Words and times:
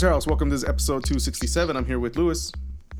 Wizard 0.00 0.14
House. 0.14 0.26
Welcome 0.26 0.48
to 0.48 0.56
this 0.56 0.66
episode 0.66 1.04
267. 1.04 1.76
I'm 1.76 1.84
here 1.84 1.98
with 1.98 2.16
Lewis. 2.16 2.50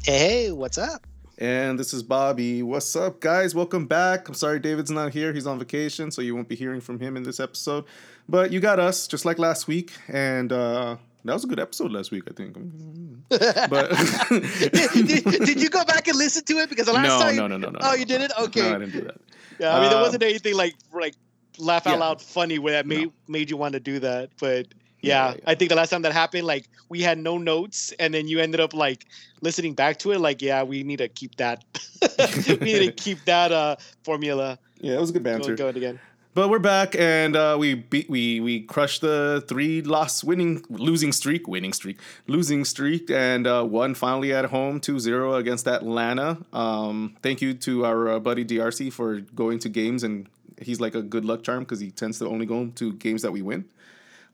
Hey, 0.05 0.53
what's 0.53 0.77
up? 0.77 1.07
And 1.39 1.79
this 1.79 1.95
is 1.95 2.03
Bobby. 2.03 2.63
What's 2.63 2.95
up, 2.95 3.21
guys? 3.21 3.55
Welcome 3.55 3.87
back. 3.87 4.29
I'm 4.29 4.35
sorry 4.35 4.61
David's 4.61 4.91
not 4.91 5.15
here. 5.15 5.33
He's 5.33 5.47
on 5.47 5.59
vacation, 5.59 6.11
so 6.11 6.21
you 6.21 6.35
won't 6.35 6.47
be 6.47 6.57
hearing 6.57 6.83
from 6.83 7.01
him 7.01 7.17
in 7.17 7.23
this 7.23 7.41
episode. 7.41 7.87
But 8.29 8.53
you 8.53 8.61
got 8.61 8.79
us, 8.79 9.09
just 9.09 9.25
like 9.25 9.39
last 9.39 9.67
week. 9.67 9.95
And 10.09 10.53
uh, 10.53 10.99
that 11.25 11.33
was 11.33 11.45
a 11.45 11.47
good 11.47 11.59
episode 11.59 11.91
last 11.91 12.11
week, 12.11 12.25
I 12.29 12.35
think. 12.35 12.53
but 13.31 13.89
did, 14.29 15.25
did, 15.25 15.63
you 15.63 15.71
go 15.71 15.83
back 15.87 16.07
and 16.07 16.19
listen 16.19 16.45
to 16.45 16.59
it? 16.59 16.69
Because 16.69 16.85
the 16.85 16.93
last 16.93 17.09
no, 17.09 17.19
time, 17.19 17.37
no, 17.37 17.47
no, 17.47 17.57
no, 17.57 17.71
no. 17.71 17.79
Oh, 17.81 17.95
you 17.95 18.05
did 18.05 18.21
it? 18.21 18.31
Okay. 18.39 18.61
No, 18.61 18.77
I 18.77 18.79
didn't 18.79 18.93
do 18.93 19.01
that. 19.05 19.21
Yeah, 19.59 19.75
I 19.75 19.81
mean, 19.81 19.89
there 19.89 20.03
wasn't 20.03 20.23
anything 20.23 20.55
like 20.55 20.75
like 20.93 21.15
laugh 21.59 21.87
out 21.87 21.93
yeah. 21.93 21.97
loud 22.01 22.21
funny 22.21 22.59
where 22.59 22.75
that 22.75 22.87
made 22.87 23.07
no. 23.07 23.13
made 23.27 23.49
you 23.49 23.57
want 23.57 23.73
to 23.73 23.81
do 23.81 24.01
that. 24.01 24.29
But 24.39 24.67
yeah, 25.03 25.33
yeah, 25.35 25.41
I 25.47 25.55
think 25.55 25.71
the 25.71 25.77
last 25.77 25.91
time 25.91 26.03
that 26.03 26.13
happened, 26.13 26.47
like 26.47 26.69
we 26.89 27.01
had 27.01 27.19
no 27.19 27.39
notes, 27.39 27.93
and 27.99 28.13
then 28.13 28.29
you 28.29 28.41
ended 28.41 28.61
up 28.61 28.75
like 28.75 29.07
listening 29.41 29.75
back 29.75 29.99
to 30.01 30.13
it. 30.13 30.21
Like, 30.21 30.43
yeah, 30.43 30.63
we 30.63 30.83
need 30.83 30.99
to 30.99 31.09
keep 31.09 31.37
that. 31.37 31.65
we 32.47 32.57
need 32.57 32.87
to 32.87 32.93
keep 32.97 33.25
that 33.25 33.53
uh 33.53 33.77
formula. 34.03 34.59
Yeah, 34.81 34.95
it 34.95 35.01
was 35.01 35.11
a 35.11 35.13
good 35.15 35.23
banter. 35.23 35.55
Going, 35.55 35.57
going 35.57 35.77
again. 35.77 36.01
But 36.33 36.49
we're 36.49 36.61
back, 36.61 36.95
and 36.97 37.35
uh, 37.35 37.57
we 37.59 37.75
beat 37.75 38.09
we 38.09 38.39
we 38.39 38.61
crushed 38.61 39.01
the 39.01 39.45
three 39.49 39.83
loss 39.83 40.23
winning 40.23 40.65
losing 40.71 41.11
streak, 41.11 41.49
winning 41.49 41.73
streak, 41.73 41.99
losing 42.29 42.65
streak, 42.65 43.11
and 43.11 43.49
uh, 43.49 43.67
won 43.69 43.95
finally 43.95 44.33
at 44.33 44.45
home 44.45 44.81
2-0 44.81 45.37
against 45.37 45.67
Atlanta. 45.67 46.39
Um, 46.53 47.17
thank 47.21 47.43
you 47.43 47.53
to 47.55 47.85
our 47.85 48.09
uh, 48.09 48.19
buddy 48.21 48.45
DRC 48.45 48.93
for 48.93 49.21
going 49.35 49.59
to 49.59 49.69
games, 49.69 50.05
and 50.05 50.29
he's 50.63 50.81
like 50.81 50.95
a 50.95 51.03
good 51.03 51.25
luck 51.25 51.43
charm 51.43 51.65
because 51.65 51.81
he 51.81 51.91
tends 51.91 52.21
to 52.21 52.29
only 52.29 52.47
go 52.47 52.69
to 52.77 52.93
games 52.93 53.23
that 53.23 53.33
we 53.33 53.43
win. 53.43 53.65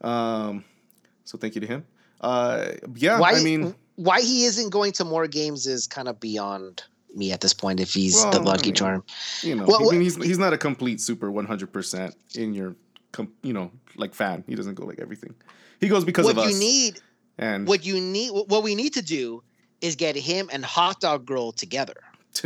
Um, 0.01 0.63
so 1.23 1.37
thank 1.37 1.55
you 1.55 1.61
to 1.61 1.67
him. 1.67 1.85
Uh, 2.21 2.71
yeah, 2.95 3.19
why, 3.19 3.33
I 3.33 3.43
mean, 3.43 3.75
why 3.95 4.21
he 4.21 4.45
isn't 4.45 4.69
going 4.69 4.91
to 4.93 5.05
more 5.05 5.27
games 5.27 5.67
is 5.67 5.87
kind 5.87 6.07
of 6.07 6.19
beyond 6.19 6.83
me 7.13 7.31
at 7.31 7.41
this 7.41 7.53
point 7.53 7.79
if 7.79 7.93
he's 7.93 8.15
well, 8.15 8.31
the 8.31 8.39
lucky 8.39 8.61
I 8.61 8.65
mean, 8.65 8.73
charm. 8.75 9.03
You 9.41 9.55
know, 9.55 9.65
well, 9.65 9.87
I 9.87 9.91
mean, 9.91 10.01
he's 10.01 10.15
he's 10.15 10.39
not 10.39 10.53
a 10.53 10.57
complete 10.57 11.01
super 11.01 11.31
100% 11.31 12.13
in 12.35 12.53
your 12.53 12.75
you 13.41 13.53
know, 13.53 13.71
like 13.95 14.13
fan. 14.13 14.43
He 14.47 14.55
doesn't 14.55 14.75
go 14.75 14.85
like 14.85 14.99
everything. 14.99 15.33
He 15.79 15.87
goes 15.87 16.03
because 16.03 16.25
what 16.25 16.31
of 16.31 16.37
us. 16.39 16.45
What 16.45 16.53
you 16.53 16.59
need 16.59 17.01
and 17.37 17.67
what 17.67 17.85
you 17.85 17.99
need 17.99 18.31
what 18.31 18.63
we 18.63 18.75
need 18.75 18.93
to 18.93 19.01
do 19.01 19.43
is 19.81 19.95
get 19.95 20.15
him 20.15 20.49
and 20.51 20.65
Hot 20.65 20.99
Dog 20.99 21.25
Girl 21.25 21.51
together. 21.51 21.95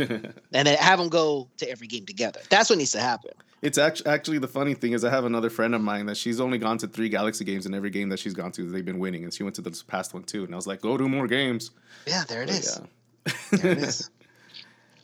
and 0.00 0.34
then 0.52 0.66
have 0.66 0.98
them 0.98 1.08
go 1.08 1.48
to 1.58 1.68
every 1.68 1.86
game 1.86 2.06
together. 2.06 2.40
That's 2.50 2.70
what 2.70 2.78
needs 2.78 2.92
to 2.92 3.00
happen. 3.00 3.32
It's 3.62 3.78
actually 3.78 4.10
actually 4.10 4.38
the 4.38 4.48
funny 4.48 4.74
thing 4.74 4.92
is 4.92 5.04
I 5.04 5.10
have 5.10 5.24
another 5.24 5.48
friend 5.48 5.74
of 5.74 5.80
mine 5.80 6.06
that 6.06 6.16
she's 6.16 6.40
only 6.40 6.58
gone 6.58 6.78
to 6.78 6.88
three 6.88 7.08
Galaxy 7.08 7.44
games 7.44 7.64
and 7.64 7.74
every 7.74 7.90
game 7.90 8.08
that 8.08 8.18
she's 8.18 8.34
gone 8.34 8.50
to 8.52 8.68
they've 8.68 8.84
been 8.84 8.98
winning 8.98 9.22
and 9.22 9.32
she 9.32 9.44
went 9.44 9.54
to 9.56 9.62
the 9.62 9.82
past 9.86 10.14
one 10.14 10.24
too 10.24 10.44
and 10.44 10.52
I 10.52 10.56
was 10.56 10.66
like 10.66 10.80
go 10.80 10.96
do 10.96 11.08
more 11.08 11.28
games. 11.28 11.70
Yeah, 12.06 12.24
there 12.26 12.42
it 12.42 12.48
but 12.48 12.58
is. 12.58 12.80
Yeah. 12.80 13.32
there 13.52 13.72
it 13.72 13.78
is. 13.78 14.10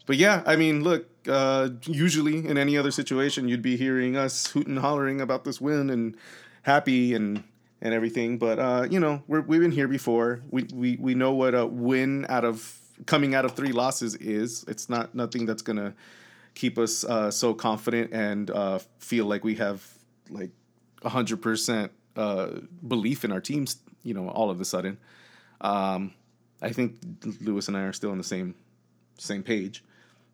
But 0.09 0.17
yeah, 0.17 0.43
I 0.47 0.57
mean, 0.57 0.85
look, 0.85 1.07
uh, 1.29 1.69
usually 1.83 2.39
in 2.39 2.57
any 2.57 2.79
other 2.79 2.91
situation, 2.91 3.47
you'd 3.47 3.61
be 3.61 3.77
hearing 3.77 4.17
us 4.17 4.47
hooting 4.47 4.77
and 4.77 4.79
hollering 4.79 5.21
about 5.21 5.45
this 5.45 5.61
win 5.61 5.91
and 5.91 6.17
happy 6.63 7.13
and 7.13 7.45
and 7.83 7.93
everything. 7.93 8.39
But 8.39 8.59
uh, 8.59 8.87
you 8.91 9.01
know, 9.01 9.23
we 9.29 9.37
have 9.37 9.47
been 9.47 9.71
here 9.71 9.87
before. 9.87 10.41
We, 10.51 10.63
we 10.73 10.97
we 10.97 11.15
know 11.15 11.33
what 11.33 11.55
a 11.55 11.67
win 11.67 12.25
out 12.31 12.47
of 12.47 12.81
coming 13.07 13.35
out 13.35 13.45
of 13.45 13.53
three 13.53 13.73
losses 13.73 14.15
is. 14.17 14.65
It's 14.69 14.89
not 14.89 15.15
nothing 15.15 15.47
that's 15.47 15.63
gonna 15.63 15.95
keep 16.55 16.79
us 16.79 17.05
uh, 17.05 17.31
so 17.31 17.55
confident 17.55 18.13
and 18.13 18.51
uh, 18.51 18.79
feel 18.99 19.27
like 19.27 19.45
we 19.45 19.57
have 19.57 19.87
like 20.31 20.51
hundred 21.05 21.43
percent 21.43 21.93
uh, 22.17 22.51
belief 22.87 23.25
in 23.25 23.33
our 23.33 23.41
teams. 23.41 23.77
You 24.03 24.15
know, 24.15 24.29
all 24.29 24.51
of 24.51 24.61
a 24.61 24.65
sudden. 24.65 24.99
Um, 25.61 26.15
I 26.63 26.71
think 26.71 26.97
Lewis 27.41 27.69
and 27.69 27.77
I 27.77 27.83
are 27.83 27.93
still 27.93 28.11
on 28.11 28.19
the 28.19 28.25
same 28.25 28.55
same 29.19 29.43
page 29.43 29.85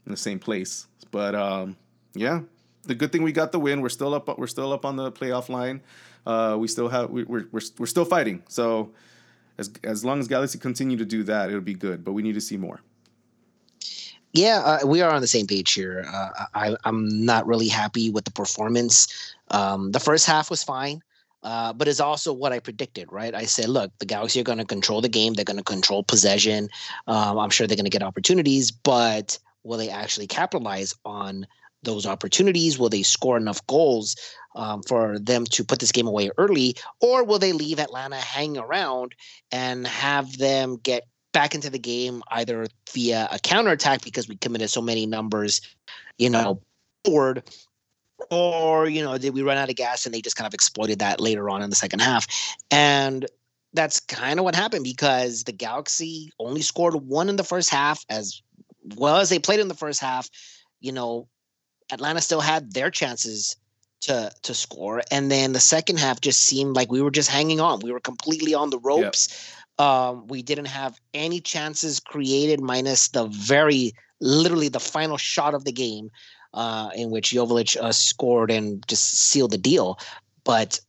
in 0.07 0.13
the 0.13 0.17
same 0.17 0.39
place. 0.39 0.87
But 1.11 1.35
um, 1.35 1.77
yeah, 2.15 2.41
the 2.83 2.95
good 2.95 3.13
thing 3.13 3.23
we 3.23 3.33
got 3.33 3.53
the 3.53 3.59
win. 3.59 3.81
We're 3.81 3.89
still 3.89 4.15
up. 4.15 4.39
We're 4.39 4.47
still 4.47 4.73
up 4.73 4.85
on 4.85 4.97
the 4.97 5.11
playoff 5.13 5.49
line. 5.49 5.83
Uh, 6.27 6.57
we 6.59 6.69
still 6.69 6.89
have. 6.89 7.11
We, 7.11 7.25
we're 7.25 7.47
we're 7.53 7.63
we're 7.79 7.87
still 7.87 8.05
fighting. 8.05 8.43
So 8.49 8.93
as 9.59 9.71
as 9.83 10.05
long 10.05 10.21
as 10.21 10.29
Galaxy 10.29 10.59
continue 10.59 10.97
to 10.97 11.05
do 11.05 11.23
that, 11.25 11.49
it'll 11.49 11.61
be 11.61 11.75
good. 11.75 12.05
But 12.05 12.13
we 12.13 12.23
need 12.23 12.35
to 12.35 12.41
see 12.41 12.57
more. 12.57 12.81
Yeah, 14.33 14.63
uh, 14.65 14.87
we 14.87 15.01
are 15.01 15.13
on 15.13 15.21
the 15.21 15.29
same 15.29 15.47
page 15.47 15.73
here. 15.73 16.05
Uh, 16.13 16.47
I, 16.55 16.77
I'm 16.85 17.25
not 17.25 17.47
really 17.47 17.69
happy 17.69 18.11
with 18.11 18.25
the 18.25 18.33
performance. 18.33 19.33
Um, 19.53 19.93
the 19.93 20.01
first 20.01 20.27
half 20.27 20.51
was 20.51 20.65
fine. 20.65 21.03
Uh, 21.45 21.75
but 21.75 21.87
it's 21.87 22.01
also 22.01 22.33
what 22.33 22.53
I 22.53 22.59
predicted, 22.59 23.13
right? 23.13 23.35
I 23.35 23.45
said, 23.45 23.69
look, 23.69 23.93
the 23.99 24.07
Galaxy 24.07 24.41
are 24.41 24.45
going 24.45 24.59
to 24.59 24.65
control 24.65 25.03
the 25.03 25.11
game. 25.11 25.35
They're 25.35 25.45
going 25.45 25.59
to 25.59 25.63
control 25.63 26.03
possession. 26.03 26.71
Um, 27.07 27.39
I'm 27.39 27.51
sure 27.51 27.67
they're 27.67 27.77
going 27.77 27.85
to 27.85 27.91
get 27.91 28.03
opportunities, 28.03 28.71
but 28.71 29.39
will 29.63 29.77
they 29.77 29.91
actually 29.91 30.27
capitalize 30.27 30.95
on 31.05 31.47
those 31.84 32.06
opportunities? 32.06 32.78
Will 32.78 32.89
they 32.89 33.03
score 33.03 33.37
enough 33.37 33.65
goals 33.67 34.17
um, 34.55 34.83
for 34.83 35.19
them 35.19 35.45
to 35.47 35.65
put 35.65 35.78
this 35.78 35.93
game 35.93 36.06
away 36.06 36.31
early? 36.39 36.77
Or 37.00 37.25
will 37.25 37.39
they 37.39 37.53
leave 37.53 37.78
Atlanta 37.78 38.17
hanging 38.17 38.59
around 38.59 39.15
and 39.53 39.87
have 39.87 40.39
them 40.39 40.77
get 40.83 41.05
back 41.33 41.55
into 41.55 41.69
the 41.69 41.78
game 41.78 42.23
either 42.28 42.67
via 42.93 43.28
a 43.31 43.39
counterattack 43.39 44.03
because 44.03 44.28
we 44.28 44.37
committed 44.37 44.71
so 44.71 44.81
many 44.81 45.05
numbers, 45.05 45.61
you 46.19 46.31
know, 46.31 46.61
forward, 47.05 47.43
or, 48.31 48.89
you 48.89 49.03
know, 49.03 49.19
did 49.19 49.34
we 49.34 49.43
run 49.43 49.59
out 49.59 49.69
of 49.69 49.77
gas 49.77 50.06
and 50.06 50.15
they 50.15 50.21
just 50.21 50.37
kind 50.37 50.47
of 50.47 50.55
exploited 50.55 51.00
that 51.00 51.21
later 51.21 51.50
on 51.50 51.62
in 51.62 51.71
the 51.71 51.77
second 51.77 52.00
half? 52.00 52.27
And 52.71 53.27
that's 53.75 54.00
kind 54.00 54.39
of 54.39 54.44
what 54.44 54.55
happened 54.55 54.84
because 54.84 55.44
the 55.44 55.53
Galaxy 55.53 56.31
only 56.39 56.62
scored 56.62 56.94
one 56.94 57.28
in 57.28 57.37
the 57.37 57.44
first 57.44 57.71
half 57.71 58.05
as 58.09 58.41
well 58.97 59.17
as 59.17 59.28
they 59.28 59.39
played 59.39 59.61
in 59.61 59.69
the 59.69 59.75
first 59.75 60.00
half, 60.00 60.31
you 60.81 60.93
know, 60.93 61.28
Atlanta 61.93 62.21
still 62.21 62.41
had 62.41 62.72
their 62.72 62.91
chances 62.91 63.56
to 64.03 64.31
to 64.43 64.55
score, 64.55 65.03
and 65.11 65.31
then 65.31 65.53
the 65.53 65.61
second 65.61 65.99
half 65.99 66.21
just 66.21 66.43
seemed 66.43 66.77
like 66.77 66.91
we 66.91 67.03
were 67.03 67.11
just 67.11 67.31
hanging 67.31 67.61
on. 67.61 67.81
We 67.81 67.93
were 67.93 68.00
completely 68.00 68.55
on 68.55 68.71
the 68.71 68.78
ropes. 68.78 69.28
Yep. 69.78 69.87
Um, 69.87 70.27
we 70.28 70.43
didn't 70.43 70.67
have 70.67 71.00
any 71.15 71.41
chances 71.41 72.00
created, 72.00 72.61
minus 72.61 73.09
the 73.09 73.27
very 73.27 73.93
literally 74.21 74.69
the 74.69 74.81
final 74.81 75.17
shot 75.17 75.55
of 75.55 75.65
the 75.65 75.73
game, 75.73 76.11
uh, 76.53 76.91
in 76.94 77.11
which 77.11 77.33
Joveljic 77.33 77.77
uh, 77.77 77.93
scored 77.93 78.50
and 78.50 78.87
just 78.87 79.05
sealed 79.05 79.50
the 79.50 79.59
deal. 79.59 79.99
But 80.44 80.81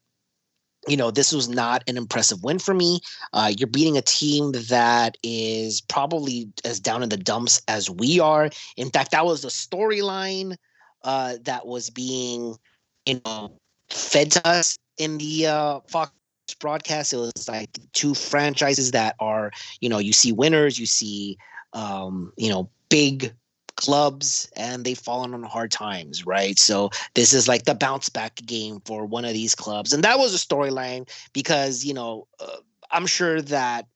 you 0.88 0.98
know, 0.98 1.10
this 1.10 1.34
was 1.34 1.50
not 1.50 1.84
an 1.88 1.98
impressive 1.98 2.44
win 2.44 2.60
for 2.60 2.74
me. 2.74 3.00
Uh, 3.34 3.52
you're 3.58 3.68
beating 3.68 3.98
a 3.98 4.02
team 4.02 4.52
that 4.52 5.18
is 5.24 5.82
probably 5.82 6.48
as 6.64 6.80
down 6.80 7.02
in 7.02 7.10
the 7.10 7.18
dumps 7.18 7.62
as 7.68 7.90
we 7.90 8.20
are. 8.20 8.50
In 8.78 8.92
fact, 8.92 9.12
that 9.12 9.26
was 9.26 9.42
the 9.42 9.48
storyline 9.48 10.58
uh, 11.06 11.36
that 11.44 11.66
was 11.66 11.90
being, 11.90 12.58
you 13.06 13.22
know, 13.24 13.54
fed 13.90 14.32
to 14.32 14.46
us 14.46 14.78
in 14.98 15.18
the 15.20 15.48
uh, 15.48 15.80
Fox 15.88 16.12
broadcast. 16.60 17.14
It 17.14 17.18
was 17.18 17.48
like 17.48 17.70
two 17.94 18.14
franchises 18.14 18.92
that 18.92 19.16
are, 19.20 19.52
you 19.80 19.88
know, 19.88 20.00
you 20.00 20.12
see 20.12 20.32
winners, 20.32 20.78
you 20.80 20.86
see, 20.86 21.38
um, 21.74 22.34
you 22.38 22.50
know, 22.50 22.70
big 22.90 23.34
clubs 23.76 24.50
and 24.56 24.84
they've 24.84 24.98
fallen 24.98 25.34
on 25.34 25.44
hard 25.44 25.70
times, 25.70 26.26
right? 26.26 26.58
So 26.58 26.90
this 27.14 27.34
is 27.34 27.48
like 27.48 27.66
the 27.66 27.76
bounce 27.76 28.10
back 28.10 28.36
game 28.38 28.82
for 28.86 29.06
one 29.06 29.26
of 29.26 29.34
these 29.34 29.54
clubs. 29.54 29.94
And 29.94 30.04
that 30.04 30.18
was 30.18 30.34
a 30.34 30.38
storyline 30.38 31.10
because, 31.34 31.84
you 31.86 31.94
know, 31.94 32.28
uh, 32.40 32.58
I'm 32.90 33.06
sure 33.06 33.42
that 33.42 33.88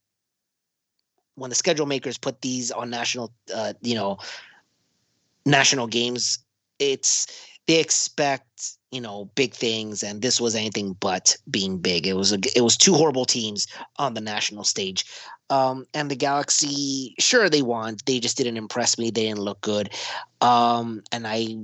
when 1.35 1.50
the 1.50 1.55
schedule 1.55 1.85
makers 1.85 2.17
put 2.17 2.41
these 2.41 2.71
on 2.71 2.89
national, 2.89 3.31
uh, 3.53 3.73
you 3.81 3.95
know, 3.95 4.17
national 5.45 5.88
games, 5.88 6.39
it's 6.79 7.27
they 7.67 7.79
expect 7.79 8.77
you 8.91 8.99
know 8.99 9.29
big 9.35 9.53
things 9.53 10.01
and 10.01 10.21
this 10.21 10.41
was 10.41 10.55
anything 10.55 10.95
but 10.99 11.35
being 11.49 11.77
big. 11.77 12.07
It 12.07 12.13
was 12.13 12.31
a, 12.31 12.39
it 12.55 12.61
was 12.61 12.75
two 12.75 12.93
horrible 12.93 13.25
teams 13.25 13.67
on 13.97 14.13
the 14.13 14.21
national 14.21 14.63
stage. 14.63 15.05
Um, 15.51 15.85
and 15.93 16.09
the 16.11 16.15
galaxy 16.15 17.15
sure 17.19 17.49
they 17.49 17.61
won. 17.61 17.97
They 18.05 18.19
just 18.19 18.37
didn't 18.37 18.57
impress 18.57 18.97
me. 18.97 19.11
They 19.11 19.25
didn't 19.25 19.41
look 19.41 19.61
good. 19.61 19.89
Um, 20.41 21.03
and 21.11 21.27
i 21.27 21.55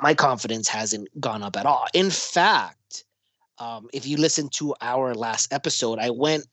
my 0.00 0.14
confidence 0.14 0.68
hasn't 0.68 1.08
gone 1.20 1.42
up 1.42 1.56
at 1.56 1.66
all. 1.66 1.86
In 1.92 2.10
fact 2.10 3.04
um, 3.58 3.88
if 3.92 4.06
you 4.06 4.16
listen 4.16 4.48
to 4.50 4.72
our 4.80 5.14
last 5.16 5.52
episode 5.52 5.98
i 5.98 6.10
went 6.10 6.46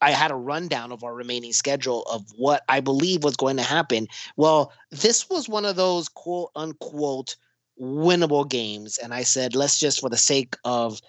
I 0.00 0.10
had 0.12 0.30
a 0.30 0.36
rundown 0.36 0.92
of 0.92 1.02
our 1.02 1.14
remaining 1.14 1.52
schedule 1.52 2.02
of 2.04 2.24
what 2.36 2.62
I 2.68 2.80
believe 2.80 3.24
was 3.24 3.36
going 3.36 3.56
to 3.56 3.62
happen. 3.62 4.06
Well, 4.36 4.72
this 4.90 5.28
was 5.28 5.48
one 5.48 5.64
of 5.64 5.76
those 5.76 6.08
quote 6.08 6.50
unquote 6.54 7.36
winnable 7.80 8.48
games. 8.48 8.98
And 8.98 9.14
I 9.14 9.22
said, 9.22 9.54
let's 9.54 9.78
just 9.78 10.00
for 10.00 10.10
the 10.10 10.16
sake 10.16 10.56
of, 10.64 11.00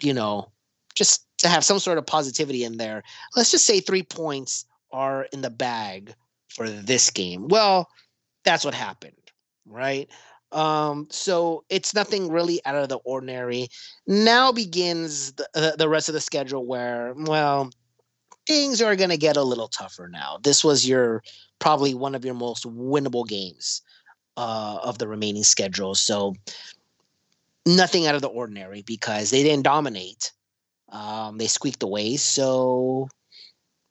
you 0.00 0.14
know, 0.14 0.50
just 0.94 1.26
to 1.38 1.48
have 1.48 1.64
some 1.64 1.78
sort 1.78 1.98
of 1.98 2.06
positivity 2.06 2.64
in 2.64 2.76
there, 2.76 3.02
let's 3.36 3.50
just 3.50 3.66
say 3.66 3.80
three 3.80 4.02
points 4.02 4.64
are 4.92 5.24
in 5.32 5.42
the 5.42 5.50
bag 5.50 6.14
for 6.48 6.68
this 6.68 7.10
game. 7.10 7.48
Well, 7.48 7.88
that's 8.44 8.64
what 8.64 8.74
happened, 8.74 9.12
right? 9.66 10.08
Um, 10.52 11.08
so 11.10 11.64
it's 11.68 11.94
nothing 11.94 12.30
really 12.30 12.64
out 12.64 12.76
of 12.76 12.88
the 12.88 12.98
ordinary. 12.98 13.68
Now 14.06 14.52
begins 14.52 15.32
the, 15.32 15.74
the 15.76 15.88
rest 15.88 16.08
of 16.08 16.14
the 16.14 16.20
schedule 16.20 16.64
where, 16.64 17.12
well, 17.16 17.70
things 18.46 18.80
are 18.80 18.96
going 18.96 19.10
to 19.10 19.16
get 19.16 19.36
a 19.36 19.42
little 19.42 19.68
tougher 19.68 20.08
now. 20.08 20.38
This 20.42 20.64
was 20.64 20.88
your 20.88 21.22
probably 21.58 21.94
one 21.94 22.14
of 22.14 22.24
your 22.24 22.34
most 22.34 22.64
winnable 22.64 23.26
games 23.26 23.82
uh, 24.36 24.78
of 24.82 24.98
the 24.98 25.08
remaining 25.08 25.44
schedule. 25.44 25.94
So 25.94 26.34
nothing 27.64 28.06
out 28.06 28.14
of 28.14 28.22
the 28.22 28.28
ordinary 28.28 28.82
because 28.82 29.30
they 29.30 29.42
didn't 29.42 29.64
dominate. 29.64 30.32
Um, 30.88 31.38
they 31.38 31.46
squeaked 31.46 31.82
away. 31.82 32.16
So 32.16 33.08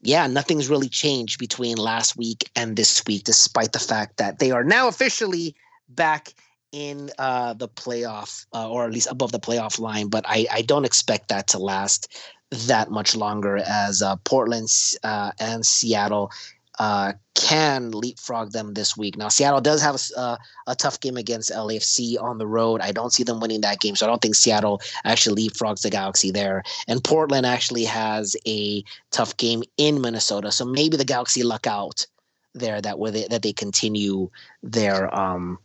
yeah, 0.01 0.27
nothing's 0.27 0.69
really 0.69 0.89
changed 0.89 1.39
between 1.39 1.77
last 1.77 2.15
week 2.15 2.49
and 2.55 2.75
this 2.75 3.03
week, 3.05 3.23
despite 3.23 3.71
the 3.71 3.79
fact 3.79 4.17
that 4.17 4.39
they 4.39 4.51
are 4.51 4.63
now 4.63 4.87
officially 4.87 5.55
back 5.89 6.33
in 6.71 7.09
uh, 7.17 7.53
the 7.53 7.67
playoff, 7.67 8.45
uh, 8.53 8.69
or 8.69 8.85
at 8.85 8.91
least 8.91 9.07
above 9.09 9.31
the 9.31 9.39
playoff 9.39 9.79
line. 9.79 10.07
But 10.07 10.25
I, 10.27 10.45
I 10.51 10.61
don't 10.61 10.85
expect 10.85 11.29
that 11.29 11.47
to 11.49 11.59
last 11.59 12.13
that 12.51 12.91
much 12.91 13.15
longer 13.15 13.57
as 13.57 14.01
uh, 14.01 14.15
Portland 14.17 14.69
uh, 15.03 15.31
and 15.39 15.65
Seattle 15.65 16.31
uh, 16.79 17.13
can 17.35 17.91
leapfrog 17.91 18.51
them 18.51 18.73
this 18.73 18.97
week. 18.97 19.17
Now, 19.17 19.29
Seattle 19.29 19.61
does 19.61 19.81
have 19.81 19.95
a, 19.95 20.19
uh, 20.19 20.37
a, 20.67 20.75
tough 20.75 20.99
game 20.99 21.17
against 21.17 21.51
LAFC 21.51 22.21
on 22.21 22.37
the 22.37 22.47
road. 22.47 22.81
I 22.81 22.91
don't 22.91 23.13
see 23.13 23.23
them 23.23 23.39
winning 23.39 23.61
that 23.61 23.79
game, 23.79 23.95
so 23.95 24.05
I 24.05 24.09
don't 24.09 24.21
think 24.21 24.35
Seattle 24.35 24.81
actually 25.03 25.47
leapfrogs 25.47 25.81
the 25.81 25.89
Galaxy 25.89 26.31
there. 26.31 26.63
And 26.87 27.03
Portland 27.03 27.45
actually 27.45 27.83
has 27.85 28.35
a 28.47 28.83
tough 29.11 29.37
game 29.37 29.63
in 29.77 30.01
Minnesota, 30.01 30.51
so 30.51 30.65
maybe 30.65 30.97
the 30.97 31.05
Galaxy 31.05 31.43
luck 31.43 31.67
out 31.67 32.05
there 32.53 32.81
that 32.81 32.99
where 32.99 33.11
they, 33.11 33.27
that 33.29 33.41
they 33.41 33.53
continue 33.53 34.29
their 34.63 35.13
um, 35.13 35.59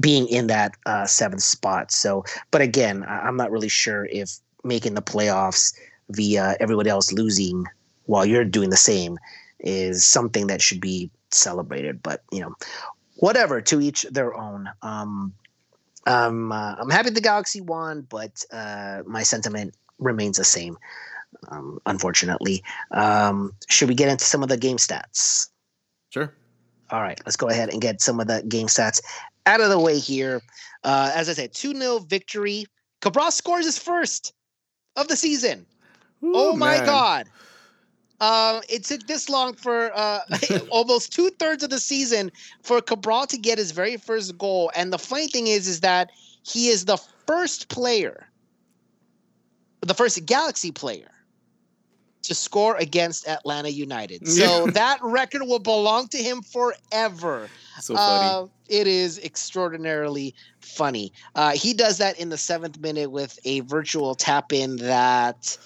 being 0.00 0.26
in 0.28 0.48
that 0.48 0.74
uh, 0.86 1.06
seventh 1.06 1.42
spot. 1.42 1.92
So, 1.92 2.24
but 2.50 2.62
again, 2.62 3.04
I'm 3.06 3.36
not 3.36 3.50
really 3.50 3.68
sure 3.68 4.06
if 4.06 4.38
making 4.64 4.94
the 4.94 5.02
playoffs 5.02 5.74
via 6.10 6.56
everybody 6.58 6.90
else 6.90 7.12
losing 7.12 7.64
while 8.06 8.26
you're 8.26 8.44
doing 8.44 8.70
the 8.70 8.76
same 8.76 9.18
is 9.64 10.04
something 10.04 10.46
that 10.46 10.62
should 10.62 10.80
be 10.80 11.10
celebrated. 11.30 12.02
But 12.02 12.22
you 12.30 12.40
know, 12.40 12.54
whatever. 13.16 13.60
To 13.60 13.80
each 13.80 14.02
their 14.02 14.34
own. 14.34 14.68
Um, 14.82 15.34
um, 16.06 16.52
uh, 16.52 16.76
I'm 16.78 16.90
happy 16.90 17.10
the 17.10 17.20
Galaxy 17.20 17.60
won, 17.60 18.06
but 18.08 18.44
uh, 18.52 19.02
my 19.06 19.22
sentiment 19.22 19.74
remains 19.98 20.36
the 20.36 20.44
same. 20.44 20.76
Um, 21.48 21.80
unfortunately, 21.86 22.62
um, 22.92 23.52
should 23.68 23.88
we 23.88 23.94
get 23.94 24.08
into 24.08 24.24
some 24.24 24.42
of 24.42 24.48
the 24.48 24.56
game 24.56 24.76
stats? 24.76 25.48
Sure. 26.10 26.32
All 26.90 27.00
right, 27.00 27.20
let's 27.24 27.36
go 27.36 27.48
ahead 27.48 27.70
and 27.70 27.80
get 27.80 28.00
some 28.00 28.20
of 28.20 28.26
the 28.26 28.42
game 28.46 28.66
stats 28.66 29.00
out 29.46 29.60
of 29.60 29.70
the 29.70 29.78
way 29.78 29.98
here. 29.98 30.42
Uh, 30.84 31.10
as 31.14 31.28
I 31.28 31.32
said, 31.32 31.54
2 31.54 31.74
0 31.74 31.98
victory. 32.00 32.66
Cabral 33.00 33.30
scores 33.30 33.64
his 33.64 33.78
first 33.78 34.32
of 34.96 35.08
the 35.08 35.16
season. 35.16 35.66
Ooh, 36.22 36.32
oh 36.34 36.56
my 36.56 36.76
man. 36.76 36.86
God. 36.86 37.28
Uh, 38.20 38.60
it 38.68 38.84
took 38.84 39.06
this 39.06 39.28
long 39.28 39.54
for 39.54 39.90
uh, 39.94 40.20
almost 40.70 41.12
two 41.12 41.30
thirds 41.30 41.62
of 41.62 41.70
the 41.70 41.80
season 41.80 42.30
for 42.62 42.80
Cabral 42.80 43.26
to 43.26 43.36
get 43.36 43.58
his 43.58 43.72
very 43.72 43.96
first 43.96 44.38
goal. 44.38 44.70
And 44.76 44.92
the 44.92 44.98
funny 44.98 45.26
thing 45.26 45.48
is, 45.48 45.66
is 45.66 45.80
that 45.80 46.10
he 46.42 46.68
is 46.68 46.84
the 46.84 46.98
first 47.26 47.68
player, 47.68 48.28
the 49.80 49.94
first 49.94 50.24
Galaxy 50.26 50.70
player 50.70 51.10
to 52.24 52.34
score 52.34 52.76
against 52.76 53.28
Atlanta 53.28 53.68
United. 53.68 54.22
So 54.34 54.66
that 54.68 54.98
record 55.02 55.42
will 55.42 55.58
belong 55.58 56.08
to 56.08 56.18
him 56.18 56.42
forever. 56.42 57.48
So 57.80 57.94
funny. 57.94 58.26
Uh, 58.26 58.46
it 58.68 58.86
is 58.86 59.18
extraordinarily 59.18 60.34
funny. 60.60 61.12
Uh, 61.34 61.52
he 61.52 61.74
does 61.74 61.98
that 61.98 62.18
in 62.18 62.30
the 62.30 62.38
seventh 62.38 62.80
minute 62.80 63.10
with 63.10 63.38
a 63.44 63.60
virtual 63.60 64.14
tap 64.14 64.52
in 64.52 64.76
that. 64.76 65.56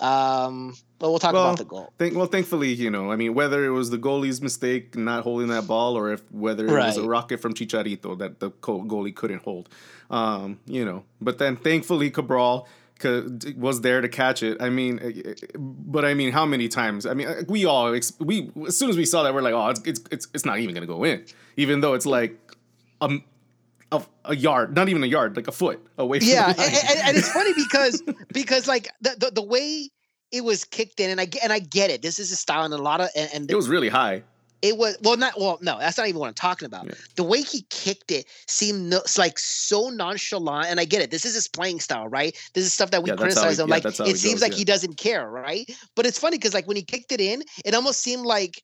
Um, 0.00 0.76
but 1.00 1.08
we'll 1.08 1.18
talk 1.18 1.32
well, 1.32 1.46
about 1.46 1.58
the 1.58 1.64
goal. 1.64 1.92
Think, 1.98 2.14
well, 2.14 2.26
thankfully, 2.26 2.74
you 2.74 2.90
know, 2.90 3.10
I 3.10 3.16
mean, 3.16 3.32
whether 3.32 3.64
it 3.64 3.70
was 3.70 3.88
the 3.88 3.96
goalie's 3.98 4.42
mistake 4.42 4.94
not 4.94 5.24
holding 5.24 5.48
that 5.48 5.66
ball, 5.66 5.96
or 5.96 6.12
if 6.12 6.22
whether 6.30 6.66
it 6.66 6.70
right. 6.70 6.86
was 6.86 6.98
a 6.98 7.08
rocket 7.08 7.40
from 7.40 7.54
Chicharito 7.54 8.16
that 8.18 8.38
the 8.38 8.50
goalie 8.50 9.14
couldn't 9.14 9.42
hold, 9.42 9.70
um, 10.10 10.60
you 10.66 10.84
know. 10.84 11.04
But 11.20 11.38
then, 11.38 11.56
thankfully, 11.56 12.10
Cabral 12.10 12.68
was 13.56 13.80
there 13.80 14.02
to 14.02 14.08
catch 14.10 14.42
it. 14.42 14.60
I 14.60 14.68
mean, 14.68 15.00
eh, 15.02 15.30
eh, 15.30 15.34
but 15.56 16.04
I 16.04 16.12
mean, 16.12 16.32
how 16.32 16.44
many 16.44 16.68
times? 16.68 17.06
I 17.06 17.14
mean, 17.14 17.28
eh, 17.28 17.42
we 17.48 17.64
all 17.64 17.90
we 18.18 18.50
as 18.66 18.76
soon 18.76 18.90
as 18.90 18.98
we 18.98 19.06
saw 19.06 19.22
that, 19.22 19.32
we're 19.32 19.40
like, 19.40 19.54
oh, 19.54 19.68
it's 19.86 20.02
it's 20.10 20.28
it's, 20.34 20.44
not 20.44 20.58
even 20.58 20.74
gonna 20.74 20.86
go 20.86 21.04
in, 21.04 21.24
even 21.56 21.80
though 21.80 21.94
it's 21.94 22.06
like 22.06 22.38
um. 23.00 23.24
A, 23.92 24.00
a 24.26 24.36
yard, 24.36 24.76
not 24.76 24.88
even 24.88 25.02
a 25.02 25.06
yard, 25.08 25.34
like 25.34 25.48
a 25.48 25.52
foot 25.52 25.84
away. 25.98 26.20
From 26.20 26.28
yeah, 26.28 26.50
and, 26.50 26.60
and, 26.60 26.98
and, 27.06 27.16
it's 27.16 27.28
funny 27.32 27.52
because 27.54 28.00
because 28.32 28.68
like 28.68 28.86
the, 29.00 29.16
the 29.18 29.32
the 29.32 29.42
way 29.42 29.90
it 30.32 30.44
was 30.44 30.64
kicked 30.64 31.00
in, 31.00 31.10
and 31.10 31.20
I 31.20 31.28
and 31.42 31.52
I 31.52 31.58
get 31.58 31.90
it. 31.90 32.02
This 32.02 32.18
is 32.18 32.30
a 32.32 32.36
style, 32.36 32.64
and 32.64 32.74
a 32.74 32.78
lot 32.78 33.00
of 33.00 33.08
and, 33.16 33.30
and 33.34 33.50
it 33.50 33.56
was 33.56 33.68
really 33.68 33.88
high. 33.88 34.22
It 34.62 34.76
was 34.76 34.98
well 35.02 35.16
not 35.16 35.40
well 35.40 35.58
no 35.62 35.78
that's 35.78 35.96
not 35.96 36.06
even 36.06 36.20
what 36.20 36.28
i'm 36.28 36.34
talking 36.34 36.66
about. 36.66 36.84
Yeah. 36.84 36.92
the 37.16 37.22
way 37.22 37.40
he 37.40 37.62
kicked 37.70 38.10
it 38.10 38.26
seemed 38.46 38.90
no, 38.90 39.00
like 39.16 39.38
so 39.38 39.88
nonchalant 39.88 40.66
and 40.66 40.78
i 40.78 40.84
get 40.84 41.00
it. 41.00 41.10
This 41.10 41.24
is 41.24 41.34
his 41.34 41.48
playing 41.48 41.80
style 41.80 42.08
right? 42.08 42.36
This 42.52 42.66
is 42.66 42.72
stuff 42.74 42.90
that 42.90 43.02
we 43.02 43.08
yeah, 43.08 43.16
criticize 43.16 43.58
him 43.58 43.68
yeah, 43.68 43.76
like 43.76 43.86
it 43.86 44.18
seems 44.18 44.34
goes, 44.34 44.42
like 44.42 44.52
he 44.52 44.64
doesn't 44.64 44.98
care 44.98 45.30
right? 45.30 45.70
But 45.96 46.04
it's 46.04 46.18
funny 46.18 46.36
because 46.36 46.52
like 46.52 46.66
when 46.66 46.76
he 46.76 46.82
kicked 46.82 47.10
it 47.10 47.22
in 47.22 47.42
it 47.64 47.74
almost 47.74 48.02
seemed 48.02 48.26
like 48.26 48.62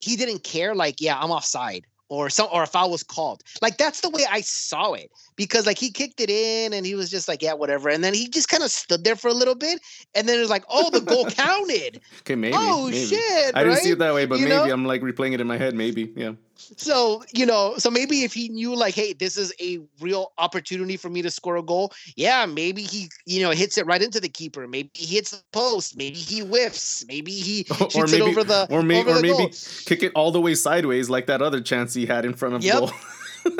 he 0.00 0.16
didn't 0.16 0.44
care 0.44 0.74
like 0.74 1.00
yeah 1.00 1.18
i'm 1.20 1.30
offside 1.30 1.84
or 2.08 2.30
some 2.30 2.48
or 2.52 2.62
if 2.62 2.74
I 2.74 2.84
was 2.84 3.02
called. 3.02 3.42
Like 3.60 3.76
that's 3.76 4.00
the 4.00 4.10
way 4.10 4.24
I 4.30 4.40
saw 4.40 4.94
it 4.94 5.10
because 5.38 5.64
like 5.64 5.78
he 5.78 5.90
kicked 5.90 6.20
it 6.20 6.28
in 6.28 6.74
and 6.74 6.84
he 6.84 6.94
was 6.94 7.10
just 7.10 7.28
like 7.28 7.40
yeah 7.40 7.54
whatever 7.54 7.88
and 7.88 8.04
then 8.04 8.12
he 8.12 8.28
just 8.28 8.50
kind 8.50 8.62
of 8.62 8.70
stood 8.70 9.04
there 9.04 9.16
for 9.16 9.28
a 9.28 9.32
little 9.32 9.54
bit 9.54 9.80
and 10.14 10.28
then 10.28 10.36
it 10.36 10.40
was 10.40 10.50
like 10.50 10.64
oh 10.68 10.90
the 10.90 11.00
goal 11.00 11.24
counted. 11.30 12.00
Okay, 12.20 12.34
maybe. 12.34 12.54
Oh 12.58 12.86
maybe. 12.86 13.06
shit! 13.06 13.56
I 13.56 13.62
didn't 13.62 13.78
see 13.78 13.90
it 13.90 13.98
that 14.00 14.12
way, 14.12 14.26
but 14.26 14.38
you 14.38 14.48
maybe 14.48 14.68
know? 14.68 14.74
I'm 14.74 14.84
like 14.84 15.00
replaying 15.00 15.32
it 15.32 15.40
in 15.40 15.46
my 15.46 15.56
head. 15.56 15.74
Maybe 15.74 16.12
yeah. 16.16 16.32
So 16.56 17.22
you 17.32 17.46
know, 17.46 17.74
so 17.78 17.90
maybe 17.90 18.24
if 18.24 18.34
he 18.34 18.48
knew 18.48 18.74
like, 18.74 18.94
hey, 18.94 19.12
this 19.12 19.36
is 19.36 19.52
a 19.60 19.78
real 20.00 20.32
opportunity 20.38 20.96
for 20.96 21.08
me 21.08 21.22
to 21.22 21.30
score 21.30 21.56
a 21.56 21.62
goal. 21.62 21.92
Yeah, 22.16 22.44
maybe 22.46 22.82
he 22.82 23.08
you 23.24 23.42
know 23.42 23.50
hits 23.50 23.78
it 23.78 23.86
right 23.86 24.02
into 24.02 24.20
the 24.20 24.28
keeper. 24.28 24.66
Maybe 24.66 24.90
he 24.94 25.14
hits 25.14 25.30
the 25.30 25.42
post. 25.52 25.96
Maybe 25.96 26.16
he 26.16 26.40
whiffs. 26.40 27.04
Maybe 27.06 27.32
he 27.32 27.64
shoots 27.78 27.96
or 27.96 28.06
maybe, 28.06 28.16
it 28.16 28.22
over 28.22 28.44
the 28.44 28.66
or, 28.70 28.82
may, 28.82 29.02
or 29.02 29.14
maybe 29.14 29.28
goal. 29.28 29.50
kick 29.86 30.02
it 30.02 30.12
all 30.14 30.32
the 30.32 30.40
way 30.40 30.54
sideways 30.54 31.08
like 31.08 31.26
that 31.26 31.40
other 31.40 31.60
chance 31.60 31.94
he 31.94 32.06
had 32.06 32.24
in 32.24 32.34
front 32.34 32.56
of 32.56 32.64
yep. 32.64 32.78
goal. 32.78 32.90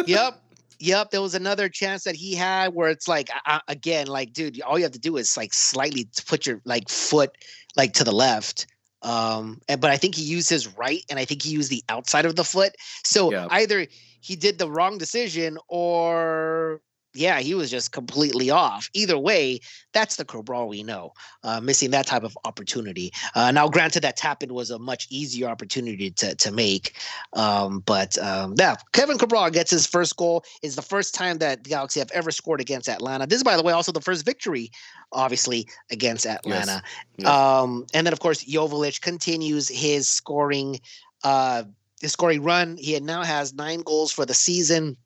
yep. 0.07 0.43
Yep, 0.81 1.11
there 1.11 1.23
was 1.23 1.35
another 1.35 1.69
chance 1.69 2.05
that 2.05 2.15
he 2.15 2.35
had 2.35 2.75
where 2.75 2.89
it's 2.89 3.09
like 3.09 3.31
uh, 3.47 3.61
again, 3.69 4.07
like 4.07 4.33
dude, 4.33 4.61
all 4.63 4.79
you 4.79 4.85
have 4.85 4.93
to 4.93 4.99
do 4.99 5.17
is 5.17 5.37
like 5.37 5.53
slightly 5.53 6.09
put 6.27 6.47
your 6.47 6.61
like 6.65 6.89
foot 6.89 7.37
like 7.77 7.95
to 7.95 8.05
the 8.05 8.13
left 8.13 8.67
um, 9.03 9.61
and, 9.69 9.81
but 9.81 9.91
I 9.91 9.97
think 9.97 10.15
he 10.15 10.23
used 10.23 10.51
his 10.51 10.67
right, 10.77 11.05
and 11.09 11.19
I 11.19 11.25
think 11.25 11.43
he 11.43 11.51
used 11.51 11.71
the 11.71 11.85
outside 11.89 12.25
of 12.25 12.37
the 12.37 12.45
foot. 12.45 12.75
So 13.05 13.31
yeah. 13.31 13.47
either 13.51 13.87
he 14.21 14.37
did 14.37 14.59
the 14.59 14.71
wrong 14.71 14.99
decision, 14.99 15.59
or 15.69 16.81
yeah, 17.15 17.41
he 17.41 17.55
was 17.55 17.71
just 17.71 17.93
completely 17.93 18.51
off. 18.51 18.91
Either 18.93 19.19
way, 19.19 19.61
that's 19.93 20.17
the 20.17 20.25
Cabral 20.25 20.69
we 20.69 20.83
know, 20.83 21.13
uh, 21.43 21.61
missing 21.61 21.91
that 21.91 22.07
type 22.07 22.23
of 22.23 22.37
opportunity. 22.45 23.13
Uh, 23.35 23.51
now, 23.51 23.69
granted, 23.69 24.03
that 24.03 24.17
tap 24.17 24.43
in 24.43 24.53
was 24.53 24.71
a 24.71 24.79
much 24.79 25.07
easier 25.11 25.49
opportunity 25.49 26.11
to, 26.11 26.35
to 26.35 26.53
make. 26.53 26.97
Um, 27.33 27.81
but 27.81 28.19
um, 28.19 28.55
yeah, 28.59 28.77
Kevin 28.93 29.19
Cabral 29.19 29.51
gets 29.51 29.71
his 29.71 29.87
first 29.87 30.17
goal. 30.17 30.45
Is 30.63 30.77
the 30.77 30.83
first 30.83 31.15
time 31.15 31.39
that 31.39 31.65
the 31.65 31.71
Galaxy 31.71 32.01
have 32.01 32.11
ever 32.13 32.31
scored 32.31 32.61
against 32.61 32.89
Atlanta. 32.89 33.27
This 33.27 33.39
is, 33.39 33.45
by 33.45 33.57
the 33.57 33.63
way, 33.63 33.73
also 33.73 33.93
the 33.93 34.01
first 34.01 34.25
victory, 34.25 34.71
obviously, 35.13 35.67
against 35.91 36.27
Atlanta. 36.27 36.83
Yes. 36.83 36.83
Yes. 37.19 37.29
Um, 37.29 37.87
and 37.95 38.07
then, 38.07 38.13
of 38.13 38.21
course, 38.21 38.45
Joveljic 38.45 39.01
continues 39.01 39.69
his 39.69 40.09
scoring. 40.09 40.81
Uh, 41.25 41.65
his 42.01 42.13
scoring 42.13 42.45
run. 42.45 42.77
He 42.77 42.99
now 43.01 43.25
has 43.25 43.53
nine 43.53 43.81
goals 43.81 44.13
for 44.13 44.25
the 44.25 44.35
season 44.35 44.97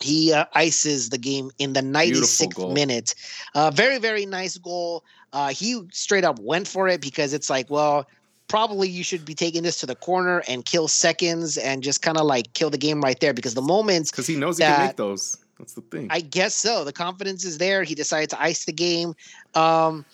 he 0.00 0.32
uh, 0.32 0.44
ices 0.54 1.08
the 1.08 1.18
game 1.18 1.50
in 1.58 1.72
the 1.72 1.80
96th 1.80 2.72
minute. 2.72 3.14
Uh, 3.54 3.70
very, 3.70 3.98
very 3.98 4.26
nice 4.26 4.58
goal. 4.58 5.04
Uh, 5.32 5.48
he 5.48 5.80
straight 5.92 6.24
up 6.24 6.38
went 6.38 6.68
for 6.68 6.88
it 6.88 7.00
because 7.00 7.32
it's 7.32 7.48
like, 7.48 7.70
well, 7.70 8.06
probably 8.48 8.88
you 8.88 9.02
should 9.02 9.24
be 9.24 9.34
taking 9.34 9.62
this 9.62 9.80
to 9.80 9.86
the 9.86 9.94
corner 9.94 10.42
and 10.48 10.64
kill 10.64 10.88
seconds 10.88 11.56
and 11.56 11.82
just 11.82 12.02
kind 12.02 12.18
of 12.18 12.26
like 12.26 12.52
kill 12.52 12.70
the 12.70 12.78
game 12.78 13.00
right 13.00 13.18
there 13.20 13.34
because 13.34 13.54
the 13.54 13.62
moments 13.62 14.10
because 14.10 14.26
he 14.26 14.36
knows 14.36 14.58
he 14.58 14.64
can 14.64 14.86
make 14.86 14.96
those. 14.96 15.38
That's 15.58 15.72
the 15.72 15.80
thing. 15.80 16.08
I 16.10 16.20
guess 16.20 16.54
so. 16.54 16.84
The 16.84 16.92
confidence 16.92 17.44
is 17.44 17.56
there. 17.56 17.82
He 17.82 17.94
decided 17.94 18.30
to 18.30 18.40
ice 18.40 18.66
the 18.66 18.72
game. 18.72 19.14
Um, 19.54 20.04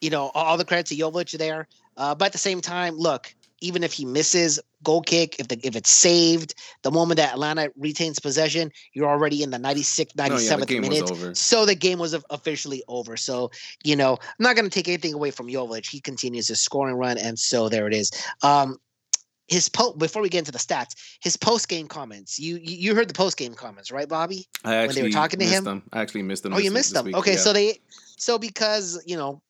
you 0.00 0.10
know, 0.10 0.30
all 0.34 0.56
the 0.58 0.64
credit 0.64 0.86
to 0.86 0.96
Jovic 0.96 1.36
there. 1.38 1.66
Uh, 1.96 2.14
but 2.14 2.26
at 2.26 2.32
the 2.32 2.38
same 2.38 2.60
time, 2.60 2.96
look, 2.96 3.34
even 3.60 3.82
if 3.82 3.92
he 3.92 4.04
misses 4.04 4.60
goal 4.82 5.02
kick, 5.02 5.38
if 5.38 5.48
the 5.48 5.58
if 5.62 5.76
it's 5.76 5.90
saved, 5.90 6.54
the 6.82 6.90
moment 6.90 7.18
that 7.18 7.32
Atlanta 7.32 7.70
retains 7.76 8.18
possession, 8.18 8.70
you're 8.92 9.08
already 9.08 9.42
in 9.42 9.50
the 9.50 9.58
96th, 9.58 10.14
97th 10.14 10.70
yeah, 10.70 10.80
minute. 10.80 11.36
So 11.36 11.66
the 11.66 11.74
game 11.74 11.98
was 11.98 12.14
officially 12.30 12.82
over. 12.88 13.16
So, 13.16 13.50
you 13.84 13.96
know, 13.96 14.12
I'm 14.12 14.42
not 14.42 14.56
going 14.56 14.68
to 14.68 14.70
take 14.70 14.88
anything 14.88 15.14
away 15.14 15.30
from 15.30 15.48
Jovic. 15.48 15.88
He 15.88 16.00
continues 16.00 16.48
his 16.48 16.60
scoring 16.60 16.96
run. 16.96 17.18
And 17.18 17.38
so 17.38 17.68
there 17.68 17.86
it 17.86 17.94
is. 17.94 18.10
Um, 18.42 18.78
his 19.48 19.68
post 19.68 19.98
before 19.98 20.22
we 20.22 20.28
get 20.28 20.38
into 20.38 20.52
the 20.52 20.58
stats, 20.58 20.94
his 21.20 21.36
post 21.36 21.68
game 21.68 21.88
comments. 21.88 22.38
You 22.38 22.58
you 22.62 22.94
heard 22.94 23.08
the 23.08 23.14
post 23.14 23.36
game 23.36 23.54
comments, 23.54 23.90
right, 23.90 24.08
Bobby? 24.08 24.46
I 24.64 24.76
actually 24.76 24.86
when 24.86 24.94
they 24.94 25.02
were 25.02 25.22
talking 25.22 25.40
to 25.40 25.44
him. 25.44 25.64
Them. 25.64 25.82
I 25.92 26.00
actually 26.00 26.22
missed 26.22 26.44
them. 26.44 26.52
Oh, 26.52 26.56
this, 26.56 26.64
you 26.64 26.70
missed 26.70 26.94
them. 26.94 27.06
Week, 27.06 27.16
okay, 27.16 27.32
yeah. 27.32 27.38
so 27.38 27.52
they 27.52 27.80
so 28.16 28.38
because 28.38 29.02
you 29.06 29.16
know 29.16 29.42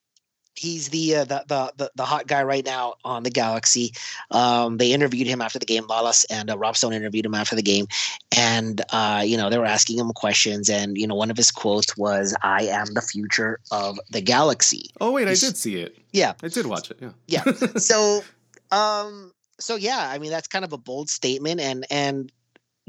He's 0.61 0.91
the, 0.91 1.17
uh, 1.17 1.25
the, 1.25 1.43
the 1.49 1.73
the 1.79 1.91
the 1.95 2.05
hot 2.05 2.27
guy 2.27 2.43
right 2.43 2.63
now 2.63 2.97
on 3.03 3.23
the 3.23 3.31
Galaxy. 3.31 3.95
Um, 4.31 4.77
they 4.77 4.93
interviewed 4.93 5.27
him 5.27 5.41
after 5.41 5.59
the 5.59 5.65
game. 5.65 5.85
Lalas 5.85 6.27
and 6.29 6.51
uh, 6.51 6.59
Rob 6.59 6.77
Stone 6.77 6.93
interviewed 6.93 7.25
him 7.25 7.35
after 7.35 7.57
the 7.57 7.63
game, 7.63 7.87
and 8.37 8.83
uh, 8.91 9.23
you 9.25 9.39
know 9.39 9.49
they 9.49 9.57
were 9.57 9.65
asking 9.65 9.99
him 9.99 10.13
questions, 10.13 10.69
and 10.69 10.99
you 10.99 11.07
know 11.07 11.15
one 11.15 11.31
of 11.31 11.39
his 11.39 11.51
quotes 11.51 11.97
was, 11.97 12.37
"I 12.43 12.65
am 12.65 12.93
the 12.93 13.01
future 13.01 13.59
of 13.73 13.99
the 14.11 14.21
Galaxy." 14.21 14.91
Oh 15.01 15.13
wait, 15.13 15.29
He's, 15.29 15.43
I 15.43 15.47
did 15.47 15.57
see 15.57 15.77
it. 15.77 15.97
Yeah, 16.13 16.35
I 16.43 16.49
did 16.49 16.67
watch 16.67 16.91
it. 16.91 16.99
Yeah, 17.01 17.13
yeah. 17.27 17.45
so, 17.79 18.23
um, 18.71 19.33
so 19.59 19.77
yeah, 19.77 20.11
I 20.11 20.19
mean 20.19 20.31
that's 20.31 20.49
kind 20.49 20.67
of 20.67 20.75
a 20.75 20.79
bold 20.79 21.09
statement, 21.09 21.61
and 21.63 21.87
and 21.89 22.31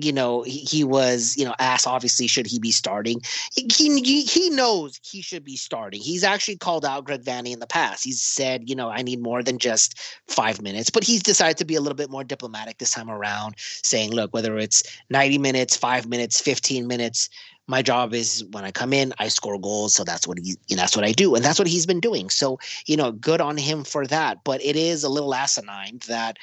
you 0.04 0.12
know 0.12 0.44
he, 0.44 0.60
he, 0.60 0.84
was 0.84 1.36
you 1.38 1.46
know 1.46 1.56
asked 1.60 1.88
obviously 1.88 2.28
should 2.28 2.48
he 2.48 2.60
be 2.60 2.72
starting 2.72 3.22
he, 3.56 4.02
he 4.02 4.24
he 4.24 4.50
knows 4.50 5.00
he 5.04 5.22
should 5.22 5.44
be 5.44 5.56
starting 5.56 6.02
he's 6.02 6.24
actually 6.24 6.58
called 6.58 6.86
out 6.86 7.06
greg 7.06 7.24
vanney 7.24 7.54
in 7.54 7.60
the 7.60 7.68
past 7.68 8.04
he's 8.04 8.22
said 8.22 8.70
you 8.70 8.76
know 8.76 8.90
i 8.90 9.02
need 9.02 9.22
more 9.22 9.44
than 9.44 9.58
just 9.58 10.00
five 10.28 10.62
minutes 10.62 10.90
but 10.90 11.04
he's 11.04 11.22
decided 11.22 11.58
to 11.58 11.66
be 11.66 11.76
a 11.76 11.82
little 11.82 11.96
bit 11.96 12.10
more 12.10 12.24
diplomatic 12.24 12.78
this 12.78 12.92
time 12.92 13.10
around 13.10 13.56
saying 13.58 14.12
look 14.12 14.34
whether 14.34 14.58
it's 14.58 14.84
90 15.10 15.38
minutes 15.38 15.76
five 15.76 16.08
minutes 16.08 16.42
15 16.42 16.88
minutes 16.88 17.30
my 17.68 17.82
job 17.82 18.14
is 18.14 18.44
when 18.52 18.66
I 18.66 18.72
come 18.72 18.92
in, 18.92 19.14
I 19.18 19.30
score 19.30 19.58
goals. 19.58 19.96
So 19.96 20.04
that's 20.04 20.28
what 20.28 20.38
he, 20.38 20.58
that's 20.70 20.96
what 20.96 21.06
I 21.06 21.14
do, 21.14 21.36
and 21.36 21.44
that's 21.44 21.58
what 21.58 21.70
he's 21.70 21.86
been 21.86 22.02
doing. 22.02 22.30
So 22.30 22.60
you 22.86 22.98
know, 22.98 23.14
good 23.14 23.40
on 23.40 23.56
him 23.56 23.86
for 23.86 24.06
that. 24.08 24.44
But 24.44 24.62
it 24.62 24.76
is 24.76 25.04
a 25.04 25.10
little 25.10 25.34
asinine 25.34 26.00
that 26.08 26.38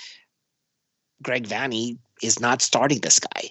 Greg 1.22 1.46
Vanney 1.46 1.98
is 2.22 2.40
not 2.40 2.62
starting 2.62 3.00
this 3.00 3.18
guy, 3.18 3.50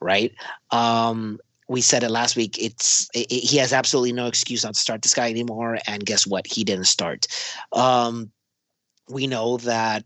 right? 0.00 0.32
Um, 0.70 1.38
we 1.68 1.80
said 1.80 2.02
it 2.02 2.10
last 2.10 2.36
week. 2.36 2.62
It's 2.62 3.08
it, 3.14 3.30
it, 3.30 3.40
he 3.40 3.56
has 3.58 3.72
absolutely 3.72 4.12
no 4.12 4.26
excuse 4.26 4.64
not 4.64 4.74
to 4.74 4.80
start 4.80 5.02
this 5.02 5.14
guy 5.14 5.30
anymore. 5.30 5.78
And 5.86 6.04
guess 6.04 6.26
what? 6.26 6.46
He 6.46 6.64
didn't 6.64 6.84
start. 6.84 7.26
Um, 7.72 8.30
we 9.08 9.26
know 9.26 9.56
that. 9.58 10.04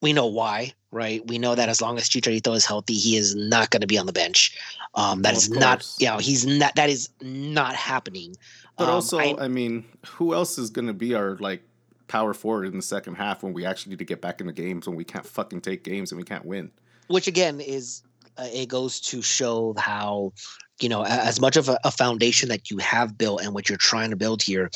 We 0.00 0.12
know 0.12 0.26
why, 0.26 0.72
right? 0.90 1.24
We 1.28 1.38
know 1.38 1.54
that 1.54 1.68
as 1.68 1.80
long 1.80 1.96
as 1.96 2.08
Chicharito 2.08 2.56
is 2.56 2.66
healthy, 2.66 2.94
he 2.94 3.16
is 3.16 3.36
not 3.36 3.70
going 3.70 3.82
to 3.82 3.86
be 3.86 3.98
on 3.98 4.06
the 4.06 4.12
bench. 4.12 4.56
Um, 4.94 5.22
that 5.22 5.30
well, 5.30 5.38
is 5.38 5.50
not, 5.50 5.88
you 6.00 6.08
know, 6.08 6.18
he's 6.18 6.44
not. 6.44 6.74
That 6.74 6.90
is 6.90 7.08
not 7.20 7.74
happening. 7.76 8.34
But 8.76 8.88
um, 8.88 8.94
also, 8.94 9.18
I, 9.18 9.44
I 9.44 9.48
mean, 9.48 9.84
who 10.06 10.34
else 10.34 10.58
is 10.58 10.70
going 10.70 10.88
to 10.88 10.94
be 10.94 11.14
our 11.14 11.36
like 11.36 11.62
power 12.08 12.34
forward 12.34 12.66
in 12.66 12.76
the 12.76 12.82
second 12.82 13.14
half 13.14 13.42
when 13.42 13.52
we 13.52 13.64
actually 13.64 13.90
need 13.90 14.00
to 14.00 14.04
get 14.04 14.20
back 14.20 14.40
in 14.40 14.46
the 14.46 14.52
games 14.52 14.86
when 14.86 14.96
we 14.96 15.04
can't 15.04 15.24
fucking 15.24 15.60
take 15.60 15.84
games 15.84 16.12
and 16.12 16.18
we 16.18 16.24
can't 16.24 16.44
win? 16.44 16.70
Which 17.12 17.26
again 17.26 17.60
is 17.60 18.02
uh, 18.38 18.48
it 18.52 18.68
goes 18.68 19.00
to 19.00 19.20
show 19.20 19.74
how 19.76 20.32
you 20.80 20.88
know 20.88 21.04
as 21.04 21.40
much 21.40 21.56
of 21.56 21.68
a, 21.68 21.78
a, 21.84 21.90
foundation 21.90 22.48
that 22.48 22.70
you 22.70 22.78
have 22.78 23.18
built 23.18 23.42
and 23.42 23.54
what 23.54 23.68
you're 23.68 23.78
trying 23.78 24.10
to 24.10 24.16
build 24.16 24.42
here 24.42 24.70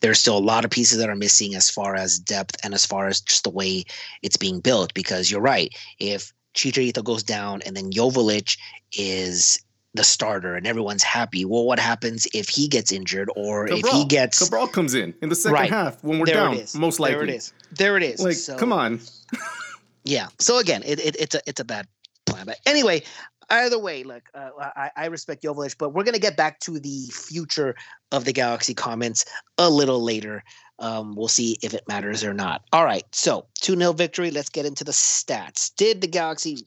there's 0.00 0.20
still 0.20 0.36
a 0.36 0.40
lot 0.52 0.64
of 0.64 0.70
pieces 0.70 0.98
that 0.98 1.08
are 1.08 1.16
missing 1.16 1.54
as 1.54 1.70
far 1.70 1.96
as 1.96 2.18
depth 2.18 2.56
and 2.62 2.74
as 2.74 2.84
far 2.84 3.08
as 3.08 3.20
just 3.20 3.44
the 3.44 3.50
way 3.50 3.84
it's 4.22 4.36
being 4.36 4.60
built 4.60 4.92
because 4.94 5.30
you're 5.30 5.40
right 5.40 5.74
if 5.98 6.32
Chicharito 6.54 7.02
goes 7.02 7.22
down 7.22 7.62
and 7.62 7.76
then 7.76 7.90
Joveljic 7.90 8.58
is 8.92 9.58
the 9.94 10.04
starter 10.04 10.54
and 10.54 10.66
everyone's 10.66 11.02
happy. 11.02 11.44
Well, 11.44 11.64
what 11.64 11.78
happens 11.78 12.26
if 12.34 12.48
he 12.48 12.68
gets 12.68 12.92
injured 12.92 13.30
or 13.36 13.66
Cabral. 13.66 13.78
if 13.78 13.96
he 13.96 14.04
gets 14.06 14.38
Cabral 14.38 14.66
comes 14.66 14.94
in 14.94 15.14
in 15.22 15.28
the 15.28 15.34
second 15.34 15.54
right. 15.54 15.70
half 15.70 16.02
when 16.02 16.18
we're 16.18 16.26
there 16.26 16.34
down? 16.34 16.60
Most 16.74 17.00
likely. 17.00 17.14
There 17.16 17.24
it 17.24 17.30
is. 17.30 17.52
There 17.72 17.96
it 17.96 18.02
is. 18.02 18.20
Like, 18.20 18.34
so, 18.34 18.56
come 18.56 18.72
on. 18.72 19.00
Yeah. 20.04 20.28
So 20.38 20.58
again, 20.58 20.82
it, 20.84 21.00
it, 21.00 21.16
it's 21.18 21.34
a 21.34 21.40
it's 21.46 21.60
a 21.60 21.64
bad 21.64 21.86
plan. 22.26 22.46
But 22.46 22.58
anyway, 22.66 23.02
either 23.50 23.78
way, 23.78 24.04
look, 24.04 24.22
uh, 24.34 24.50
I, 24.58 24.90
I 24.96 25.06
respect 25.06 25.42
Joveljic, 25.42 25.76
but 25.78 25.90
we're 25.90 26.04
gonna 26.04 26.18
get 26.18 26.36
back 26.36 26.60
to 26.60 26.78
the 26.78 27.06
future 27.12 27.74
of 28.12 28.24
the 28.24 28.32
Galaxy 28.32 28.74
comments 28.74 29.24
a 29.58 29.68
little 29.68 30.02
later. 30.02 30.44
Um, 30.78 31.16
we'll 31.16 31.28
see 31.28 31.58
if 31.62 31.74
it 31.74 31.86
matters 31.88 32.22
or 32.22 32.32
not. 32.32 32.62
All 32.72 32.84
right. 32.84 33.04
So 33.12 33.46
2 33.60 33.76
0 33.76 33.92
victory. 33.92 34.30
Let's 34.30 34.48
get 34.48 34.66
into 34.66 34.84
the 34.84 34.92
stats. 34.92 35.74
Did 35.76 36.00
the 36.00 36.06
Galaxy 36.06 36.58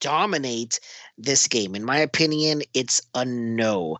dominate 0.00 0.80
this 1.16 1.48
game? 1.48 1.74
In 1.74 1.84
my 1.84 1.98
opinion, 1.98 2.62
it's 2.74 3.02
a 3.14 3.24
no. 3.24 3.98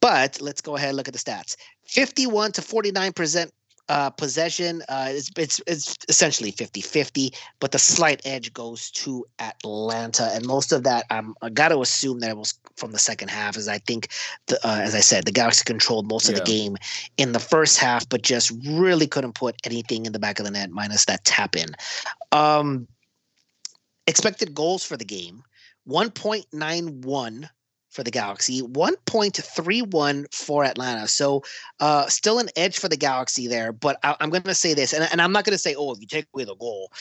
But 0.00 0.40
let's 0.40 0.60
go 0.60 0.76
ahead 0.76 0.90
and 0.90 0.96
look 0.96 1.08
at 1.08 1.14
the 1.14 1.20
stats. 1.20 1.56
51 1.86 2.52
to 2.52 2.60
49% 2.60 3.50
uh, 3.88 4.10
possession, 4.10 4.82
uh, 4.88 5.08
it's, 5.08 5.30
it's, 5.36 5.60
it's 5.66 5.96
essentially 6.08 6.50
50 6.50 6.80
50, 6.80 7.32
but 7.60 7.72
the 7.72 7.78
slight 7.78 8.20
edge 8.24 8.52
goes 8.52 8.90
to 8.92 9.26
Atlanta. 9.38 10.30
And 10.34 10.46
most 10.46 10.72
of 10.72 10.82
that, 10.84 11.06
I'm, 11.10 11.34
I 11.42 11.50
got 11.50 11.68
to 11.68 11.80
assume 11.80 12.20
that 12.20 12.30
it 12.30 12.36
was 12.36 12.58
from 12.76 12.92
the 12.92 12.98
second 12.98 13.28
half, 13.30 13.56
as 13.56 13.68
I 13.68 13.78
think, 13.78 14.08
the, 14.46 14.56
uh, 14.66 14.80
as 14.80 14.94
I 14.94 15.00
said, 15.00 15.24
the 15.24 15.32
Galaxy 15.32 15.64
controlled 15.64 16.06
most 16.06 16.28
of 16.28 16.34
the 16.34 16.42
game 16.42 16.76
in 17.16 17.32
the 17.32 17.40
first 17.40 17.78
half, 17.78 18.08
but 18.08 18.22
just 18.22 18.52
really 18.66 19.06
couldn't 19.06 19.34
put 19.34 19.56
anything 19.64 20.06
in 20.06 20.12
the 20.12 20.18
back 20.18 20.38
of 20.38 20.44
the 20.44 20.50
net 20.50 20.70
minus 20.70 21.06
that 21.06 21.24
tap 21.24 21.56
in. 21.56 21.68
Um, 22.32 22.86
expected 24.06 24.54
goals 24.54 24.84
for 24.84 24.96
the 24.96 25.04
game 25.04 25.42
1.91 25.88 27.48
for 27.90 28.02
the 28.02 28.10
Galaxy, 28.10 28.62
1.31 28.62 30.34
for 30.34 30.64
Atlanta. 30.64 31.08
So 31.08 31.42
uh, 31.80 32.06
still 32.06 32.38
an 32.38 32.48
edge 32.56 32.78
for 32.78 32.88
the 32.88 32.96
Galaxy 32.96 33.46
there. 33.46 33.72
But 33.72 33.98
I, 34.02 34.16
am 34.20 34.30
going 34.30 34.42
to 34.42 34.54
say 34.54 34.74
this, 34.74 34.92
and, 34.92 35.08
and 35.10 35.22
I'm 35.22 35.32
not 35.32 35.44
going 35.44 35.54
to 35.54 35.58
say, 35.58 35.74
oh, 35.74 35.92
if 35.92 36.00
you 36.00 36.06
take 36.06 36.26
away 36.34 36.44
the 36.44 36.56
goal, 36.56 36.92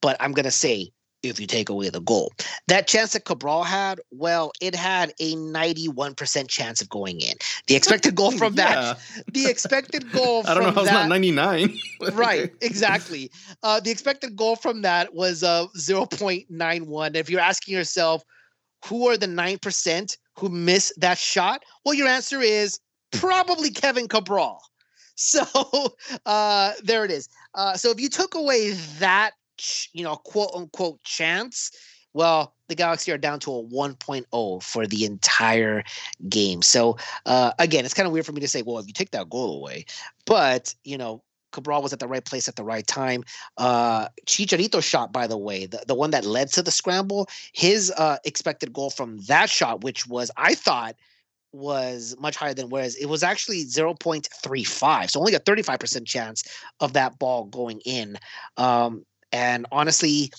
but 0.00 0.16
I'm 0.20 0.32
going 0.32 0.44
to 0.44 0.50
say, 0.50 0.92
if 1.22 1.38
you 1.38 1.46
take 1.46 1.68
away 1.68 1.90
the 1.90 2.00
goal. 2.00 2.32
That 2.68 2.86
chance 2.86 3.12
that 3.12 3.24
Cabral 3.24 3.62
had, 3.62 4.00
well, 4.10 4.52
it 4.60 4.74
had 4.74 5.12
a 5.20 5.34
91% 5.34 6.48
chance 6.48 6.80
of 6.80 6.88
going 6.88 7.20
in. 7.20 7.34
The 7.66 7.76
expected 7.76 8.14
goal 8.14 8.30
from 8.32 8.54
yeah. 8.54 8.94
that, 8.94 9.24
the 9.32 9.46
expected 9.46 10.10
goal 10.12 10.44
I 10.48 10.54
don't 10.54 10.62
know 10.62 10.70
how 10.70 10.82
it's 10.82 10.90
not 10.90 11.08
99. 11.08 11.78
right, 12.12 12.50
exactly. 12.60 13.30
Uh, 13.62 13.80
the 13.80 13.90
expected 13.90 14.36
goal 14.36 14.56
from 14.56 14.82
that 14.82 15.14
was 15.14 15.42
uh, 15.42 15.66
0.91. 15.76 17.16
If 17.16 17.28
you're 17.28 17.40
asking 17.40 17.74
yourself, 17.74 18.24
who 18.86 19.08
are 19.08 19.16
the 19.16 19.26
9% 19.26 20.16
who 20.40 20.48
missed 20.48 20.98
that 20.98 21.18
shot? 21.18 21.62
Well, 21.84 21.94
your 21.94 22.08
answer 22.08 22.40
is 22.40 22.80
probably 23.12 23.70
Kevin 23.70 24.08
Cabral. 24.08 24.62
So 25.22 25.44
uh, 26.24 26.72
there 26.82 27.04
it 27.04 27.10
is. 27.10 27.28
Uh, 27.54 27.76
so 27.76 27.90
if 27.90 28.00
you 28.00 28.08
took 28.08 28.34
away 28.34 28.70
that, 29.00 29.32
you 29.92 30.02
know, 30.02 30.16
quote 30.16 30.48
unquote 30.54 31.02
chance, 31.02 31.72
well, 32.14 32.54
the 32.68 32.74
Galaxy 32.74 33.12
are 33.12 33.18
down 33.18 33.38
to 33.40 33.52
a 33.52 33.62
1.0 33.62 34.62
for 34.62 34.86
the 34.86 35.04
entire 35.04 35.84
game. 36.30 36.62
So 36.62 36.96
uh, 37.26 37.52
again, 37.58 37.84
it's 37.84 37.92
kind 37.92 38.06
of 38.06 38.14
weird 38.14 38.24
for 38.24 38.32
me 38.32 38.40
to 38.40 38.48
say, 38.48 38.62
well, 38.62 38.78
if 38.78 38.86
you 38.86 38.94
take 38.94 39.10
that 39.10 39.28
goal 39.28 39.58
away, 39.58 39.84
but 40.24 40.74
you 40.84 40.96
know, 40.96 41.22
Cabral 41.52 41.82
was 41.82 41.92
at 41.92 41.98
the 41.98 42.08
right 42.08 42.24
place 42.24 42.48
at 42.48 42.56
the 42.56 42.64
right 42.64 42.86
time. 42.86 43.24
Uh, 43.56 44.08
Chicharito 44.26 44.82
shot, 44.82 45.12
by 45.12 45.26
the 45.26 45.38
way, 45.38 45.66
the, 45.66 45.82
the 45.86 45.94
one 45.94 46.10
that 46.10 46.24
led 46.24 46.50
to 46.52 46.62
the 46.62 46.70
scramble, 46.70 47.28
his 47.52 47.90
uh, 47.96 48.18
expected 48.24 48.72
goal 48.72 48.90
from 48.90 49.18
that 49.26 49.50
shot, 49.50 49.82
which 49.82 50.06
was, 50.06 50.30
I 50.36 50.54
thought, 50.54 50.96
was 51.52 52.16
much 52.20 52.36
higher 52.36 52.54
than 52.54 52.68
whereas 52.68 52.94
it 52.96 53.06
was 53.06 53.24
actually 53.24 53.64
0.35 53.64 55.10
so 55.10 55.18
only 55.18 55.34
a 55.34 55.40
35% 55.40 56.06
chance 56.06 56.44
of 56.78 56.92
that 56.92 57.18
ball 57.18 57.44
going 57.44 57.80
in. 57.84 58.16
Um, 58.56 59.04
and 59.32 59.66
honestly 59.72 60.32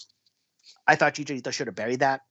i 0.88 0.96
thought 0.96 1.16
chicharito 1.16 1.52
should 1.52 1.68
have 1.68 1.76
buried 1.76 2.00
that 2.00 2.22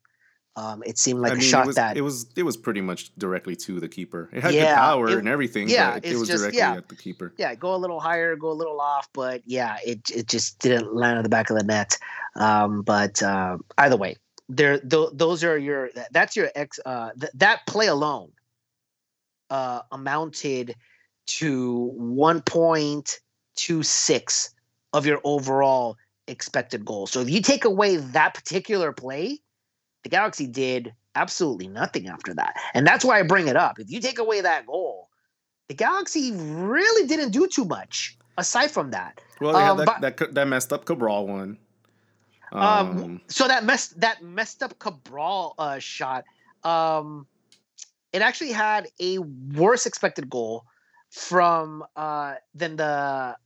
um, 0.57 0.83
it 0.85 0.99
seemed 0.99 1.21
like 1.21 1.33
I 1.33 1.35
a 1.35 1.39
mean, 1.39 1.47
shot 1.47 1.65
it 1.65 1.67
was, 1.67 1.77
that 1.77 1.97
it 1.97 2.01
was 2.01 2.27
it 2.37 2.43
was 2.43 2.57
pretty 2.57 2.81
much 2.81 3.15
directly 3.17 3.55
to 3.57 3.79
the 3.79 3.89
keeper. 3.89 4.29
It 4.33 4.43
had 4.43 4.55
yeah, 4.55 4.75
good 4.75 4.81
power 4.81 5.09
it, 5.11 5.19
and 5.19 5.29
everything. 5.29 5.69
Yeah, 5.69 5.97
it, 5.97 6.07
it 6.07 6.17
was 6.17 6.29
just, 6.29 6.43
directly 6.43 6.59
yeah, 6.59 6.75
at 6.75 6.89
the 6.89 6.97
keeper. 6.97 7.33
Yeah, 7.39 7.55
go 7.55 7.75
a 7.75 7.77
little 7.77 8.01
higher, 8.01 8.35
go 8.37 8.51
a 8.51 8.53
little 8.53 8.81
off, 8.81 9.09
but 9.13 9.43
yeah, 9.47 9.79
it 9.85 10.11
it 10.11 10.27
just 10.27 10.59
didn't 10.59 10.95
land 10.95 11.19
on 11.19 11.23
the 11.23 11.29
back 11.29 11.51
of 11.51 11.57
the 11.57 11.65
net. 11.65 11.97
Um, 12.35 12.83
but 12.83 13.23
uh, 13.23 13.59
either 13.79 13.97
way, 13.97 14.17
there 14.49 14.79
th- 14.79 15.11
those 15.13 15.45
are 15.45 15.57
your 15.57 15.91
that's 16.11 16.35
your 16.35 16.51
ex 16.55 16.81
uh, 16.85 17.11
th- 17.19 17.33
that 17.35 17.67
play 17.67 17.87
alone 17.87 18.33
uh, 19.51 19.83
amounted 19.93 20.75
to 21.27 21.93
one 21.95 22.43
point 22.43 23.21
two 23.55 23.85
six 23.85 24.53
of 24.93 25.07
your 25.07 25.21
overall 25.23 25.97
expected 26.27 26.85
goal. 26.85 27.07
So 27.07 27.21
if 27.21 27.31
you 27.31 27.41
take 27.41 27.65
away 27.65 27.97
that 27.97 28.35
particular 28.35 28.93
play 28.93 29.39
the 30.03 30.09
Galaxy 30.09 30.47
did 30.47 30.95
absolutely 31.15 31.69
nothing 31.69 32.09
after 32.09 32.35
that. 32.35 32.55
And 32.75 32.87
that's 32.87 33.05
why 33.05 33.19
I 33.19 33.23
bring 33.23 33.49
it 33.49 33.57
up. 33.57 33.79
If 33.79 33.91
you 33.91 34.01
take 34.01 34.19
away 34.19 34.41
that 34.41 34.67
goal, 34.67 35.09
the 35.69 35.75
Galaxy 35.75 36.33
really 36.33 37.07
didn't 37.07 37.31
do 37.31 37.47
too 37.47 37.65
much 37.65 38.17
aside 38.39 38.71
from 38.71 38.91
that. 38.91 39.21
Well, 39.41 39.53
yeah, 39.53 39.71
um, 39.71 39.79
that, 39.79 39.87
but, 39.87 40.01
that, 40.01 40.35
that 40.35 40.49
messed 40.49 40.73
up 40.73 40.85
Cabral 40.85 41.27
one. 41.27 41.59
Um, 42.53 42.63
um, 42.63 43.21
so 43.29 43.47
that 43.47 43.65
messed 43.65 44.01
that 44.01 44.23
messed 44.23 44.63
up 44.63 44.79
Cabral 44.79 45.55
uh, 45.59 45.79
shot. 45.79 46.25
Um, 46.65 47.27
it 48.13 48.23
actually 48.23 48.51
had 48.51 48.89
a 48.99 49.19
worse 49.19 49.87
expected 49.87 50.29
goal 50.29 50.65
from 51.11 51.85
uh, 51.95 52.35
than 52.55 52.77
the 52.77 53.37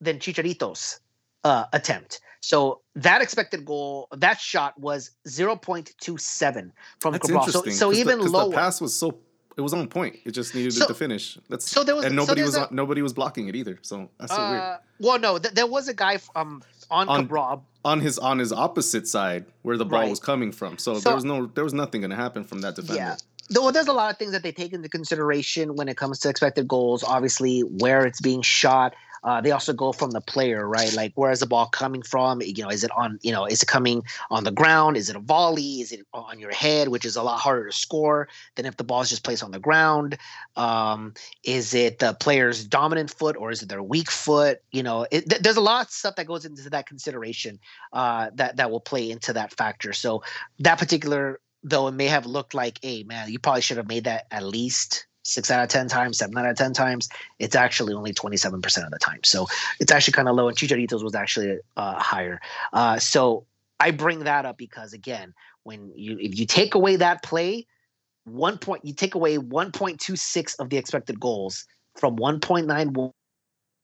than 0.00 0.18
Chicharito's 0.18 1.00
uh, 1.44 1.66
attempt. 1.72 2.20
So 2.40 2.82
that 2.96 3.22
expected 3.22 3.64
goal, 3.64 4.08
that 4.12 4.38
shot 4.38 4.78
was 4.78 5.12
0.27 5.26 6.72
from 7.00 7.12
That's 7.12 7.26
Cabral. 7.26 7.46
So, 7.48 7.64
so 7.64 7.92
even 7.92 8.18
the, 8.18 8.28
lower. 8.28 8.50
The 8.50 8.56
pass 8.56 8.80
was 8.80 8.94
so 8.94 9.18
it 9.56 9.60
was 9.60 9.72
on 9.72 9.88
point. 9.88 10.16
It 10.24 10.32
just 10.32 10.54
needed 10.54 10.72
so, 10.72 10.84
it 10.84 10.88
to 10.88 10.94
finish. 10.94 11.38
That's 11.48 11.70
so 11.70 11.84
there 11.84 11.94
was 11.94 12.04
and 12.04 12.16
nobody 12.16 12.40
so 12.42 12.46
was 12.46 12.56
a, 12.56 12.68
nobody 12.70 13.02
was 13.02 13.12
blocking 13.12 13.48
it 13.48 13.56
either. 13.56 13.78
So 13.82 14.10
that's 14.18 14.34
so 14.34 14.40
uh, 14.40 14.50
weird. 14.50 14.78
Well, 15.00 15.18
no, 15.18 15.38
th- 15.38 15.54
there 15.54 15.66
was 15.66 15.88
a 15.88 15.94
guy 15.94 16.18
um 16.34 16.62
on, 16.90 17.08
on 17.08 17.22
Cabral 17.22 17.64
on 17.84 18.00
his 18.00 18.18
on 18.18 18.38
his 18.38 18.52
opposite 18.52 19.06
side 19.06 19.46
where 19.62 19.76
the 19.76 19.84
ball 19.84 20.00
right. 20.00 20.10
was 20.10 20.20
coming 20.20 20.52
from. 20.52 20.78
So, 20.78 20.94
so, 20.94 21.00
there 21.00 21.14
was 21.14 21.24
no 21.24 21.46
there 21.46 21.64
was 21.64 21.74
nothing 21.74 22.00
going 22.00 22.10
to 22.10 22.16
happen 22.16 22.44
from 22.44 22.60
that 22.62 22.76
defender. 22.76 23.00
Yeah. 23.00 23.16
Though 23.50 23.70
there's 23.70 23.88
a 23.88 23.92
lot 23.92 24.10
of 24.10 24.18
things 24.18 24.32
that 24.32 24.42
they 24.42 24.52
take 24.52 24.72
into 24.72 24.88
consideration 24.88 25.76
when 25.76 25.88
it 25.88 25.96
comes 25.96 26.18
to 26.20 26.28
expected 26.28 26.66
goals. 26.66 27.04
Obviously, 27.04 27.60
where 27.60 28.06
it's 28.06 28.20
being 28.20 28.42
shot, 28.42 28.94
uh, 29.24 29.40
they 29.40 29.50
also 29.50 29.72
go 29.72 29.90
from 29.92 30.10
the 30.10 30.20
player, 30.20 30.68
right? 30.68 30.92
Like 30.94 31.12
where 31.14 31.30
is 31.30 31.40
the 31.40 31.46
ball 31.46 31.66
coming 31.66 32.02
from? 32.02 32.42
You 32.42 32.62
know, 32.62 32.68
is 32.68 32.84
it 32.84 32.90
on? 32.96 33.18
You 33.22 33.32
know, 33.32 33.46
is 33.46 33.62
it 33.62 33.66
coming 33.66 34.02
on 34.30 34.44
the 34.44 34.52
ground? 34.52 34.96
Is 34.96 35.08
it 35.08 35.16
a 35.16 35.20
volley? 35.20 35.80
Is 35.80 35.92
it 35.92 36.06
on 36.12 36.38
your 36.38 36.52
head, 36.52 36.88
which 36.88 37.04
is 37.04 37.16
a 37.16 37.22
lot 37.22 37.38
harder 37.38 37.66
to 37.66 37.72
score 37.72 38.28
than 38.56 38.66
if 38.66 38.76
the 38.76 38.84
ball 38.84 39.00
is 39.00 39.08
just 39.08 39.24
placed 39.24 39.42
on 39.42 39.50
the 39.50 39.58
ground? 39.58 40.18
Um, 40.56 41.14
is 41.42 41.72
it 41.74 41.98
the 41.98 42.12
player's 42.14 42.64
dominant 42.64 43.10
foot 43.10 43.36
or 43.36 43.50
is 43.50 43.62
it 43.62 43.68
their 43.68 43.82
weak 43.82 44.10
foot? 44.10 44.60
You 44.72 44.82
know, 44.82 45.06
it, 45.10 45.28
th- 45.28 45.42
there's 45.42 45.56
a 45.56 45.62
lot 45.62 45.86
of 45.86 45.90
stuff 45.90 46.16
that 46.16 46.26
goes 46.26 46.44
into 46.44 46.68
that 46.70 46.86
consideration 46.86 47.58
uh, 47.92 48.30
that 48.34 48.56
that 48.56 48.70
will 48.70 48.80
play 48.80 49.10
into 49.10 49.32
that 49.32 49.54
factor. 49.54 49.92
So 49.92 50.22
that 50.58 50.78
particular 50.78 51.40
though 51.66 51.88
it 51.88 51.92
may 51.92 52.06
have 52.06 52.26
looked 52.26 52.52
like, 52.52 52.78
hey 52.82 53.02
man, 53.04 53.30
you 53.32 53.38
probably 53.38 53.62
should 53.62 53.78
have 53.78 53.88
made 53.88 54.04
that 54.04 54.26
at 54.30 54.42
least 54.42 55.06
six 55.24 55.50
out 55.50 55.62
of 55.62 55.68
10 55.68 55.88
times, 55.88 56.18
seven 56.18 56.38
out 56.38 56.46
of 56.46 56.56
10 56.56 56.72
times, 56.72 57.08
it's 57.38 57.56
actually 57.56 57.94
only 57.94 58.12
27% 58.12 58.84
of 58.84 58.90
the 58.90 58.98
time. 58.98 59.20
So 59.24 59.46
it's 59.80 59.90
actually 59.90 60.12
kind 60.12 60.28
of 60.28 60.36
low. 60.36 60.48
And 60.48 60.56
Chicharito's 60.56 61.02
was 61.02 61.14
actually 61.14 61.58
uh, 61.76 61.98
higher. 61.98 62.40
Uh, 62.72 62.98
so 62.98 63.46
I 63.80 63.90
bring 63.90 64.20
that 64.20 64.46
up 64.46 64.56
because, 64.56 64.92
again, 64.92 65.34
when 65.64 65.90
you 65.96 66.16
if 66.20 66.38
you 66.38 66.46
take 66.46 66.74
away 66.74 66.96
that 66.96 67.22
play, 67.22 67.66
one 68.24 68.58
point, 68.58 68.84
you 68.84 68.94
take 68.94 69.14
away 69.14 69.38
1.26 69.38 70.54
of 70.58 70.70
the 70.70 70.76
expected 70.76 71.20
goals 71.20 71.66
from 71.96 72.16
1.91, 72.16 73.12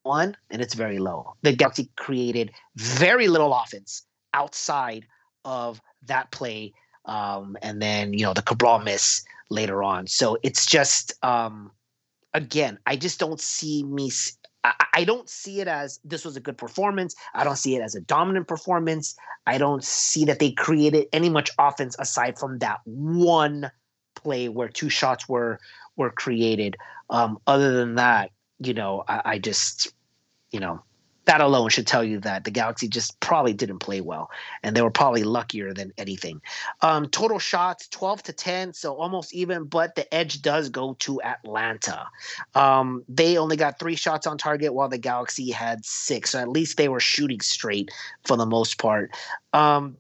and 0.05 0.37
it's 0.51 0.75
very 0.75 0.99
low. 0.99 1.35
The 1.43 1.55
Galaxy 1.55 1.91
created 1.97 2.51
very 2.77 3.29
little 3.29 3.53
offense 3.53 4.03
outside 4.33 5.07
of 5.45 5.81
that 6.07 6.31
play. 6.31 6.73
Um, 7.05 7.57
and 7.63 7.81
then, 7.81 8.13
you 8.13 8.25
know, 8.25 8.35
the 8.35 8.43
Cabral 8.43 8.79
miss 8.81 9.23
later 9.51 9.83
on. 9.83 10.07
So 10.07 10.39
it's 10.43 10.65
just 10.65 11.13
um, 11.23 11.71
again, 12.35 12.79
I 12.87 12.97
just 12.97 13.19
don't 13.19 13.41
see 13.41 13.83
me. 13.85 14.11
I, 14.63 15.05
don't 15.05 15.29
see 15.29 15.61
it 15.61 15.69
as 15.69 16.01
this 16.05 16.23
was 16.23 16.37
a 16.37 16.41
good 16.41 16.59
performance. 16.59 17.15
I 17.33 17.45
don't 17.45 17.57
see 17.57 17.77
it 17.77 17.81
as 17.81 17.95
a 17.95 18.01
dominant 18.03 18.47
performance. 18.47 19.17
I 19.47 19.57
don't 19.57 19.83
see 19.83 20.27
that 20.27 20.39
they 20.39 20.53
created 20.53 21.07
any 21.15 21.31
much 21.31 21.51
offense 21.59 21.97
aside 21.99 22.39
from 22.39 22.59
that 22.59 22.81
one 22.85 23.71
play 24.15 24.51
where 24.51 24.69
two 24.69 24.91
shots 24.91 25.27
were 25.27 25.59
were 25.97 26.11
created. 26.11 26.77
Um, 27.09 27.39
other 27.47 27.73
than 27.73 27.95
that, 27.95 28.33
you 28.59 28.75
know, 28.75 29.03
I, 29.09 29.23
I 29.25 29.39
just, 29.39 29.95
you 30.51 30.61
know, 30.61 30.83
that 31.31 31.41
alone 31.41 31.69
should 31.69 31.87
tell 31.87 32.03
you 32.03 32.19
that 32.19 32.43
the 32.43 32.51
Galaxy 32.51 32.89
just 32.89 33.21
probably 33.21 33.53
didn't 33.53 33.79
play 33.79 34.01
well, 34.01 34.33
and 34.65 34.77
they 34.77 34.83
were 34.83 34.91
probably 34.91 35.23
luckier 35.23 35.73
than 35.73 35.93
anything. 35.97 36.43
Um, 36.83 37.09
total 37.09 37.39
shots, 37.39 37.87
12 37.87 38.25
to 38.25 38.33
10, 38.33 38.73
so 38.73 38.97
almost 38.97 39.33
even, 39.33 39.63
but 39.63 39.95
the 39.95 40.13
edge 40.13 40.43
does 40.43 40.71
go 40.71 40.95
to 40.95 41.23
Atlanta. 41.23 42.09
Um, 42.57 43.05
they 43.09 43.39
only 43.39 43.57
got 43.57 43.79
three 43.79 43.95
shots 43.95 44.27
on 44.27 44.39
target, 44.39 44.75
while 44.75 44.89
the 44.89 44.99
Galaxy 44.99 45.53
had 45.53 45.85
six, 45.85 46.31
so 46.31 46.41
at 46.41 46.49
least 46.49 46.77
they 46.77 46.89
were 46.89 46.99
shooting 46.99 47.41
straight 47.41 47.93
for 48.25 48.37
the 48.37 48.45
most 48.47 48.79
part. 48.79 49.13
Um, 49.53 49.99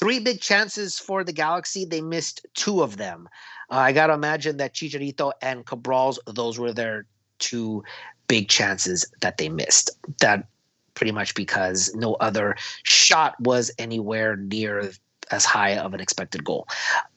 three 0.00 0.18
big 0.18 0.40
chances 0.40 0.98
for 0.98 1.22
the 1.22 1.32
Galaxy, 1.32 1.84
they 1.84 2.00
missed 2.00 2.44
two 2.54 2.82
of 2.82 2.96
them. 2.96 3.28
Uh, 3.70 3.76
I 3.76 3.92
got 3.92 4.08
to 4.08 4.14
imagine 4.14 4.56
that 4.56 4.74
Chicharito 4.74 5.30
and 5.40 5.64
Cabral's, 5.64 6.18
those 6.26 6.58
were 6.58 6.72
their 6.72 7.06
two 7.38 7.84
big 8.26 8.48
chances 8.48 9.08
that 9.20 9.38
they 9.38 9.48
missed. 9.48 9.90
That 10.20 10.48
pretty 10.96 11.12
much 11.12 11.34
because 11.34 11.94
no 11.94 12.14
other 12.14 12.56
shot 12.82 13.38
was 13.40 13.70
anywhere 13.78 14.34
near 14.34 14.90
as 15.30 15.44
high 15.44 15.76
of 15.76 15.94
an 15.94 16.00
expected 16.00 16.42
goal. 16.42 16.66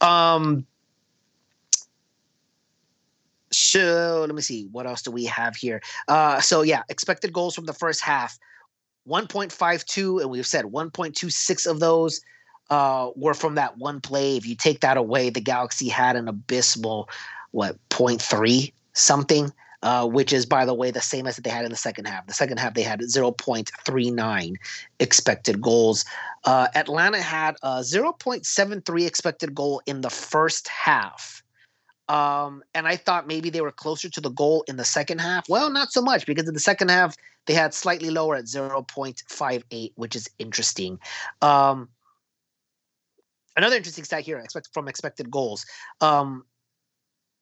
Um, 0.02 0.68
so 3.52 4.26
let 4.28 4.36
me 4.36 4.44
see 4.44 4.68
what 4.72 4.86
else 4.86 5.02
do 5.02 5.10
we 5.10 5.26
have 5.26 5.56
here. 5.56 5.82
Uh, 6.08 6.40
so 6.40 6.62
yeah, 6.62 6.84
expected 6.90 7.34
goals 7.34 7.56
from 7.56 7.66
the 7.66 7.74
first 7.74 8.04
half, 8.04 8.38
1.52, 9.08 10.22
and 10.22 10.30
we've 10.30 10.46
said 10.46 10.66
1.26 10.66 11.66
of 11.66 11.80
those 11.80 12.22
uh, 12.70 13.10
were 13.16 13.34
from 13.34 13.56
that 13.56 13.78
one 13.78 14.02
play. 14.02 14.38
If 14.38 14.46
you 14.46 14.56
take 14.56 14.82
that 14.82 14.98
away, 14.98 15.32
the 15.32 15.42
Galaxy 15.42 15.90
had 15.90 16.16
an 16.16 16.28
abysmal 16.28 17.10
what 17.52 17.78
0.3 17.90 18.72
something 18.94 19.52
uh, 19.82 20.08
which 20.08 20.34
is, 20.34 20.46
by 20.46 20.66
the 20.66 20.74
way, 20.74 20.92
the 20.92 21.02
same 21.02 21.26
as 21.26 21.38
they 21.38 21.50
had 21.50 21.66
in 21.66 21.72
the 21.72 21.78
second 21.78 22.06
half. 22.06 22.28
The 22.28 22.34
second 22.34 22.60
half, 22.60 22.74
they 22.74 22.82
had 22.82 23.00
0.39 23.00 24.56
expected 25.00 25.62
goals. 25.62 26.06
Uh, 26.44 26.68
Atlanta 26.76 27.22
had 27.22 27.56
a 27.64 27.80
0.73 27.80 29.08
expected 29.08 29.56
goal 29.56 29.82
in 29.86 30.02
the 30.02 30.10
first 30.10 30.68
half. 30.68 31.44
Um, 32.10 32.64
and 32.74 32.88
I 32.88 32.96
thought 32.96 33.28
maybe 33.28 33.52
they 33.52 33.62
were 33.62 33.72
closer 33.72 34.10
to 34.10 34.20
the 34.20 34.32
goal 34.32 34.66
in 34.68 34.78
the 34.78 34.86
second 34.86 35.20
half. 35.22 35.48
Well, 35.48 35.70
not 35.70 35.92
so 35.92 36.02
much 36.02 36.26
because 36.26 36.48
in 36.48 36.56
the 36.56 36.60
second 36.60 36.90
half, 36.90 37.16
they 37.46 37.54
had 37.54 37.74
slightly 37.74 38.10
lower 38.10 38.36
at 38.36 38.46
0.58, 38.46 39.92
which 39.96 40.16
is 40.16 40.30
interesting. 40.40 41.00
Um, 41.42 41.88
another 43.56 43.76
interesting 43.76 44.04
stat 44.04 44.24
here 44.24 44.40
expect, 44.40 44.70
from 44.74 44.88
expected 44.88 45.30
goals. 45.30 45.66
Um, 46.02 46.46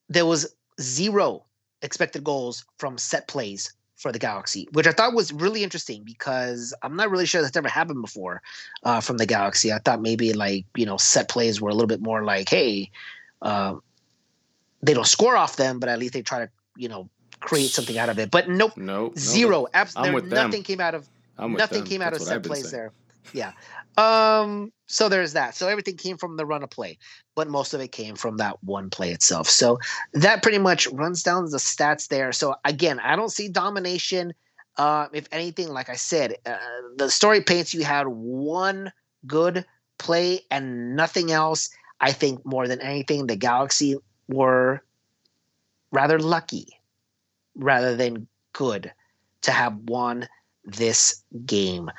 there 0.09 0.25
was 0.25 0.53
zero 0.79 1.46
expected 1.81 2.23
goals 2.23 2.65
from 2.77 2.97
set 2.97 3.27
plays 3.27 3.73
for 3.95 4.11
the 4.11 4.19
Galaxy, 4.19 4.67
which 4.73 4.85
I 4.85 4.91
thought 4.91 5.13
was 5.13 5.33
really 5.33 5.63
interesting 5.63 6.03
because 6.03 6.73
I'm 6.83 6.95
not 6.95 7.09
really 7.09 7.25
sure 7.25 7.41
that's 7.41 7.57
ever 7.57 7.67
happened 7.67 8.01
before 8.01 8.41
uh, 8.83 9.01
from 9.01 9.17
the 9.17 9.25
Galaxy. 9.25 9.73
I 9.73 9.79
thought 9.79 10.01
maybe 10.01 10.33
like 10.33 10.65
you 10.75 10.85
know 10.85 10.97
set 10.97 11.29
plays 11.29 11.59
were 11.59 11.69
a 11.69 11.73
little 11.73 11.87
bit 11.87 12.01
more 12.01 12.23
like, 12.23 12.47
hey, 12.47 12.91
uh, 13.41 13.75
they 14.83 14.93
don't 14.93 15.07
score 15.07 15.35
off 15.35 15.55
them, 15.55 15.79
but 15.79 15.89
at 15.89 15.99
least 15.99 16.13
they 16.13 16.21
try 16.21 16.45
to 16.45 16.51
you 16.75 16.89
know 16.89 17.09
create 17.39 17.71
something 17.71 17.97
out 17.97 18.09
of 18.09 18.19
it. 18.19 18.29
But 18.29 18.49
nope, 18.49 18.77
nope, 18.77 19.17
zero. 19.17 19.61
Nope. 19.61 19.69
Absolutely, 19.73 20.29
nothing 20.29 20.63
came 20.63 20.79
out 20.79 20.93
of 20.93 21.07
nothing 21.39 21.83
came 21.83 22.01
out 22.01 22.13
of 22.13 22.21
set 22.21 22.43
plays 22.43 22.69
saying. 22.69 22.71
there. 22.71 22.91
Yeah. 23.33 23.51
Um, 23.97 24.71
so 24.85 25.09
there's 25.09 25.33
that. 25.33 25.55
So 25.55 25.67
everything 25.67 25.97
came 25.97 26.17
from 26.17 26.37
the 26.37 26.45
run 26.45 26.63
of 26.63 26.69
play, 26.69 26.99
but 27.37 27.47
most 27.47 27.75
of 27.75 27.79
it 27.79 27.91
came 27.91 28.15
from 28.15 28.37
that 28.37 28.61
one 28.63 28.89
play 28.89 29.11
itself. 29.11 29.47
So 29.47 29.79
that 30.13 30.41
pretty 30.41 30.57
much 30.57 30.87
runs 30.87 31.21
down 31.21 31.45
the 31.45 31.57
stats 31.57 32.07
there. 32.07 32.31
So 32.31 32.55
again, 32.65 32.99
I 32.99 33.15
don't 33.15 33.31
see 33.31 33.47
domination. 33.47 34.33
Uh, 34.75 35.05
if 35.13 35.27
anything, 35.31 35.69
like 35.69 35.87
I 35.87 35.97
said, 35.97 36.35
uh, 36.47 36.57
the 36.95 37.11
story 37.11 37.41
paints 37.41 37.75
you 37.75 37.83
had 37.83 38.07
one 38.07 38.91
good 39.27 39.63
play 39.99 40.41
and 40.49 40.95
nothing 40.95 41.31
else. 41.31 41.69
I 42.01 42.11
think 42.11 42.43
more 42.43 42.67
than 42.67 42.81
anything, 42.81 43.27
the 43.27 43.35
Galaxy 43.35 43.97
were 44.27 44.81
rather 45.91 46.17
lucky 46.17 46.67
rather 47.55 47.95
than 47.95 48.27
good 48.53 48.91
to 49.43 49.51
have 49.51 49.75
won 49.87 50.27
this 50.67 51.23
game. 51.45 51.89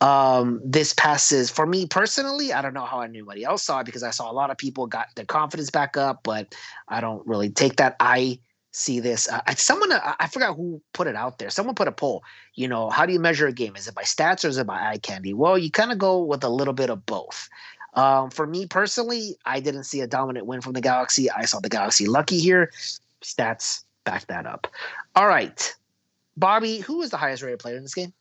Um, 0.00 0.60
this 0.62 0.92
passes 0.92 1.50
for 1.50 1.66
me 1.66 1.86
personally. 1.86 2.52
I 2.52 2.62
don't 2.62 2.74
know 2.74 2.84
how 2.84 3.00
anybody 3.00 3.44
else 3.44 3.64
saw 3.64 3.80
it 3.80 3.86
because 3.86 4.02
I 4.02 4.10
saw 4.10 4.30
a 4.30 4.32
lot 4.32 4.50
of 4.50 4.58
people 4.58 4.86
got 4.86 5.08
their 5.16 5.24
confidence 5.24 5.70
back 5.70 5.96
up, 5.96 6.20
but 6.22 6.54
I 6.88 7.00
don't 7.00 7.26
really 7.26 7.50
take 7.50 7.76
that. 7.76 7.96
I 7.98 8.38
see 8.72 9.00
this. 9.00 9.28
Uh, 9.28 9.40
someone 9.56 9.90
uh, 9.90 10.14
I 10.20 10.28
forgot 10.28 10.54
who 10.54 10.80
put 10.92 11.06
it 11.06 11.16
out 11.16 11.38
there. 11.38 11.50
Someone 11.50 11.74
put 11.74 11.88
a 11.88 11.92
poll. 11.92 12.22
You 12.54 12.68
know, 12.68 12.90
how 12.90 13.06
do 13.06 13.12
you 13.12 13.20
measure 13.20 13.46
a 13.46 13.52
game? 13.52 13.74
Is 13.76 13.88
it 13.88 13.94
by 13.94 14.02
stats 14.02 14.44
or 14.44 14.48
is 14.48 14.58
it 14.58 14.66
by 14.66 14.78
eye 14.78 14.98
candy? 14.98 15.32
Well, 15.32 15.58
you 15.58 15.70
kind 15.70 15.90
of 15.90 15.98
go 15.98 16.22
with 16.22 16.44
a 16.44 16.48
little 16.48 16.74
bit 16.74 16.90
of 16.90 17.04
both. 17.06 17.48
Um, 17.94 18.30
for 18.30 18.46
me 18.46 18.66
personally, 18.66 19.36
I 19.46 19.60
didn't 19.60 19.84
see 19.84 20.00
a 20.02 20.06
dominant 20.06 20.46
win 20.46 20.60
from 20.60 20.74
the 20.74 20.80
Galaxy. 20.80 21.30
I 21.30 21.46
saw 21.46 21.60
the 21.60 21.70
Galaxy 21.70 22.06
lucky 22.06 22.38
here. 22.38 22.70
Stats 23.22 23.84
back 24.04 24.26
that 24.26 24.46
up. 24.46 24.68
All 25.16 25.26
right, 25.26 25.74
Bobby, 26.38 26.78
who 26.78 26.98
was 26.98 27.10
the 27.10 27.16
highest 27.16 27.42
rated 27.42 27.58
player 27.58 27.76
in 27.76 27.82
this 27.82 27.94
game? 27.94 28.12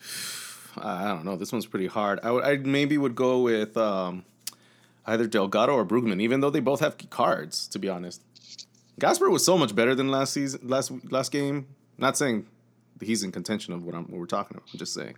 I 0.76 1.06
don't 1.08 1.24
know. 1.24 1.36
This 1.36 1.52
one's 1.52 1.66
pretty 1.66 1.86
hard. 1.86 2.20
I, 2.22 2.30
would, 2.30 2.44
I 2.44 2.56
maybe 2.56 2.98
would 2.98 3.14
go 3.14 3.40
with 3.40 3.76
um, 3.76 4.24
either 5.06 5.26
Delgado 5.26 5.74
or 5.74 5.86
Brugman, 5.86 6.20
even 6.20 6.40
though 6.40 6.50
they 6.50 6.60
both 6.60 6.80
have 6.80 6.98
cards. 7.10 7.68
To 7.68 7.78
be 7.78 7.88
honest, 7.88 8.22
Gasper 8.98 9.30
was 9.30 9.44
so 9.44 9.56
much 9.56 9.74
better 9.74 9.94
than 9.94 10.08
last 10.08 10.32
season, 10.32 10.60
last 10.64 10.92
last 11.10 11.32
game. 11.32 11.68
Not 11.96 12.16
saying 12.16 12.46
he's 13.00 13.22
in 13.22 13.32
contention 13.32 13.72
of 13.72 13.84
what, 13.84 13.94
I'm, 13.94 14.04
what 14.04 14.18
we're 14.18 14.26
talking 14.26 14.56
about. 14.56 14.68
I'm 14.72 14.78
just 14.78 14.94
saying. 14.94 15.16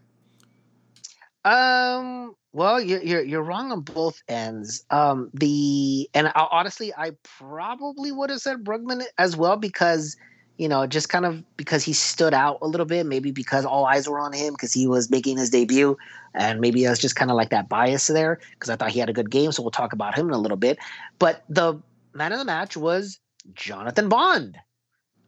Um. 1.45 2.35
Well, 2.53 2.81
you're 2.81 3.03
you're, 3.03 3.23
you're 3.23 3.43
wrong 3.43 3.73
on 3.73 3.81
both 3.81 4.23
ends. 4.29 4.85
Um. 4.91 5.31
The 5.33 6.09
and 6.15 6.29
I, 6.29 6.47
honestly, 6.51 6.93
I 6.95 7.13
probably 7.39 8.13
would 8.13 8.31
have 8.31 8.41
said 8.41 8.63
Brugman 8.63 9.03
as 9.19 9.37
well 9.37 9.57
because 9.57 10.17
you 10.57 10.69
know, 10.69 10.87
just 10.87 11.09
kind 11.09 11.27
of 11.27 11.43
because 11.57 11.85
he 11.85 11.93
stood 11.93 12.33
out 12.33 12.59
a 12.63 12.67
little 12.67 12.87
bit, 12.87 13.05
maybe 13.07 13.31
because 13.31 13.65
all 13.65 13.85
eyes 13.87 14.09
were 14.09 14.19
on 14.19 14.33
him 14.33 14.55
because 14.55 14.73
he 14.73 14.87
was 14.87 15.11
making 15.11 15.37
his 15.37 15.51
debut, 15.51 15.97
and 16.35 16.61
maybe 16.61 16.85
that's 16.85 17.01
just 17.01 17.17
kind 17.17 17.31
of 17.31 17.37
like 17.37 17.51
that 17.51 17.69
bias 17.69 18.07
there 18.07 18.41
because 18.53 18.71
I 18.71 18.77
thought 18.77 18.91
he 18.91 19.01
had 19.01 19.11
a 19.11 19.13
good 19.13 19.31
game. 19.31 19.53
So 19.53 19.63
we'll 19.63 19.71
talk 19.71 19.93
about 19.93 20.17
him 20.17 20.29
in 20.29 20.35
a 20.35 20.39
little 20.39 20.57
bit. 20.57 20.79
But 21.19 21.45
the 21.49 21.81
man 22.15 22.33
of 22.33 22.39
the 22.39 22.45
match 22.45 22.77
was 22.77 23.19
Jonathan 23.55 24.09
Bond. 24.09 24.57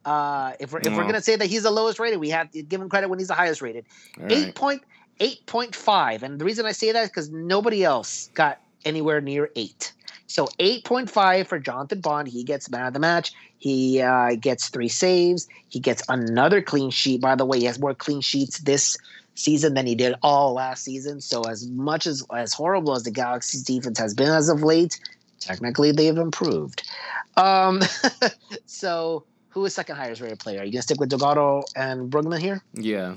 Uh, 0.05 0.53
if 0.59 0.71
we're 0.71 0.79
if 0.79 0.95
we're 0.95 1.03
Oh. 1.03 1.07
gonna 1.07 1.21
say 1.21 1.35
that 1.35 1.45
he's 1.47 1.63
the 1.63 1.71
lowest 1.71 1.99
rated, 1.99 2.19
we 2.19 2.29
have 2.29 2.49
to 2.51 2.63
give 2.63 2.81
him 2.81 2.89
credit 2.89 3.09
when 3.09 3.19
he's 3.19 3.27
the 3.27 3.35
highest 3.35 3.61
rated. 3.61 3.85
All 4.17 4.23
right. 4.23 4.31
Eight 4.33 4.55
point 4.55 4.81
eight 5.19 5.45
point 5.45 5.75
five, 5.75 6.23
and 6.23 6.39
the 6.39 6.45
reason 6.45 6.65
I 6.65 6.71
say 6.71 6.91
that 6.91 7.03
is 7.03 7.09
because 7.09 7.29
nobody 7.29 7.83
else 7.83 8.29
got 8.33 8.59
anywhere 8.85 9.21
near 9.21 9.49
eight. 9.55 9.93
So 10.27 10.47
eight 10.59 10.83
point 10.85 11.09
five 11.09 11.47
for 11.47 11.59
Jonathan 11.59 12.01
Bond. 12.01 12.27
He 12.27 12.43
gets 12.43 12.69
man 12.69 12.85
of 12.85 12.93
the 12.93 12.99
match. 12.99 13.33
He 13.57 14.01
uh, 14.01 14.35
gets 14.35 14.69
three 14.69 14.87
saves. 14.87 15.47
He 15.67 15.79
gets 15.79 16.03
another 16.07 16.61
clean 16.61 16.91
sheet. 16.91 17.21
By 17.21 17.35
the 17.35 17.45
way, 17.45 17.59
he 17.59 17.65
has 17.65 17.79
more 17.79 17.95
clean 17.95 18.21
sheets 18.21 18.59
this 18.59 18.97
season 19.35 19.73
than 19.73 19.87
he 19.87 19.95
did 19.95 20.15
all 20.21 20.53
last 20.53 20.83
season. 20.83 21.21
So 21.21 21.41
as 21.41 21.67
much 21.67 22.05
as 22.05 22.23
as 22.33 22.53
horrible 22.53 22.93
as 22.93 23.03
the 23.03 23.11
Galaxy's 23.11 23.63
defense 23.63 23.97
has 23.97 24.13
been 24.13 24.29
as 24.29 24.49
of 24.49 24.61
late, 24.61 24.99
technically 25.39 25.91
they've 25.91 26.17
improved. 26.17 26.87
Um, 27.35 27.81
so 28.65 29.23
who 29.49 29.65
is 29.65 29.73
second 29.73 29.95
highest 29.95 30.21
rated 30.21 30.39
player? 30.39 30.61
Are 30.61 30.63
you 30.63 30.71
gonna 30.71 30.83
stick 30.83 30.99
with 30.99 31.09
Delgado 31.09 31.63
and 31.75 32.11
Brugman 32.11 32.39
here? 32.39 32.61
Yeah. 32.73 33.15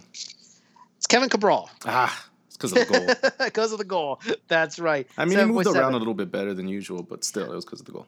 It's 0.97 1.07
Kevin 1.07 1.29
Cabral. 1.29 1.69
Ah, 1.85 2.27
because 2.63 2.73
of 2.73 2.89
the 2.89 2.99
goal. 2.99 3.33
because 3.47 3.73
of 3.73 3.79
the 3.79 3.85
goal. 3.85 4.21
That's 4.49 4.79
right. 4.79 5.07
I 5.19 5.25
mean, 5.25 5.39
he 5.39 5.45
moved 5.45 5.67
7.7. 5.67 5.77
around 5.77 5.95
a 5.95 5.99
little 5.99 6.15
bit 6.15 6.31
better 6.31 6.55
than 6.55 6.69
usual, 6.69 7.03
but 7.03 7.25
still, 7.25 7.51
it 7.53 7.55
was 7.55 7.65
because 7.65 7.81
of 7.81 7.87
the 7.87 7.93
goal. 7.93 8.07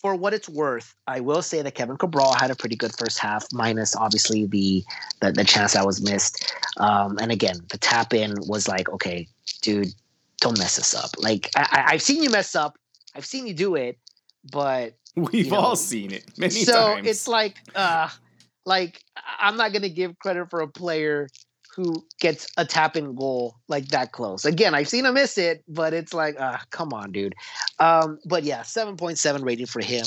For 0.00 0.14
what 0.14 0.32
it's 0.32 0.48
worth, 0.48 0.94
I 1.08 1.18
will 1.18 1.42
say 1.42 1.60
that 1.60 1.74
Kevin 1.74 1.96
Cabral 1.96 2.32
had 2.34 2.52
a 2.52 2.54
pretty 2.54 2.76
good 2.76 2.92
first 2.96 3.18
half, 3.18 3.44
minus 3.52 3.96
obviously 3.96 4.46
the 4.46 4.84
the, 5.20 5.32
the 5.32 5.44
chance 5.44 5.72
that 5.72 5.84
was 5.84 6.00
missed. 6.00 6.54
Um, 6.76 7.18
and 7.18 7.32
again, 7.32 7.56
the 7.70 7.78
tap 7.78 8.14
in 8.14 8.34
was 8.46 8.68
like, 8.68 8.88
okay, 8.90 9.26
dude, 9.60 9.88
don't 10.40 10.56
mess 10.56 10.76
this 10.76 10.94
up. 10.94 11.10
Like 11.18 11.50
I, 11.56 11.86
I've 11.88 12.02
seen 12.02 12.22
you 12.22 12.30
mess 12.30 12.54
up. 12.54 12.78
I've 13.16 13.26
seen 13.26 13.48
you 13.48 13.54
do 13.54 13.74
it, 13.74 13.98
but 14.52 14.94
We've 15.16 15.46
You 15.46 15.50
know, 15.50 15.58
all 15.58 15.76
seen 15.76 16.12
it 16.12 16.24
many 16.38 16.52
so 16.52 16.94
times. 16.94 17.08
it's 17.08 17.26
like 17.26 17.56
uh 17.74 18.08
like 18.64 19.02
I'm 19.40 19.56
not 19.56 19.72
gonna 19.72 19.88
give 19.88 20.16
credit 20.20 20.48
for 20.48 20.60
a 20.60 20.68
player 20.68 21.28
who 21.74 22.04
gets 22.20 22.48
a 22.56 22.64
tap 22.64 22.96
in 22.96 23.14
goal 23.14 23.56
like 23.68 23.88
that 23.88 24.12
close. 24.12 24.44
Again, 24.44 24.74
I've 24.74 24.88
seen 24.88 25.06
him 25.06 25.14
miss 25.14 25.38
it, 25.38 25.62
but 25.68 25.92
it's 25.94 26.12
like, 26.12 26.38
uh, 26.40 26.58
come 26.70 26.92
on, 26.92 27.12
dude. 27.12 27.34
Um, 27.78 28.18
but 28.24 28.42
yeah, 28.42 28.62
7.7 28.62 29.44
rating 29.44 29.66
for 29.66 29.80
him. 29.80 30.06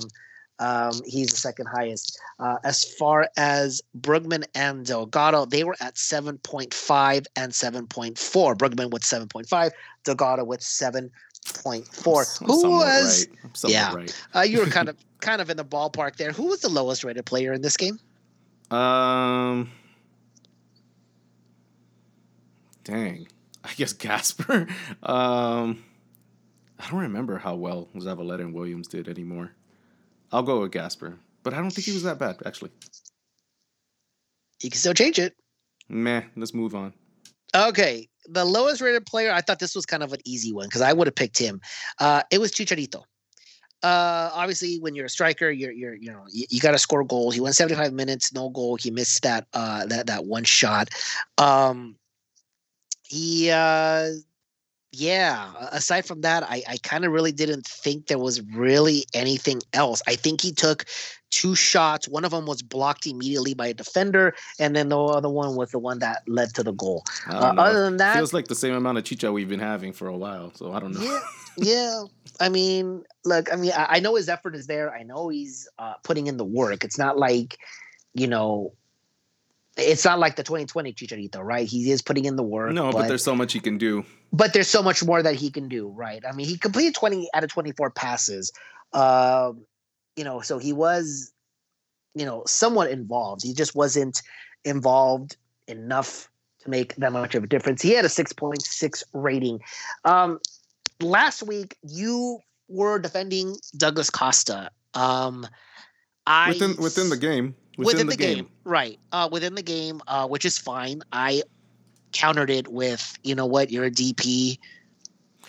Um, 0.59 1.01
he's 1.05 1.31
the 1.31 1.37
second 1.37 1.67
highest. 1.67 2.19
Uh, 2.39 2.57
as 2.63 2.83
far 2.83 3.29
as 3.35 3.81
Brugman 3.99 4.43
and 4.53 4.85
Delgado, 4.85 5.45
they 5.45 5.63
were 5.63 5.75
at 5.81 5.95
7.5 5.95 7.25
and 7.35 7.51
7.4. 7.51 8.55
Brugman 8.55 8.91
with 8.91 9.01
7.5, 9.01 9.71
Delgado 10.03 10.43
with 10.43 10.59
7.4. 10.59 12.41
I'm 12.41 12.47
Who 12.47 12.69
was 12.69 13.27
right. 13.27 13.71
Yeah. 13.71 13.93
right. 13.95 14.25
uh, 14.35 14.41
you 14.41 14.59
were 14.59 14.67
kind 14.67 14.87
of 14.87 14.97
kind 15.19 15.41
of 15.41 15.49
in 15.49 15.57
the 15.57 15.65
ballpark 15.65 16.17
there. 16.17 16.31
Who 16.31 16.47
was 16.47 16.61
the 16.61 16.69
lowest 16.69 17.03
rated 17.03 17.25
player 17.25 17.53
in 17.53 17.61
this 17.61 17.77
game? 17.77 17.99
Um, 18.69 19.71
dang, 22.83 23.27
I 23.63 23.73
guess 23.75 23.93
Gasper. 23.93 24.67
Um, 25.03 25.83
I 26.79 26.89
don't 26.89 27.01
remember 27.01 27.37
how 27.37 27.55
well 27.55 27.89
Zavaleta 27.95 28.41
and 28.41 28.53
Williams 28.53 28.87
did 28.87 29.07
anymore. 29.07 29.51
I'll 30.31 30.43
go 30.43 30.61
with 30.61 30.71
Gasper, 30.71 31.17
but 31.43 31.53
I 31.53 31.57
don't 31.57 31.71
think 31.71 31.85
he 31.85 31.93
was 31.93 32.03
that 32.03 32.19
bad 32.19 32.37
actually. 32.45 32.71
You 34.61 34.69
can 34.69 34.79
still 34.79 34.93
change 34.93 35.19
it. 35.19 35.35
Meh. 35.89 36.23
Let's 36.35 36.53
move 36.53 36.75
on. 36.75 36.93
Okay, 37.53 38.07
the 38.27 38.45
lowest 38.45 38.81
rated 38.81 39.05
player. 39.05 39.31
I 39.31 39.41
thought 39.41 39.59
this 39.59 39.75
was 39.75 39.85
kind 39.85 40.03
of 40.03 40.13
an 40.13 40.21
easy 40.23 40.53
one 40.53 40.67
because 40.67 40.81
I 40.81 40.93
would 40.93 41.07
have 41.07 41.15
picked 41.15 41.37
him. 41.37 41.59
Uh, 41.99 42.23
it 42.31 42.39
was 42.39 42.51
Chicharito. 42.51 43.03
Uh, 43.83 44.29
obviously, 44.33 44.79
when 44.79 44.93
you're 44.93 45.07
a 45.07 45.09
striker, 45.09 45.49
you're 45.49 45.71
you're 45.71 45.95
you 45.95 46.11
know 46.11 46.23
you, 46.31 46.45
you 46.49 46.59
got 46.59 46.71
to 46.71 46.77
score 46.77 47.03
goals. 47.03 47.33
He 47.33 47.41
went 47.41 47.55
75 47.55 47.93
minutes, 47.93 48.31
no 48.31 48.49
goal. 48.49 48.77
He 48.77 48.91
missed 48.91 49.23
that 49.23 49.47
uh 49.53 49.85
that 49.87 50.07
that 50.07 50.25
one 50.25 50.43
shot. 50.43 50.89
Um, 51.37 51.95
he 53.11 53.51
uh, 53.51 54.07
yeah. 54.93 55.51
Aside 55.71 56.05
from 56.05 56.21
that, 56.21 56.43
I 56.43 56.63
I 56.67 56.77
kind 56.77 57.03
of 57.03 57.11
really 57.11 57.33
didn't 57.33 57.65
think 57.65 58.07
there 58.07 58.17
was 58.17 58.41
really 58.41 59.05
anything 59.13 59.61
else. 59.73 60.01
I 60.07 60.15
think 60.15 60.39
he 60.39 60.53
took 60.53 60.85
two 61.29 61.53
shots. 61.53 62.07
One 62.07 62.23
of 62.23 62.31
them 62.31 62.45
was 62.45 62.61
blocked 62.61 63.05
immediately 63.05 63.53
by 63.53 63.67
a 63.67 63.73
defender, 63.73 64.33
and 64.59 64.73
then 64.75 64.89
the 64.89 64.97
other 64.97 65.29
one 65.29 65.57
was 65.57 65.71
the 65.71 65.79
one 65.79 65.99
that 65.99 66.23
led 66.25 66.53
to 66.55 66.63
the 66.63 66.71
goal. 66.71 67.03
Uh, 67.29 67.53
other 67.57 67.83
than 67.83 67.97
that, 67.97 68.15
Feels 68.15 68.33
like 68.33 68.47
the 68.47 68.55
same 68.55 68.73
amount 68.73 68.97
of 68.97 69.03
chicha 69.03 69.29
we've 69.29 69.49
been 69.49 69.59
having 69.59 69.91
for 69.91 70.07
a 70.07 70.15
while, 70.15 70.53
so 70.55 70.71
I 70.71 70.79
don't 70.79 70.93
know. 70.93 71.01
yeah, 71.03 71.19
yeah. 71.57 72.03
I 72.39 72.47
mean, 72.47 73.03
look, 73.25 73.51
I 73.51 73.57
mean, 73.57 73.73
I, 73.75 73.97
I 73.97 73.99
know 73.99 74.15
his 74.15 74.29
effort 74.29 74.55
is 74.55 74.67
there. 74.67 74.93
I 74.93 75.03
know 75.03 75.27
he's 75.27 75.67
uh, 75.79 75.95
putting 76.03 76.27
in 76.27 76.37
the 76.37 76.45
work. 76.45 76.85
It's 76.85 76.97
not 76.97 77.17
like, 77.17 77.57
you 78.13 78.27
know, 78.27 78.73
it's 79.77 80.05
not 80.05 80.19
like 80.19 80.35
the 80.35 80.43
2020 80.43 80.93
Chicharito, 80.93 81.41
right? 81.41 81.67
He 81.67 81.91
is 81.91 82.01
putting 82.01 82.25
in 82.25 82.35
the 82.35 82.43
work. 82.43 82.71
no, 82.73 82.91
but, 82.91 83.07
there's 83.07 83.23
so 83.23 83.35
much 83.35 83.53
he 83.53 83.59
can 83.59 83.77
do. 83.77 84.05
but 84.33 84.53
there's 84.53 84.67
so 84.67 84.83
much 84.83 85.03
more 85.03 85.21
that 85.21 85.35
he 85.35 85.49
can 85.49 85.67
do, 85.67 85.87
right? 85.87 86.23
I 86.27 86.33
mean, 86.33 86.47
he 86.47 86.57
completed 86.57 86.95
20 86.95 87.29
out 87.33 87.43
of 87.43 87.49
24 87.49 87.91
passes. 87.91 88.51
Um, 88.93 89.65
you 90.15 90.23
know, 90.23 90.41
so 90.41 90.57
he 90.57 90.73
was, 90.73 91.31
you 92.15 92.25
know, 92.25 92.43
somewhat 92.45 92.91
involved. 92.91 93.43
He 93.43 93.53
just 93.53 93.73
wasn't 93.73 94.21
involved 94.65 95.37
enough 95.67 96.29
to 96.59 96.69
make 96.69 96.95
that 96.95 97.13
much 97.13 97.35
of 97.35 97.43
a 97.43 97.47
difference. 97.47 97.81
He 97.81 97.91
had 97.93 98.05
a 98.05 98.09
6.6 98.09 99.03
rating. 99.13 99.61
Um, 100.03 100.39
last 100.99 101.43
week, 101.43 101.77
you 101.81 102.39
were 102.67 102.99
defending 102.99 103.55
Douglas 103.77 104.09
Costa. 104.09 104.69
Um, 104.93 105.47
I 106.27 106.49
Within 106.49 106.75
within 106.77 107.09
the 107.09 107.17
game. 107.17 107.55
Within, 107.77 108.07
the, 108.07 108.15
game. 108.15 108.49
right? 108.63 108.99
Uh, 109.11 109.29
within 109.31 109.55
the 109.55 109.61
game, 109.63 110.01
uh, 110.07 110.27
which 110.27 110.45
is 110.45 110.57
fine. 110.57 111.01
I 111.11 111.43
countered 112.11 112.49
it 112.49 112.67
with, 112.67 113.17
you 113.23 113.35
know 113.35 113.45
what, 113.45 113.71
you're 113.71 113.85
a 113.85 113.91
DP. 113.91 114.57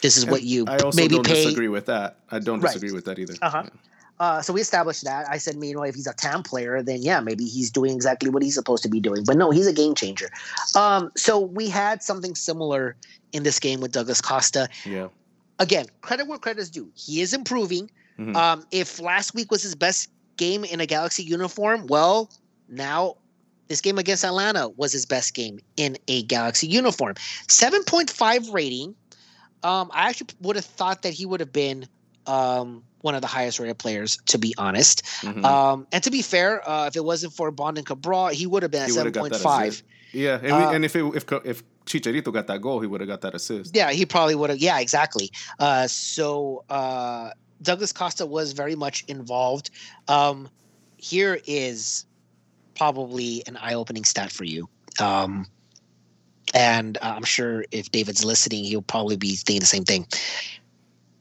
This 0.01 0.17
is 0.17 0.27
what 0.27 0.43
you 0.43 0.65
I 0.69 0.79
also 0.79 0.97
maybe 1.01 1.15
don't 1.17 1.27
pay. 1.27 1.45
disagree 1.45 1.69
with 1.69 1.87
that. 1.87 2.17
I 2.31 2.39
don't 2.39 2.61
Right. 2.61 2.73
disagree 2.73 2.93
with 2.93 3.05
that 3.05 3.19
either. 3.19 3.35
Uh-huh. 3.41 3.65
Uh, 4.21 4.41
so 4.43 4.53
we 4.53 4.61
established 4.61 5.03
that. 5.05 5.27
I 5.29 5.39
said, 5.39 5.57
you 5.61 5.75
know, 5.75 5.83
if 5.83 5.95
he's 5.97 6.07
a 6.07 6.13
TAM 6.15 6.43
player, 6.45 6.83
then 6.83 7.03
yeah, 7.03 7.21
maybe 7.21 7.45
he's 7.45 7.71
doing 7.71 7.93
exactly 7.95 8.31
what 8.31 8.43
he's 8.43 8.55
supposed 8.55 8.83
to 8.85 8.89
be 8.89 9.01
doing. 9.01 9.25
But 9.25 9.37
no, 9.37 9.51
he's 9.51 9.67
a 9.67 9.73
game 9.73 9.95
changer. 9.95 10.29
Um, 10.77 11.11
so 11.17 11.41
we 11.41 11.69
had 11.69 12.03
something 12.03 12.35
similar 12.37 12.95
in 13.33 13.43
this 13.43 13.59
game 13.59 13.81
with 13.81 13.91
Douglas 13.93 14.21
Costa. 14.21 14.69
Yeah. 14.85 15.09
Again, 15.59 15.87
credit 16.03 16.27
where 16.29 16.39
credit 16.39 16.61
is 16.61 16.71
due. 16.71 16.91
He 16.95 17.21
is 17.21 17.33
improving. 17.33 17.91
Mhm. 18.19 18.37
Um, 18.37 18.67
if 18.71 19.01
last 19.01 19.35
week 19.35 19.51
was 19.51 19.63
his 19.63 19.75
best 19.75 20.09
game 20.37 20.65
in 20.65 20.81
a 20.81 20.87
Galaxy 20.87 21.23
uniform, 21.23 21.87
well, 21.87 22.31
now 22.69 23.17
this 23.69 23.81
game 23.81 23.99
against 23.99 24.25
Atlanta 24.25 24.69
was 24.71 24.93
his 24.93 25.07
best 25.07 25.35
game 25.35 25.59
in 25.77 25.97
a 26.09 26.23
Galaxy 26.25 26.67
uniform. 26.67 27.15
7.5 27.49 28.53
rating. 28.53 28.95
Um, 29.63 29.91
I 29.95 30.09
actually 30.09 30.29
would 30.41 30.57
have 30.57 30.65
thought 30.65 31.03
that 31.03 31.13
he 31.13 31.25
would 31.25 31.41
have 31.41 31.53
been 31.53 31.87
um, 32.27 32.83
one 33.01 33.15
of 33.15 33.21
the 33.21 33.27
highest 33.27 33.59
rated 33.59 33.79
players, 33.79 34.17
to 34.27 34.39
be 34.39 34.55
honest. 34.59 35.03
Mhm. 35.23 35.45
Um, 35.45 35.87
and 35.93 36.03
to 36.05 36.11
be 36.11 36.23
fair, 36.23 36.69
uh, 36.69 36.87
if 36.87 36.97
it 36.97 37.05
wasn't 37.05 37.33
for 37.33 37.51
Bond 37.51 37.79
and 37.79 37.87
Cabral, 37.87 38.29
he 38.29 38.47
would 38.47 38.63
have 38.63 38.71
been 38.73 38.83
at 38.83 38.91
He 38.91 38.97
would've 38.97 39.13
got 39.13 39.31
that 39.31 39.41
7.5. 39.41 39.83
yeah, 40.13 40.39
and, 40.43 40.53
uh, 40.53 40.71
and 40.71 40.85
if 40.85 40.95
it, 40.97 41.05
if 41.15 41.25
if 41.45 41.63
Chicharito 41.87 42.33
got 42.33 42.47
that 42.47 42.61
goal, 42.61 42.81
he 42.81 42.87
would 42.87 43.01
have 43.01 43.09
got 43.09 43.23
that 43.23 43.35
assist. 43.35 43.75
Yeah, 43.75 43.91
he 43.91 44.07
probably 44.07 44.35
would 44.37 44.51
have. 44.51 44.59
Yeah, 44.61 44.79
exactly. 44.79 45.31
Uh, 45.59 45.89
so 45.89 46.65
uh, 46.71 47.31
Douglas 47.63 47.93
Costa 47.93 48.27
was 48.27 48.53
very 48.53 48.75
much 48.75 49.05
involved. 49.09 49.71
Um, 50.09 50.49
here 50.97 51.41
is 51.47 52.05
probably 52.77 53.43
an 53.47 53.57
eye-opening 53.57 54.05
stat 54.05 54.33
for 54.33 54.45
you. 54.45 54.69
Um, 55.01 55.47
and 56.55 56.99
uh, 56.99 57.15
I'm 57.17 57.25
sure 57.25 57.65
if 57.71 57.91
David's 57.91 58.25
listening, 58.25 58.65
he'll 58.65 58.83
probably 58.83 59.17
be 59.17 59.37
thinking 59.37 59.61
the 59.61 59.67
same 59.67 59.85
thing. 59.85 60.07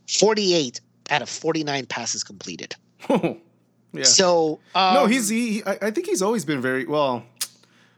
48 0.09 0.81
out 1.09 1.21
of 1.21 1.29
49 1.29 1.85
passes 1.85 2.23
completed. 2.23 2.75
yeah. 3.09 4.03
So 4.03 4.59
um, 4.75 4.93
no, 4.93 5.05
he's 5.05 5.29
he. 5.29 5.53
he- 5.53 5.63
I, 5.63 5.77
I 5.83 5.91
think 5.91 6.07
he's 6.07 6.21
always 6.21 6.45
been 6.45 6.61
very 6.61 6.85
well. 6.85 7.23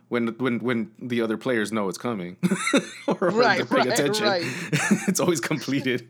When 0.10 0.28
when 0.38 0.60
when 0.60 0.92
the 1.00 1.22
other 1.22 1.38
players 1.38 1.72
know 1.72 1.90
it's 1.90 1.98
coming, 1.98 2.38
or 3.08 3.16
when 3.20 3.34
Right, 3.36 3.58
they're 3.58 3.66
paying 3.66 3.90
right, 3.90 4.00
attention, 4.00 4.26
right. 4.26 4.44
it's 5.08 5.20
always 5.20 5.40
completed. 5.40 6.08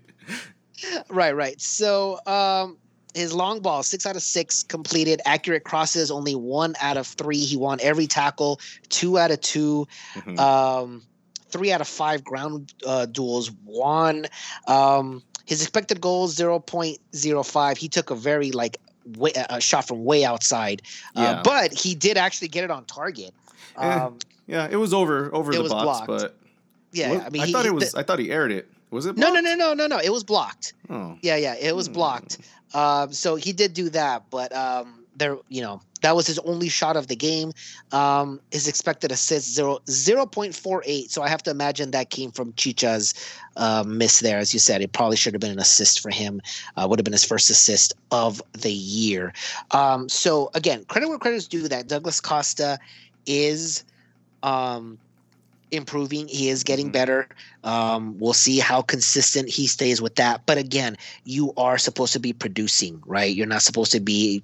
Right, 1.10 1.36
right. 1.36 1.60
So 1.62 2.20
um 2.26 2.78
his 3.14 3.32
long 3.32 3.60
ball, 3.62 3.84
six 3.84 4.06
out 4.08 4.16
of 4.16 4.24
six 4.24 4.64
completed. 4.64 5.22
Accurate 5.26 5.64
crosses, 5.64 6.10
only 6.10 6.34
one 6.34 6.74
out 6.82 6.98
of 6.98 7.06
three. 7.06 7.38
He 7.38 7.56
won 7.56 7.80
every 7.82 8.08
tackle, 8.08 8.60
two 8.90 9.20
out 9.20 9.30
of 9.30 9.40
two. 9.42 9.88
Mhm. 10.16 10.40
Um, 10.40 11.04
three 11.50 11.72
out 11.72 11.80
of 11.82 11.88
five 11.88 12.24
ground 12.24 12.74
uh, 12.88 13.06
duels 13.06 13.52
won. 13.66 14.26
Um, 14.68 15.22
his 15.46 15.62
expected 15.62 16.02
goals 16.02 16.34
zero 16.34 16.58
point 16.60 16.98
zero 17.16 17.44
five. 17.44 17.78
He 17.78 17.88
took 17.88 18.10
a 18.10 18.16
very 18.16 18.52
like 18.52 18.78
way, 19.18 19.32
a 19.36 19.62
shot 19.62 19.88
from 19.88 20.04
way 20.06 20.26
outside, 20.26 20.82
uh, 21.16 21.44
but 21.44 21.72
he 21.72 21.94
did 21.94 22.18
actually 22.18 22.48
get 22.48 22.64
it 22.64 22.72
on 22.72 22.84
target. 22.86 23.32
Eh, 23.78 23.88
Um, 23.88 24.18
yeah, 24.48 24.68
it 24.72 24.78
was 24.78 24.92
over 24.92 25.30
over 25.36 25.52
the 25.54 25.70
box, 25.70 25.84
blocked. 25.84 26.08
but 26.08 26.36
yeah, 26.92 27.12
Well, 27.12 27.24
I 27.28 27.30
mean, 27.30 27.42
I 27.44 27.46
he- 27.46 27.52
thought 27.52 27.66
it 27.68 27.74
was. 27.76 27.94
I 27.94 28.02
thought 28.02 28.18
he 28.18 28.32
aired 28.32 28.52
it. 28.52 28.68
Was 28.94 29.08
it? 29.08 29.18
no, 29.18 29.34
no, 29.34 29.42
no, 29.42 29.56
no, 29.56 29.74
no, 29.74 29.88
no. 29.88 29.98
It 29.98 30.12
was 30.12 30.24
blocked. 30.24 30.74
Oh. 30.90 31.18
Yeah, 31.22 31.36
yeah, 31.36 31.56
it 31.60 31.76
was 31.76 31.90
blocked. 31.90 32.38
Um, 32.74 33.12
so 33.12 33.36
he 33.36 33.52
did 33.52 33.74
do 33.74 33.90
that, 33.90 34.24
but 34.30 34.56
um, 34.56 35.04
there, 35.16 35.38
you 35.50 35.62
know, 35.62 35.82
that 36.02 36.16
was 36.16 36.28
his 36.28 36.38
only 36.40 36.70
shot 36.70 36.96
of 36.98 37.08
the 37.08 37.16
game. 37.16 37.54
Um, 37.92 38.40
his 38.52 38.68
expected 38.68 39.12
assist 39.12 39.54
zero 39.54 39.80
zero 39.90 40.26
point 40.26 40.54
four 40.54 40.84
eight. 40.86 41.12
So 41.12 41.24
I 41.24 41.28
have 41.28 41.42
to 41.44 41.52
imagine 41.52 41.92
that 41.92 42.10
came 42.10 42.32
from 42.32 42.54
Chicha's 42.54 43.14
uh, 43.58 43.84
miss 43.88 44.20
there, 44.20 44.38
as 44.38 44.54
you 44.54 44.60
said. 44.60 44.82
It 44.82 44.92
probably 44.92 45.18
should 45.18 45.34
have 45.34 45.42
been 45.42 45.52
an 45.52 45.60
assist 45.60 46.02
for 46.02 46.10
him. 46.10 46.42
Uh, 46.76 46.88
would 46.88 47.00
have 47.00 47.06
been 47.06 47.14
his 47.14 47.26
first 47.26 47.50
assist 47.50 47.94
of 48.12 48.42
the 48.54 48.72
year. 48.72 49.34
Um, 49.72 50.10
so 50.10 50.52
again, 50.54 50.84
credit 50.86 51.10
where 51.10 51.18
credit 51.18 51.38
is 51.38 51.48
due. 51.48 51.68
That 51.68 51.88
Douglas 51.88 52.20
Costa 52.20 52.80
is 53.26 53.86
um, 54.44 54.98
improving. 55.74 56.28
He 56.28 56.50
is 56.50 56.64
getting 56.64 56.90
Mhm. 56.90 56.94
better. 56.94 57.30
Um, 57.64 58.18
we'll 58.20 58.34
see 58.34 58.60
how 58.60 58.82
consistent 58.82 59.50
he 59.50 59.68
stays 59.68 60.02
with 60.02 60.16
that. 60.16 60.46
But 60.46 60.58
again, 60.58 60.98
you 61.26 61.54
are 61.58 61.78
supposed 61.78 62.14
to 62.14 62.20
be 62.20 62.34
producing, 62.34 63.02
right? 63.06 63.34
You're 63.36 63.48
not 63.48 63.64
supposed 63.64 63.92
to 63.94 64.00
be 64.00 64.44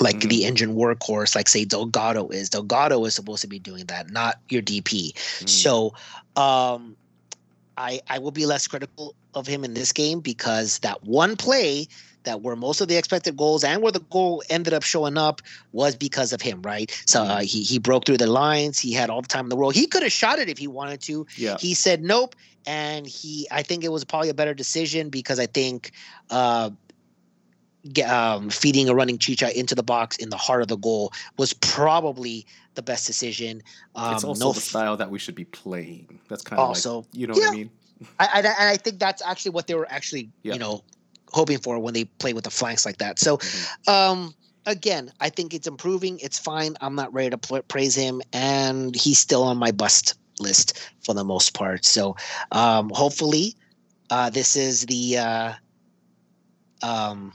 like 0.00 0.20
Mhm. 0.20 0.28
the 0.28 0.44
engine 0.44 0.74
workhorse, 0.74 1.34
like 1.36 1.48
say 1.48 1.64
Delgado 1.64 2.28
is. 2.28 2.50
Delgado 2.50 3.04
is 3.04 3.14
supposed 3.14 3.42
to 3.42 3.48
be 3.48 3.58
doing 3.58 3.86
that, 3.86 4.10
not 4.10 4.40
your 4.48 4.62
DP. 4.62 5.14
Mm. 5.40 5.48
So 5.48 5.94
um, 6.36 6.96
I 7.76 8.00
I 8.08 8.18
will 8.18 8.32
be 8.32 8.46
less 8.46 8.66
critical 8.66 9.14
of 9.34 9.46
him 9.46 9.64
in 9.64 9.74
this 9.74 9.92
game 9.92 10.20
because 10.20 10.78
that 10.80 11.04
one 11.04 11.36
play 11.36 11.86
that 12.24 12.40
where 12.42 12.56
most 12.56 12.80
of 12.80 12.88
the 12.88 12.96
expected 12.96 13.36
goals 13.36 13.64
and 13.64 13.82
where 13.82 13.92
the 13.92 14.00
goal 14.00 14.42
ended 14.50 14.74
up 14.74 14.82
showing 14.82 15.16
up 15.16 15.40
was 15.72 15.94
because 15.94 16.32
of 16.32 16.40
him, 16.40 16.60
right? 16.62 16.90
So 17.06 17.22
uh, 17.22 17.40
he 17.40 17.62
he 17.62 17.78
broke 17.78 18.04
through 18.06 18.18
the 18.18 18.26
lines. 18.26 18.78
He 18.78 18.92
had 18.92 19.10
all 19.10 19.22
the 19.22 19.28
time 19.28 19.44
in 19.46 19.48
the 19.50 19.56
world. 19.56 19.74
He 19.74 19.86
could 19.86 20.02
have 20.02 20.12
shot 20.12 20.38
it 20.38 20.48
if 20.48 20.58
he 20.58 20.66
wanted 20.66 21.00
to. 21.02 21.26
yeah. 21.36 21.56
He 21.58 21.74
said 21.74 22.02
nope, 22.02 22.34
and 22.66 23.06
he 23.06 23.46
I 23.50 23.62
think 23.62 23.84
it 23.84 23.92
was 23.92 24.04
probably 24.04 24.28
a 24.30 24.34
better 24.34 24.54
decision 24.54 25.08
because 25.10 25.38
I 25.38 25.46
think 25.46 25.92
uh, 26.30 26.70
um, 28.06 28.50
feeding 28.50 28.88
a 28.88 28.94
running 28.94 29.18
Chicha 29.18 29.56
into 29.58 29.74
the 29.74 29.82
box 29.82 30.16
in 30.16 30.30
the 30.30 30.36
heart 30.36 30.62
of 30.62 30.68
the 30.68 30.76
goal 30.76 31.12
was 31.36 31.52
probably 31.52 32.46
the 32.74 32.82
best 32.82 33.06
decision. 33.06 33.62
Um, 33.94 34.14
it's 34.14 34.24
also 34.24 34.46
no 34.46 34.52
the 34.52 34.60
style 34.60 34.96
that 34.96 35.10
we 35.10 35.18
should 35.18 35.34
be 35.34 35.44
playing. 35.44 36.18
That's 36.28 36.42
kind 36.42 36.58
of 36.58 36.68
Also, 36.68 36.98
like, 36.98 37.06
you 37.12 37.26
know 37.26 37.34
what. 37.34 37.48
I 37.50 37.56
mean? 37.56 37.70
I, 38.18 38.26
I, 38.34 38.38
and 38.38 38.46
I 38.70 38.76
think 38.76 38.98
that's 38.98 39.22
actually 39.22 39.52
what 39.52 39.66
they 39.66 39.74
were 39.74 39.86
actually, 39.90 40.30
Yeah. 40.42 40.54
you 40.54 40.58
know, 40.58 40.82
hoping 41.34 41.58
for 41.58 41.78
when 41.78 41.94
they 41.94 42.04
play 42.20 42.32
with 42.32 42.44
the 42.44 42.50
flanks 42.50 42.86
like 42.86 42.98
that. 42.98 43.18
So, 43.18 43.38
Mhm. 43.38 43.88
um, 43.88 44.34
again, 44.66 45.12
I 45.20 45.30
think 45.30 45.52
it's 45.52 45.66
improving. 45.66 46.18
It's 46.20 46.38
fine. 46.38 46.76
I'm 46.80 46.94
not 46.94 47.12
ready 47.12 47.30
to 47.30 47.38
pl- 47.38 47.62
praise 47.68 47.94
him, 47.94 48.22
and 48.32 48.94
he's 48.94 49.18
still 49.18 49.42
on 49.42 49.58
my 49.58 49.72
bust 49.72 50.14
list 50.40 50.78
for 51.04 51.14
the 51.14 51.24
most 51.24 51.54
part. 51.54 51.84
So, 51.84 52.16
um, 52.52 52.90
hopefully, 52.94 53.56
uh, 54.10 54.30
this 54.30 54.56
is 54.56 54.86
the 54.86 55.18
uh, 55.18 55.52
um, 56.82 57.32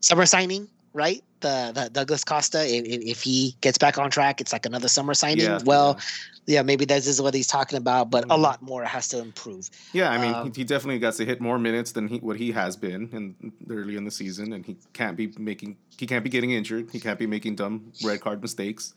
summer 0.00 0.26
signing, 0.26 0.68
right? 0.92 1.22
The, 1.40 1.72
the 1.74 1.90
Douglas 1.90 2.24
Costa. 2.24 2.64
If, 2.66 2.84
if 2.86 3.22
he 3.22 3.54
gets 3.60 3.78
back 3.78 3.98
on 3.98 4.10
track, 4.10 4.40
it's 4.40 4.52
like 4.52 4.66
another 4.66 4.88
summer 4.88 5.14
signing. 5.14 5.44
Yeah, 5.46 5.58
well, 5.64 5.98
yeah. 6.46 6.62
maybe 6.62 6.84
this 6.84 7.06
is 7.06 7.20
what 7.20 7.32
he's 7.34 7.46
talking 7.46 7.78
about, 7.78 8.10
but 8.10 8.24
a 8.24 8.28
Mhm. 8.28 8.40
lot 8.40 8.62
more 8.62 8.84
has 8.84 9.08
to 9.08 9.18
improve. 9.18 9.70
Yeah, 9.92 10.10
I 10.10 10.18
mean, 10.18 10.34
Um, 10.34 10.46
he, 10.52 10.60
he 10.60 10.64
definitely 10.64 10.98
got 10.98 11.14
to 11.14 11.24
hit 11.24 11.40
more 11.40 11.58
minutes 11.58 11.92
than 11.92 12.08
he 12.08 12.18
what 12.18 12.36
he 12.36 12.52
has 12.52 12.76
been 12.76 13.08
in 13.12 13.52
early 13.70 13.96
in 13.96 14.04
the 14.04 14.10
season, 14.10 14.52
and 14.52 14.64
he 14.66 14.76
can't 14.92 15.16
be 15.16 15.32
making 15.38 15.76
he 15.98 16.06
can't 16.06 16.24
be 16.24 16.30
getting 16.30 16.50
injured. 16.52 16.90
He 16.92 17.00
can't 17.00 17.18
be 17.18 17.26
making 17.26 17.56
dumb 17.56 17.92
red 18.04 18.20
card 18.20 18.40
mistakes, 18.42 18.94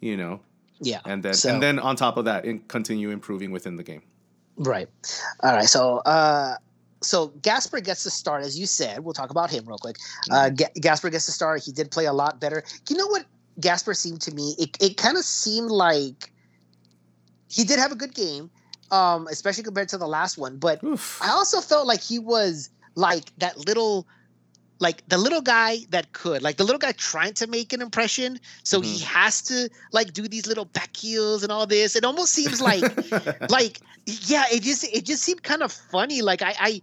you 0.00 0.16
know. 0.16 0.40
Yeah. 0.80 1.00
And 1.04 1.22
then 1.22 1.34
So- 1.34 1.50
and 1.52 1.62
then 1.62 1.78
on 1.78 1.96
top 1.96 2.16
of 2.16 2.24
that, 2.26 2.44
in, 2.44 2.60
continue 2.60 3.10
improving 3.10 3.50
within 3.52 3.76
the 3.76 3.82
game. 3.82 4.02
Right. 4.56 4.88
All 5.40 5.52
right. 5.52 5.68
So, 5.68 5.98
uh, 5.98 6.56
so 7.02 7.28
Gasper 7.42 7.80
gets 7.80 8.04
the 8.04 8.10
start, 8.10 8.44
as 8.44 8.58
you 8.58 8.66
said. 8.66 9.00
We'll 9.00 9.14
talk 9.14 9.30
about 9.30 9.50
him 9.50 9.64
real 9.66 9.78
quick. 9.78 9.96
Uh, 10.30 10.50
Ga- 10.50 10.72
Gasper 10.74 11.10
gets 11.10 11.26
the 11.26 11.32
start. 11.32 11.62
He 11.64 11.72
did 11.72 11.90
play 11.90 12.04
a 12.04 12.12
lot 12.12 12.40
better. 12.40 12.62
You 12.88 12.96
know 12.96 13.06
what 13.06 13.24
Gasper 13.58 13.94
seemed 13.94 14.20
to 14.22 14.34
me? 14.34 14.54
It, 14.58 14.76
it 14.80 14.96
kind 14.96 15.16
of 15.16 15.24
seemed 15.24 15.70
like 15.70 16.32
he 17.48 17.64
did 17.64 17.78
have 17.78 17.90
a 17.90 17.96
good 17.96 18.14
game, 18.14 18.50
um, 18.90 19.26
especially 19.28 19.64
compared 19.64 19.88
to 19.90 19.98
the 19.98 20.06
last 20.06 20.36
one. 20.36 20.58
But 20.58 20.84
Oof. 20.84 21.20
I 21.22 21.30
also 21.30 21.60
felt 21.60 21.86
like 21.86 22.02
he 22.02 22.18
was 22.18 22.70
like 22.94 23.36
that 23.38 23.56
little, 23.66 24.06
like 24.80 25.06
the 25.08 25.18
little 25.18 25.42
guy 25.42 25.78
that 25.90 26.12
could, 26.12 26.42
like 26.42 26.56
the 26.56 26.64
little 26.64 26.78
guy 26.78 26.92
trying 26.92 27.34
to 27.34 27.46
make 27.46 27.72
an 27.72 27.80
impression. 27.80 28.40
So 28.64 28.80
he 28.80 28.96
mm-hmm. 28.96 29.14
has 29.14 29.42
to 29.42 29.70
like 29.92 30.12
do 30.12 30.26
these 30.26 30.46
little 30.46 30.64
back 30.64 30.96
heels 30.96 31.42
and 31.42 31.52
all 31.52 31.66
this. 31.66 31.94
It 31.94 32.04
almost 32.04 32.32
seems 32.32 32.60
like 32.60 32.82
like 33.50 33.78
yeah 34.06 34.44
it 34.50 34.62
just 34.62 34.84
it 34.84 35.04
just 35.04 35.22
seemed 35.22 35.42
kind 35.42 35.62
of 35.62 35.70
funny 35.70 36.22
like 36.22 36.42
i 36.42 36.54
i 36.58 36.82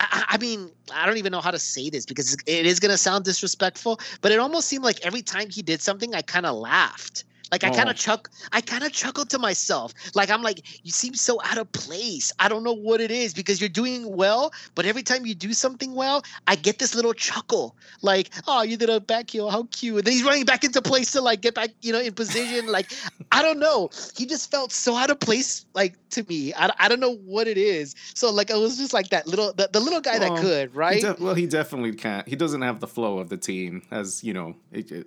I 0.00 0.24
I 0.28 0.38
mean, 0.38 0.70
I 0.94 1.06
don't 1.06 1.16
even 1.16 1.32
know 1.32 1.40
how 1.40 1.50
to 1.50 1.58
say 1.58 1.90
this 1.90 2.06
because 2.06 2.36
it 2.46 2.66
is 2.66 2.78
going 2.78 2.92
to 2.92 2.96
sound 2.98 3.24
disrespectful, 3.24 3.98
but 4.20 4.30
it 4.30 4.38
almost 4.38 4.68
seemed 4.68 4.84
like 4.84 5.04
every 5.04 5.22
time 5.22 5.50
he 5.50 5.60
did 5.60 5.82
something, 5.82 6.14
I 6.14 6.22
kind 6.22 6.46
of 6.46 6.56
laughed. 6.56 7.24
Like 7.52 7.64
I 7.64 7.70
kind 7.70 7.88
Oh. 7.88 7.92
of 7.92 7.96
chuck, 7.96 8.30
I 8.52 8.60
kind 8.60 8.84
of 8.84 8.92
chuckled 8.92 9.30
to 9.30 9.38
myself. 9.38 9.94
Like 10.14 10.30
I'm 10.30 10.42
like, 10.42 10.62
you 10.84 10.90
seem 10.92 11.14
so 11.14 11.40
out 11.44 11.58
of 11.58 11.70
place. 11.72 12.32
I 12.38 12.48
don't 12.48 12.62
know 12.64 12.72
what 12.74 13.00
it 13.00 13.10
is 13.10 13.32
because 13.34 13.60
you're 13.60 13.68
doing 13.68 14.14
well, 14.16 14.52
but 14.74 14.84
every 14.86 15.02
time 15.02 15.24
you 15.26 15.34
do 15.34 15.52
something 15.52 15.94
well, 15.94 16.22
I 16.46 16.56
get 16.56 16.78
this 16.78 16.94
little 16.94 17.14
chuckle. 17.14 17.76
Like, 18.02 18.30
oh, 18.46 18.62
you 18.62 18.76
did 18.76 18.90
a 18.90 19.00
back 19.00 19.30
heel, 19.30 19.50
how 19.50 19.64
cute! 19.70 19.96
And 19.98 20.04
then 20.06 20.12
he's 20.12 20.24
running 20.24 20.44
back 20.44 20.64
into 20.64 20.82
place 20.82 21.12
to 21.12 21.20
like 21.20 21.40
get 21.40 21.54
back, 21.54 21.70
you 21.82 21.92
know, 21.92 22.00
in 22.00 22.12
position. 22.12 22.66
Like, 22.66 22.92
I 23.32 23.42
don't 23.42 23.58
know. 23.58 23.90
He 24.16 24.26
just 24.26 24.50
felt 24.50 24.72
so 24.72 24.94
out 24.96 25.10
of 25.10 25.18
place, 25.20 25.64
like 25.74 25.96
to 26.10 26.24
me. 26.28 26.52
I, 26.54 26.72
I 26.78 26.88
don't 26.88 27.00
know 27.00 27.16
what 27.16 27.46
it 27.48 27.58
is. 27.58 27.94
So 28.14 28.30
like, 28.30 28.50
it 28.50 28.56
was 28.56 28.76
just 28.76 28.92
like 28.92 29.08
that 29.10 29.26
little, 29.26 29.52
the, 29.52 29.68
the 29.72 29.80
little 29.80 30.00
guy 30.00 30.18
Well, 30.18 30.34
that 30.34 30.40
could, 30.42 30.70
He 30.70 30.76
right? 30.76 31.00
de- 31.00 31.16
well, 31.18 31.34
he 31.34 31.46
definitely 31.46 31.92
can't. 31.94 32.26
He 32.28 32.36
doesn't 32.36 32.62
have 32.62 32.80
the 32.80 32.86
flow 32.86 33.18
of 33.18 33.28
the 33.28 33.36
team 33.36 33.82
as 33.90 34.22
you 34.24 34.32
know, 34.34 34.54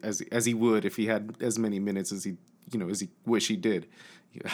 as 0.03 0.21
as 0.31 0.45
he 0.45 0.53
would 0.53 0.85
if 0.85 0.95
he 0.95 1.05
had 1.07 1.35
as 1.41 1.57
many 1.59 1.79
minutes 1.79 2.11
as 2.11 2.23
he 2.23 2.30
you 2.71 2.79
know 2.79 2.89
as 2.89 2.99
he 3.01 3.09
wish 3.25 3.47
he 3.47 3.55
did. 3.55 3.87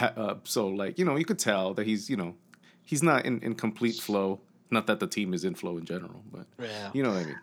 Uh, 0.02 0.36
so 0.44 0.68
like 0.68 0.98
you 0.98 1.06
know, 1.06 1.16
you 1.16 1.26
could 1.26 1.40
tell 1.40 1.74
that 1.76 1.86
he's 1.86 2.10
you 2.10 2.18
know 2.18 2.36
he's 2.84 3.04
not 3.04 3.26
in, 3.26 3.40
in 3.42 3.54
complete 3.54 3.96
flow. 3.96 4.40
Not 4.70 4.88
that 4.88 5.00
the 5.00 5.08
team 5.08 5.34
is 5.34 5.46
in 5.46 5.56
flow 5.56 5.78
in 5.78 5.86
general, 5.86 6.24
but 6.32 6.46
yeah. 6.60 6.90
you 6.94 7.04
know 7.04 7.10
what 7.10 7.20
I 7.20 7.26
mean. 7.26 7.40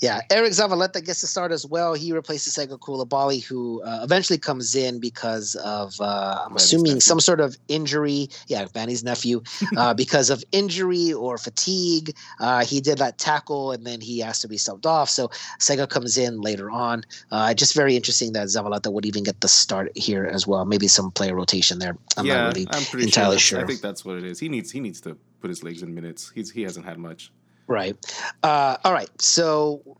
Yeah, 0.00 0.20
Eric 0.30 0.52
Zavaleta 0.52 1.04
gets 1.04 1.20
to 1.20 1.26
start 1.26 1.52
as 1.52 1.64
well. 1.64 1.94
He 1.94 2.12
replaces 2.12 2.54
Sega 2.54 2.78
Coulibaly, 2.78 3.42
who 3.42 3.82
uh, 3.82 4.00
eventually 4.02 4.38
comes 4.38 4.74
in 4.74 5.00
because 5.00 5.54
of, 5.56 5.98
uh, 6.00 6.44
I'm 6.46 6.56
assuming, 6.56 6.94
nephew. 6.94 7.00
some 7.00 7.20
sort 7.20 7.40
of 7.40 7.56
injury. 7.68 8.28
Yeah, 8.46 8.66
Vanney's 8.66 9.02
nephew, 9.02 9.42
uh, 9.76 9.94
because 9.94 10.28
of 10.28 10.44
injury 10.52 11.12
or 11.12 11.38
fatigue. 11.38 12.14
Uh, 12.40 12.64
he 12.64 12.80
did 12.80 12.98
that 12.98 13.18
tackle 13.18 13.72
and 13.72 13.86
then 13.86 14.00
he 14.00 14.18
has 14.20 14.40
to 14.40 14.48
be 14.48 14.56
subbed 14.56 14.84
off. 14.84 15.08
So 15.08 15.28
Sega 15.60 15.88
comes 15.88 16.18
in 16.18 16.42
later 16.42 16.70
on. 16.70 17.04
Uh, 17.30 17.54
just 17.54 17.74
very 17.74 17.96
interesting 17.96 18.32
that 18.34 18.48
Zavaleta 18.48 18.92
would 18.92 19.06
even 19.06 19.22
get 19.22 19.40
the 19.40 19.48
start 19.48 19.96
here 19.96 20.26
as 20.26 20.46
well. 20.46 20.66
Maybe 20.66 20.88
some 20.88 21.10
player 21.10 21.34
rotation 21.34 21.78
there. 21.78 21.96
I'm 22.18 22.26
yeah, 22.26 22.42
not 22.42 22.54
really 22.54 22.66
I'm 22.70 22.84
pretty 22.84 23.06
entirely 23.06 23.38
sure. 23.38 23.58
sure. 23.58 23.64
I 23.64 23.66
think 23.66 23.80
that's 23.80 24.04
what 24.04 24.16
it 24.16 24.24
is. 24.24 24.38
He 24.38 24.48
needs 24.48 24.70
he 24.70 24.80
needs 24.80 25.00
to 25.02 25.16
put 25.40 25.48
his 25.48 25.62
legs 25.62 25.82
in 25.82 25.94
minutes. 25.94 26.32
He's 26.34 26.50
he 26.50 26.62
hasn't 26.62 26.84
had 26.84 26.98
much. 26.98 27.30
Right. 27.66 27.96
Uh, 28.42 28.76
all 28.84 28.92
right. 28.92 29.10
So, 29.20 29.98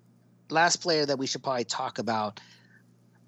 last 0.50 0.76
player 0.76 1.05
that 1.07 1.18
we 1.18 1.26
should 1.26 1.42
probably 1.42 1.64
talk 1.64 1.98
about 1.98 2.40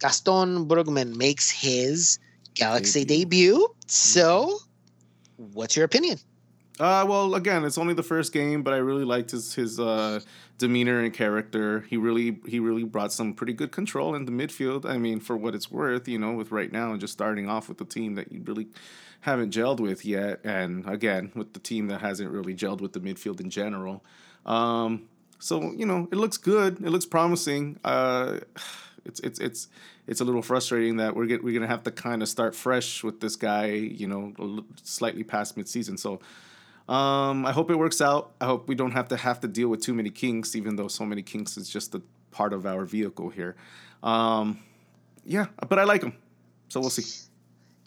Gaston 0.01 0.69
Brugman 0.69 1.17
makes 1.17 1.51
his 1.51 2.19
Galaxy 2.55 3.05
Debut. 3.05 3.55
debut. 3.55 3.75
So, 3.87 4.59
what's 5.37 5.77
your 5.77 5.85
opinion? 5.85 6.19
Uh, 6.79 7.05
well, 7.09 7.35
again, 7.35 7.65
it's 7.65 7.79
only 7.79 7.95
the 7.95 8.03
first 8.05 8.33
game, 8.33 8.63
but 8.63 8.73
I 8.73 8.77
really 8.77 9.05
liked 9.05 9.33
his 9.33 9.55
his 9.55 9.81
uh, 9.81 10.21
demeanor 10.59 11.01
and 11.01 11.13
character. 11.13 11.81
He 11.89 11.97
really 11.97 12.39
he 12.47 12.61
really 12.61 12.85
brought 12.85 13.13
some 13.13 13.35
pretty 13.35 13.53
good 13.53 13.73
control 13.73 14.15
in 14.15 14.27
the 14.27 14.33
midfield. 14.33 14.87
I 14.87 14.99
mean, 14.99 15.19
for 15.19 15.37
what 15.37 15.55
it's 15.55 15.71
worth, 15.71 16.07
you 16.07 16.19
know, 16.19 16.33
with 16.33 16.53
right 16.53 16.71
now 16.71 16.93
and 16.93 17.01
just 17.01 17.13
starting 17.13 17.49
off 17.49 17.69
with 17.69 17.79
the 17.79 17.85
team 17.85 18.15
that 18.15 18.31
you 18.31 18.43
really 18.45 18.69
haven't 19.23 19.53
gelled 19.53 19.81
with 19.81 20.05
yet, 20.05 20.41
and 20.45 20.89
again 20.89 21.33
with 21.35 21.53
the 21.53 21.59
team 21.59 21.89
that 21.89 22.01
hasn't 22.01 22.31
really 22.31 22.55
gelled 22.55 22.81
with 22.81 22.93
the 22.93 23.01
midfield 23.01 23.41
in 23.41 23.51
general. 23.51 24.05
Um, 24.49 25.09
so 25.39 25.73
you 25.73 25.87
know, 25.87 26.09
it 26.11 26.17
looks 26.17 26.37
good. 26.37 26.79
It 26.81 26.91
looks 26.91 27.07
promising. 27.07 27.79
Uh, 27.85 28.41
it's 29.05 29.21
it's 29.21 29.39
it's 29.39 29.69
it's 30.09 30.21
a 30.21 30.25
little 30.25 30.43
frustrating 30.43 30.97
that 30.97 31.15
we're 31.15 31.27
get, 31.27 31.45
we're 31.45 31.55
gonna 31.55 31.69
have 31.69 31.85
to 31.85 31.93
kind 31.93 32.23
of 32.23 32.29
start 32.29 32.57
fresh 32.57 33.05
with 33.05 33.21
this 33.21 33.37
guy. 33.37 33.67
You 33.67 34.09
know, 34.09 34.65
slightly 34.83 35.23
past 35.23 35.57
midseason. 35.57 35.99
So. 35.99 36.21
Um, 36.89 37.45
I 37.45 37.53
hope 37.53 37.71
it 37.71 37.77
works 37.77 38.01
out. 38.01 38.33
I 38.41 38.47
hope 38.47 38.67
we 38.67 38.75
don't 38.75 38.93
have 38.93 39.09
to 39.09 39.19
have 39.19 39.41
to 39.41 39.47
deal 39.47 39.69
with 39.69 39.83
too 39.83 39.93
many 39.93 40.09
kinks, 40.09 40.57
even 40.57 40.77
though 40.77 40.89
so 40.89 41.05
many 41.05 41.21
kinks 41.21 41.59
is 41.59 41.69
just 41.69 41.95
a 41.95 42.01
part 42.31 42.55
of 42.55 42.65
our 42.65 42.87
vehicle 42.87 43.29
here. 43.29 43.57
Um, 44.03 44.61
yeah, 45.23 45.49
but 45.69 45.79
I 45.79 45.85
like 45.85 46.03
him, 46.03 46.15
so 46.71 46.81
we'll 46.81 46.89
see. 46.89 47.28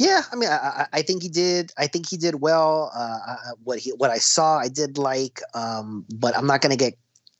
Yeah, 0.02 0.22
I 0.32 0.36
mean, 0.36 0.50
I, 0.50 0.56
I- 0.56 0.88
I 1.00 1.02
think 1.04 1.22
he 1.22 1.30
did. 1.30 1.72
I 1.78 1.88
think 1.88 2.10
he 2.10 2.18
did 2.18 2.36
well. 2.42 2.92
Uh, 2.96 3.18
what 3.64 3.78
he, 3.80 3.92
what 3.92 4.10
I 4.10 4.18
saw, 4.18 4.58
I 4.58 4.68
did 4.68 4.98
like. 4.98 5.40
Um, 5.54 6.06
but 6.16 6.36
I'm 6.38 6.48
not 6.48 6.62
going 6.62 6.72
to 6.72 6.78
get 6.86 6.94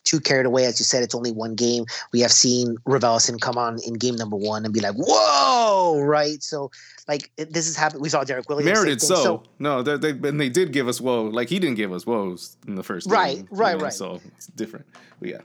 too 0.04 0.20
carried 0.20 0.46
away. 0.46 0.64
As 0.66 0.78
you 0.80 0.84
said, 0.84 1.02
it's 1.02 1.14
only 1.14 1.32
one 1.32 1.54
game. 1.54 1.84
We 2.12 2.20
have 2.20 2.32
seen 2.32 2.76
Raveloson 2.86 3.40
come 3.40 3.56
on 3.58 3.78
in 3.86 3.94
game 3.94 4.16
number 4.16 4.36
one 4.36 4.64
and 4.64 4.72
be 4.74 4.80
like, 4.80 4.94
"Whoa!" 4.96 6.00
Right? 6.02 6.42
So, 6.42 6.70
like, 7.08 7.30
this 7.36 7.66
is 7.68 7.76
happened. 7.76 8.02
We 8.02 8.08
saw 8.08 8.22
Derek 8.24 8.48
Williams. 8.48 8.66
Merited 8.72 9.00
thing. 9.00 9.08
so. 9.08 9.42
No, 9.58 9.82
they, 9.82 9.96
they 9.96 10.28
and 10.28 10.40
they 10.40 10.48
did 10.48 10.72
give 10.72 10.86
us 10.88 11.00
woe. 11.00 11.24
Like 11.24 11.48
he 11.48 11.58
didn't 11.58 11.76
give 11.76 11.92
us 11.92 12.04
woes 12.06 12.56
in 12.66 12.74
the 12.76 12.82
first 12.82 13.10
Right, 13.10 13.36
game, 13.36 13.48
you 13.50 13.56
right, 13.56 13.76
know, 13.78 13.84
right. 13.84 13.92
So 13.92 14.20
it's 14.36 14.46
different. 14.48 14.86
But 15.20 15.28
yeah, 15.30 15.40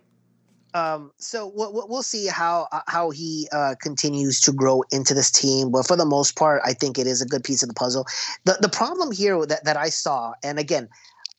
Um, 0.73 1.11
so 1.17 1.51
we'll, 1.53 1.87
we'll 1.87 2.03
see 2.03 2.27
how 2.27 2.67
uh, 2.71 2.81
how 2.87 3.09
he 3.09 3.47
uh, 3.51 3.75
continues 3.81 4.41
to 4.41 4.51
grow 4.51 4.83
into 4.91 5.13
this 5.13 5.31
team. 5.31 5.71
But 5.71 5.87
for 5.87 5.95
the 5.95 6.05
most 6.05 6.35
part, 6.35 6.61
I 6.65 6.73
think 6.73 6.99
it 6.99 7.07
is 7.07 7.21
a 7.21 7.25
good 7.25 7.43
piece 7.43 7.63
of 7.63 7.69
the 7.69 7.75
puzzle. 7.75 8.05
The 8.45 8.57
the 8.61 8.69
problem 8.69 9.11
here 9.11 9.45
that, 9.45 9.63
that 9.63 9.77
I 9.77 9.89
saw, 9.89 10.33
and 10.43 10.59
again, 10.59 10.89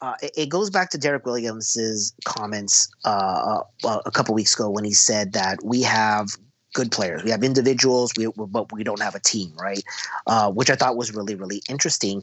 uh, 0.00 0.14
it, 0.22 0.32
it, 0.36 0.48
goes 0.48 0.70
back 0.70 0.90
to 0.90 0.98
Derek 0.98 1.26
Williams's 1.26 2.14
comments 2.24 2.88
uh, 3.04 3.62
uh 3.84 4.00
a 4.06 4.10
couple 4.10 4.34
weeks 4.34 4.54
ago 4.54 4.70
when 4.70 4.84
he 4.84 4.92
said 4.92 5.32
that 5.32 5.58
we 5.62 5.82
have 5.82 6.28
good 6.74 6.92
players. 6.92 7.24
We 7.24 7.30
have 7.30 7.42
individuals, 7.42 8.12
we, 8.16 8.28
but 8.36 8.70
we 8.72 8.84
don't 8.84 9.00
have 9.00 9.14
a 9.14 9.20
team, 9.20 9.52
right? 9.58 9.82
Uh, 10.26 10.50
which 10.50 10.70
I 10.70 10.76
thought 10.76 10.96
was 10.96 11.14
really, 11.14 11.34
really 11.34 11.62
interesting 11.68 12.22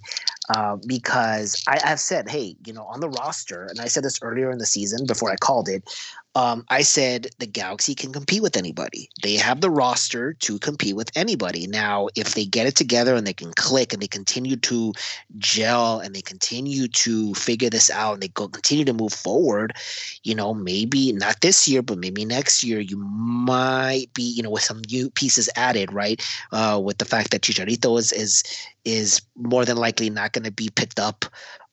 because 0.88 1.62
I, 1.68 1.80
have 1.84 2.00
said, 2.00 2.30
hey, 2.30 2.56
you 2.66 2.72
know, 2.72 2.84
on 2.84 3.00
the 3.00 3.10
roster, 3.10 3.66
and 3.66 3.82
I 3.82 3.88
said 3.88 4.04
this 4.04 4.20
earlier 4.22 4.52
in 4.52 4.60
the 4.60 4.66
season 4.66 5.08
before 5.08 5.32
I 5.32 5.36
called 5.36 5.68
it, 5.68 5.84
um, 6.36 6.66
I 6.70 6.82
said 6.82 7.28
the 7.40 7.46
Galaxy 7.46 7.96
can 7.96 8.12
compete 8.12 8.42
with 8.42 8.58
anybody. 8.58 9.10
They 9.24 9.36
have 9.36 9.62
the 9.62 9.70
roster 9.70 10.34
to 10.34 10.60
compete 10.60 10.96
with 10.96 11.10
anybody. 11.16 11.66
Now, 11.66 12.10
if 12.16 12.36
they 12.36 12.46
get 12.46 12.68
it 12.68 12.76
together 12.76 13.16
and 13.16 13.26
they 13.26 13.34
can 13.34 13.54
click 13.54 13.94
and 13.94 14.02
they 14.02 14.08
continue 14.08 14.58
to 14.58 14.94
gel 15.38 16.00
and 16.00 16.14
they 16.14 16.22
continue 16.22 16.90
to 16.90 17.34
figure 17.36 17.70
this 17.70 17.90
out 17.90 18.16
and 18.16 18.22
they 18.22 18.28
go 18.28 18.50
continue 18.50 18.84
to 18.84 18.94
move 18.94 19.14
forward, 19.14 19.74
you 20.24 20.36
know, 20.36 20.54
maybe 20.54 21.14
not 21.14 21.40
this 21.40 21.70
year, 21.70 21.82
but 21.82 21.98
maybe 21.98 22.26
next 22.26 22.66
year, 22.66 22.82
you 22.82 22.98
might 22.98 24.14
be, 24.14 24.24
you 24.24 24.44
know, 24.44 24.50
with 24.50 24.64
some 24.64 24.82
new 24.92 25.10
pieces 25.10 25.50
added, 25.56 25.94
right? 25.94 26.22
Uh, 26.52 26.82
with 26.84 26.98
the 26.98 27.06
fact 27.06 27.32
that 27.32 27.42
Chicharito 27.42 27.98
is 27.98 28.12
is 28.12 28.44
is 28.84 29.22
more 29.38 29.64
than 29.64 29.78
likely 29.78 30.10
not 30.10 30.34
going 30.34 30.44
to 30.44 30.52
be 30.52 30.70
picked 30.76 31.00
up 31.00 31.26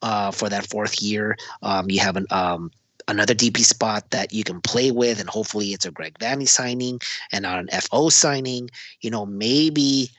uh, 0.02 0.30
for 0.30 0.48
that 0.48 0.68
fourth 0.68 1.02
year. 1.02 1.36
Um, 1.62 1.90
you 1.90 2.00
have 2.00 2.16
an 2.16 2.26
um, 2.30 2.70
another 3.08 3.34
DP 3.34 3.58
spot 3.58 4.10
that 4.10 4.32
you 4.32 4.44
can 4.44 4.60
play 4.60 4.90
with, 4.90 5.20
and 5.20 5.28
hopefully 5.28 5.68
it's 5.68 5.86
a 5.86 5.90
Greg 5.90 6.18
Vanney 6.18 6.48
signing 6.48 7.00
and 7.32 7.42
not 7.42 7.58
an 7.58 7.68
FO 7.68 8.08
signing. 8.08 8.70
You 9.00 9.10
know, 9.10 9.26
maybe 9.26 10.10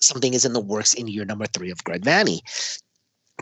something 0.00 0.34
is 0.34 0.44
in 0.44 0.52
the 0.52 0.60
works 0.60 0.94
in 0.94 1.08
year 1.08 1.24
number 1.24 1.46
three 1.46 1.70
of 1.70 1.84
Greg 1.84 2.02
Vanney, 2.02 2.40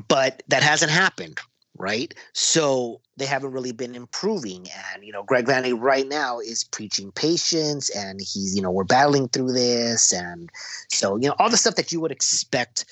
but 0.09 0.43
that 0.49 0.63
hasn't 0.63 0.91
happened, 0.91 1.39
right? 1.79 2.13
So 2.35 3.01
they 3.17 3.27
haven't 3.27 3.53
really 3.53 3.73
been 3.73 3.95
improving. 3.95 4.67
And, 4.93 5.05
you 5.05 5.13
know, 5.13 5.23
Greg 5.23 5.47
Vanney 5.47 5.79
right 5.79 6.07
now 6.07 6.41
is 6.41 6.65
preaching 6.65 7.13
patience 7.13 7.91
and 7.91 8.21
he's, 8.21 8.55
you 8.55 8.63
know, 8.63 8.71
we're 8.71 8.85
battling 8.85 9.29
through 9.29 9.53
this. 9.53 10.13
And 10.13 10.51
so, 10.91 11.17
you 11.17 11.29
know, 11.29 11.35
all 11.39 11.51
the 11.51 11.57
stuff 11.57 11.77
that 11.77 11.93
you 11.93 12.01
would 12.01 12.13
expect 12.13 12.85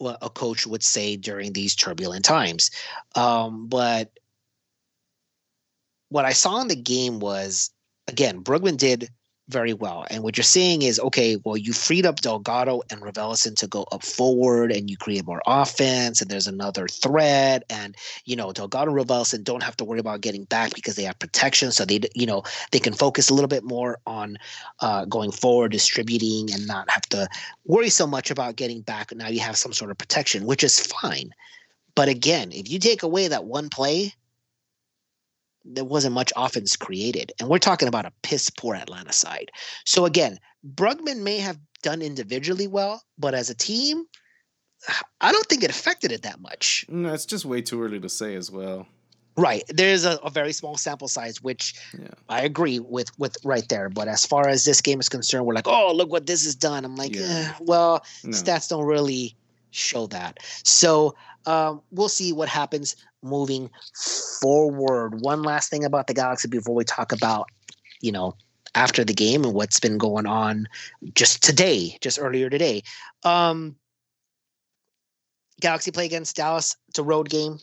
a 0.00 0.30
coach 0.30 0.66
would 0.66 0.82
say 0.82 1.16
during 1.16 1.52
these 1.52 1.74
turbulent 1.74 2.24
times. 2.24 2.70
Um, 3.16 3.66
but 3.66 4.10
what 6.10 6.24
I 6.24 6.32
saw 6.32 6.60
in 6.60 6.68
the 6.68 6.76
game 6.76 7.18
was 7.18 7.70
again, 8.06 8.42
Brugman 8.42 8.76
did 8.76 9.08
very 9.50 9.72
well. 9.72 10.06
And 10.10 10.22
what 10.22 10.36
you're 10.36 10.44
seeing 10.44 10.82
is, 10.82 11.00
okay, 11.00 11.36
well, 11.44 11.56
you 11.56 11.72
freed 11.72 12.06
up 12.06 12.20
Delgado 12.20 12.82
and 12.90 13.02
Raveloson 13.02 13.56
to 13.56 13.66
go 13.66 13.84
up 13.92 14.04
forward 14.04 14.70
and 14.70 14.88
you 14.88 14.96
create 14.96 15.26
more 15.26 15.42
offense 15.46 16.22
and 16.22 16.30
there's 16.30 16.46
another 16.46 16.86
threat. 16.86 17.64
And, 17.68 17.96
you 18.24 18.36
know, 18.36 18.52
Delgado 18.52 18.96
and 18.96 19.08
Raveloson 19.08 19.42
don't 19.42 19.62
have 19.62 19.76
to 19.78 19.84
worry 19.84 19.98
about 19.98 20.20
getting 20.20 20.44
back 20.44 20.74
because 20.74 20.94
they 20.94 21.02
have 21.02 21.18
protection. 21.18 21.72
So 21.72 21.84
they, 21.84 22.00
you 22.14 22.26
know, 22.26 22.44
they 22.70 22.78
can 22.78 22.94
focus 22.94 23.28
a 23.28 23.34
little 23.34 23.48
bit 23.48 23.64
more 23.64 23.98
on 24.06 24.38
uh, 24.80 25.04
going 25.06 25.32
forward, 25.32 25.72
distributing 25.72 26.54
and 26.54 26.66
not 26.66 26.88
have 26.88 27.02
to 27.10 27.28
worry 27.64 27.90
so 27.90 28.06
much 28.06 28.30
about 28.30 28.56
getting 28.56 28.82
back. 28.82 29.12
Now 29.12 29.28
you 29.28 29.40
have 29.40 29.56
some 29.56 29.72
sort 29.72 29.90
of 29.90 29.98
protection, 29.98 30.46
which 30.46 30.62
is 30.62 30.78
fine. 30.80 31.34
But 31.96 32.08
again, 32.08 32.52
if 32.52 32.70
you 32.70 32.78
take 32.78 33.02
away 33.02 33.26
that 33.28 33.44
one 33.44 33.68
play, 33.68 34.14
there 35.74 35.84
wasn't 35.84 36.14
much 36.14 36.32
offense 36.36 36.76
created. 36.76 37.32
And 37.40 37.48
we're 37.48 37.58
talking 37.58 37.88
about 37.88 38.06
a 38.06 38.12
piss 38.22 38.50
poor 38.50 38.74
Atlanta 38.74 39.12
side. 39.12 39.50
So 39.84 40.04
again, 40.04 40.38
Brugman 40.74 41.22
may 41.22 41.38
have 41.38 41.58
done 41.82 42.02
individually 42.02 42.66
well, 42.66 43.02
but 43.18 43.34
as 43.34 43.50
a 43.50 43.54
team, 43.54 44.04
I 45.20 45.32
don't 45.32 45.46
think 45.46 45.62
it 45.62 45.70
affected 45.70 46.12
it 46.12 46.22
that 46.22 46.40
much. 46.40 46.84
No, 46.88 47.12
it's 47.12 47.26
just 47.26 47.44
way 47.44 47.62
too 47.62 47.82
early 47.82 48.00
to 48.00 48.08
say 48.08 48.34
as 48.34 48.50
well. 48.50 48.86
Right. 49.36 49.62
There's 49.68 50.04
a, 50.04 50.16
a 50.16 50.30
very 50.30 50.52
small 50.52 50.76
sample 50.76 51.08
size, 51.08 51.40
which 51.40 51.74
yeah. 51.98 52.08
I 52.28 52.42
agree 52.42 52.78
with 52.78 53.16
with 53.18 53.36
right 53.44 53.66
there. 53.68 53.88
But 53.88 54.08
as 54.08 54.26
far 54.26 54.48
as 54.48 54.64
this 54.64 54.80
game 54.80 55.00
is 55.00 55.08
concerned, 55.08 55.46
we're 55.46 55.54
like, 55.54 55.68
oh, 55.68 55.92
look 55.94 56.10
what 56.10 56.26
this 56.26 56.44
has 56.44 56.54
done. 56.54 56.84
I'm 56.84 56.96
like, 56.96 57.14
yeah. 57.14 57.22
eh, 57.24 57.52
well, 57.60 58.04
no. 58.24 58.30
stats 58.30 58.68
don't 58.68 58.84
really 58.84 59.36
show 59.70 60.08
that. 60.08 60.38
So 60.64 61.14
um, 61.46 61.82
we'll 61.90 62.08
see 62.08 62.32
what 62.32 62.48
happens 62.48 62.96
moving 63.22 63.70
forward. 64.40 65.20
One 65.20 65.42
last 65.42 65.70
thing 65.70 65.84
about 65.84 66.06
the 66.06 66.14
Galaxy 66.14 66.48
before 66.48 66.74
we 66.74 66.84
talk 66.84 67.12
about, 67.12 67.48
you 68.00 68.12
know, 68.12 68.34
after 68.74 69.04
the 69.04 69.14
game 69.14 69.44
and 69.44 69.54
what's 69.54 69.80
been 69.80 69.98
going 69.98 70.26
on 70.26 70.68
just 71.14 71.42
today, 71.42 71.98
just 72.00 72.18
earlier 72.20 72.50
today. 72.50 72.82
Um, 73.24 73.76
Galaxy 75.60 75.90
play 75.90 76.06
against 76.06 76.36
Dallas. 76.36 76.76
It's 76.88 76.98
a 76.98 77.02
road 77.02 77.28
game. 77.28 77.58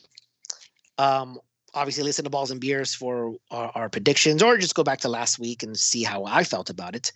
Um, 0.97 1.39
obviously, 1.73 2.03
listen 2.03 2.23
to 2.25 2.29
Balls 2.29 2.51
and 2.51 2.61
Beers 2.61 2.93
for 2.93 3.35
our, 3.51 3.71
our, 3.75 3.89
predictions, 3.89 4.43
or 4.43 4.57
just 4.57 4.75
go 4.75 4.83
back 4.83 4.99
to 4.99 5.09
last 5.09 5.39
week 5.39 5.63
and 5.63 5.77
see 5.77 6.03
how 6.03 6.25
I 6.25 6.43
felt 6.43 6.69
about 6.69 6.95
it. 6.95 7.11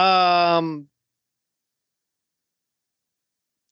Um, 0.00 0.88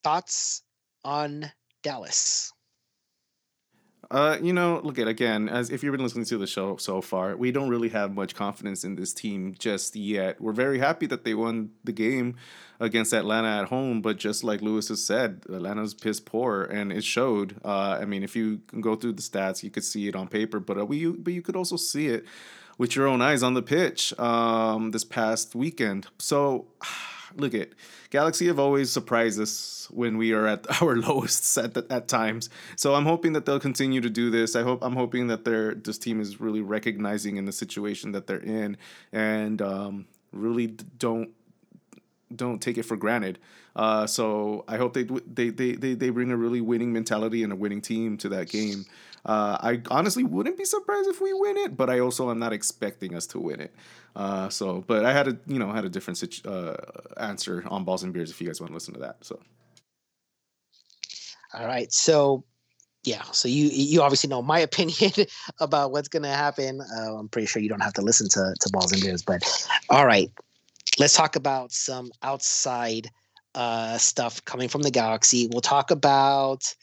thoughts 0.02 0.62
on 1.04 1.50
Dallas? 1.82 2.52
Uh, 4.10 4.38
you 4.40 4.54
know, 4.54 4.80
look 4.82 4.98
at 4.98 5.06
again, 5.06 5.50
as 5.50 5.68
if 5.68 5.82
you've 5.82 5.92
been 5.92 6.02
listening 6.02 6.24
to 6.24 6.38
the 6.38 6.46
show 6.46 6.78
so 6.78 7.02
far, 7.02 7.36
we 7.36 7.52
don't 7.52 7.68
really 7.68 7.90
have 7.90 8.14
much 8.14 8.34
confidence 8.34 8.82
in 8.82 8.94
this 8.94 9.12
team 9.12 9.54
just 9.58 9.94
yet. 9.94 10.40
We're 10.40 10.52
very 10.52 10.78
happy 10.78 11.04
that 11.06 11.24
they 11.24 11.34
won 11.34 11.72
the 11.84 11.92
game 11.92 12.36
against 12.80 13.12
Atlanta 13.12 13.60
at 13.60 13.68
home, 13.68 14.00
but 14.00 14.16
just 14.16 14.42
like 14.42 14.62
Lewis 14.62 14.88
has 14.88 15.04
said, 15.04 15.42
Atlanta's 15.50 15.92
piss 15.92 16.20
poor, 16.20 16.62
and 16.62 16.90
it 16.90 17.04
showed. 17.04 17.56
Uh, 17.62 17.98
I 18.00 18.06
mean, 18.06 18.22
if 18.22 18.34
you 18.34 18.62
can 18.68 18.80
go 18.80 18.96
through 18.96 19.12
the 19.12 19.22
stats, 19.22 19.62
you 19.62 19.70
could 19.70 19.84
see 19.84 20.08
it 20.08 20.16
on 20.16 20.26
paper, 20.26 20.58
but 20.58 20.78
uh, 20.78 20.86
we, 20.86 21.06
but 21.06 21.34
you 21.34 21.42
could 21.42 21.56
also 21.56 21.76
see 21.76 22.06
it 22.06 22.24
with 22.78 22.96
your 22.96 23.06
own 23.06 23.20
eyes 23.20 23.42
on 23.42 23.52
the 23.52 23.62
pitch 23.62 24.18
um, 24.18 24.92
this 24.92 25.04
past 25.04 25.54
weekend. 25.54 26.06
So 26.18 26.68
look 27.36 27.54
at 27.54 27.70
Galaxy 28.10 28.46
have 28.46 28.58
always 28.58 28.90
surprised 28.90 29.40
us 29.40 29.88
when 29.90 30.16
we 30.16 30.32
are 30.32 30.46
at 30.46 30.66
our 30.82 30.96
lowest 30.96 31.56
at 31.58 31.76
at 31.90 32.08
times. 32.08 32.50
So 32.76 32.94
I'm 32.94 33.04
hoping 33.04 33.32
that 33.34 33.46
they'll 33.46 33.60
continue 33.60 34.00
to 34.00 34.10
do 34.10 34.30
this. 34.30 34.56
I 34.56 34.62
hope 34.62 34.82
I'm 34.82 34.96
hoping 34.96 35.28
that 35.28 35.44
their 35.44 35.74
this 35.74 35.98
team 35.98 36.20
is 36.20 36.40
really 36.40 36.60
recognizing 36.60 37.36
in 37.36 37.44
the 37.44 37.52
situation 37.52 38.12
that 38.12 38.26
they're 38.26 38.38
in 38.38 38.76
and 39.12 39.60
um, 39.62 40.06
really 40.32 40.66
don't 40.66 41.30
don't 42.34 42.60
take 42.60 42.78
it 42.78 42.84
for 42.84 42.96
granted. 42.96 43.38
Uh, 43.78 44.08
so 44.08 44.64
I 44.66 44.76
hope 44.76 44.92
they, 44.92 45.04
they 45.04 45.50
they 45.50 45.72
they 45.72 45.94
they 45.94 46.10
bring 46.10 46.32
a 46.32 46.36
really 46.36 46.60
winning 46.60 46.92
mentality 46.92 47.44
and 47.44 47.52
a 47.52 47.56
winning 47.56 47.80
team 47.80 48.16
to 48.18 48.28
that 48.30 48.50
game. 48.50 48.84
Uh, 49.24 49.56
I 49.60 49.82
honestly 49.88 50.24
wouldn't 50.24 50.58
be 50.58 50.64
surprised 50.64 51.08
if 51.08 51.20
we 51.20 51.32
win 51.32 51.56
it, 51.56 51.76
but 51.76 51.88
I 51.88 52.00
also 52.00 52.28
am 52.28 52.40
not 52.40 52.52
expecting 52.52 53.14
us 53.14 53.24
to 53.28 53.38
win 53.38 53.60
it. 53.60 53.72
Uh, 54.16 54.48
so, 54.48 54.82
but 54.88 55.04
I 55.04 55.12
had 55.12 55.28
a 55.28 55.38
you 55.46 55.60
know 55.60 55.70
had 55.70 55.84
a 55.84 55.88
different 55.88 56.18
situ- 56.18 56.48
uh, 56.48 56.74
answer 57.18 57.62
on 57.68 57.84
balls 57.84 58.02
and 58.02 58.12
beers 58.12 58.32
if 58.32 58.40
you 58.40 58.48
guys 58.48 58.60
want 58.60 58.70
to 58.70 58.74
listen 58.74 58.94
to 58.94 59.00
that. 59.00 59.18
So, 59.24 59.38
all 61.54 61.66
right, 61.66 61.92
so 61.92 62.42
yeah, 63.04 63.22
so 63.30 63.46
you 63.46 63.66
you 63.66 64.02
obviously 64.02 64.28
know 64.28 64.42
my 64.42 64.58
opinion 64.68 65.12
about 65.60 65.92
what's 65.92 66.08
gonna 66.08 66.34
happen. 66.34 66.80
Uh, 66.80 67.14
I'm 67.14 67.28
pretty 67.28 67.46
sure 67.46 67.62
you 67.62 67.68
don't 67.68 67.78
have 67.78 67.94
to 67.94 68.02
listen 68.02 68.28
to 68.30 68.54
to 68.58 68.70
balls 68.72 68.90
and 68.90 69.00
beers, 69.00 69.22
but 69.22 69.44
all 69.88 70.04
right, 70.04 70.32
let's 70.98 71.14
talk 71.14 71.36
about 71.36 71.70
some 71.70 72.10
outside 72.24 73.08
uh, 73.58 73.98
stuff 73.98 74.42
coming 74.44 74.68
from 74.68 74.82
the 74.82 74.90
galaxy. 74.90 75.48
We'll 75.50 75.60
talk 75.60 75.90
about 75.90 76.74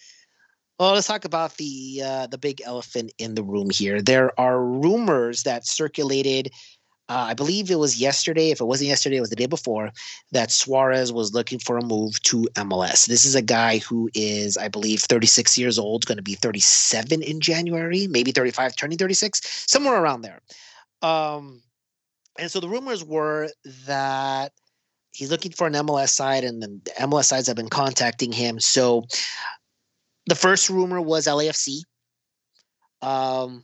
well, 0.78 0.94
let's 0.94 1.08
talk 1.08 1.24
about 1.24 1.56
the 1.56 2.02
uh, 2.04 2.28
the 2.28 2.38
big 2.38 2.62
elephant 2.66 3.14
in 3.18 3.36
the 3.36 3.44
room 3.44 3.70
here. 3.70 4.02
There 4.02 4.38
are 4.38 4.62
rumors 4.62 5.44
that 5.44 5.66
circulated. 5.66 6.52
Uh, 7.08 7.28
I 7.30 7.34
believe 7.34 7.72
it 7.72 7.80
was 7.80 8.02
yesterday. 8.02 8.50
If 8.50 8.60
it 8.60 8.66
wasn't 8.66 8.90
yesterday, 8.90 9.18
it 9.18 9.22
was 9.22 9.30
the 9.30 9.38
day 9.38 9.46
before 9.46 9.92
that 10.34 10.52
Suarez 10.52 11.14
was 11.14 11.34
looking 11.34 11.60
for 11.60 11.78
a 11.78 11.86
move 11.86 12.22
to 12.24 12.50
MLS. 12.56 13.06
This 13.06 13.24
is 13.24 13.36
a 13.36 13.44
guy 13.44 13.78
who 13.78 14.10
is, 14.14 14.58
I 14.58 14.68
believe, 14.68 15.02
36 15.02 15.58
years 15.58 15.80
old, 15.80 16.06
going 16.08 16.18
to 16.18 16.24
be 16.24 16.34
37 16.34 17.22
in 17.22 17.40
January, 17.40 18.08
maybe 18.08 18.32
35, 18.32 18.76
turning 18.76 18.98
36, 18.98 19.66
somewhere 19.70 20.02
around 20.02 20.24
there. 20.24 20.42
Um, 21.04 21.62
and 22.40 22.50
so 22.50 22.60
the 22.60 22.68
rumors 22.68 23.04
were 23.04 23.50
that 23.86 24.52
he's 25.16 25.32
looking 25.32 25.54
for 25.54 25.66
an 25.66 25.74
MLS 25.74 26.10
side, 26.10 26.44
and 26.44 26.62
the 26.62 26.92
MLS 27.00 27.26
sides 27.26 27.48
have 27.48 27.56
been 27.56 27.70
contacting 27.70 28.32
him. 28.32 28.60
So 28.60 29.06
the 30.26 30.36
first 30.36 30.70
rumor 30.70 31.00
was 31.00 31.26
LAFC. 31.26 31.82
Um, 33.02 33.64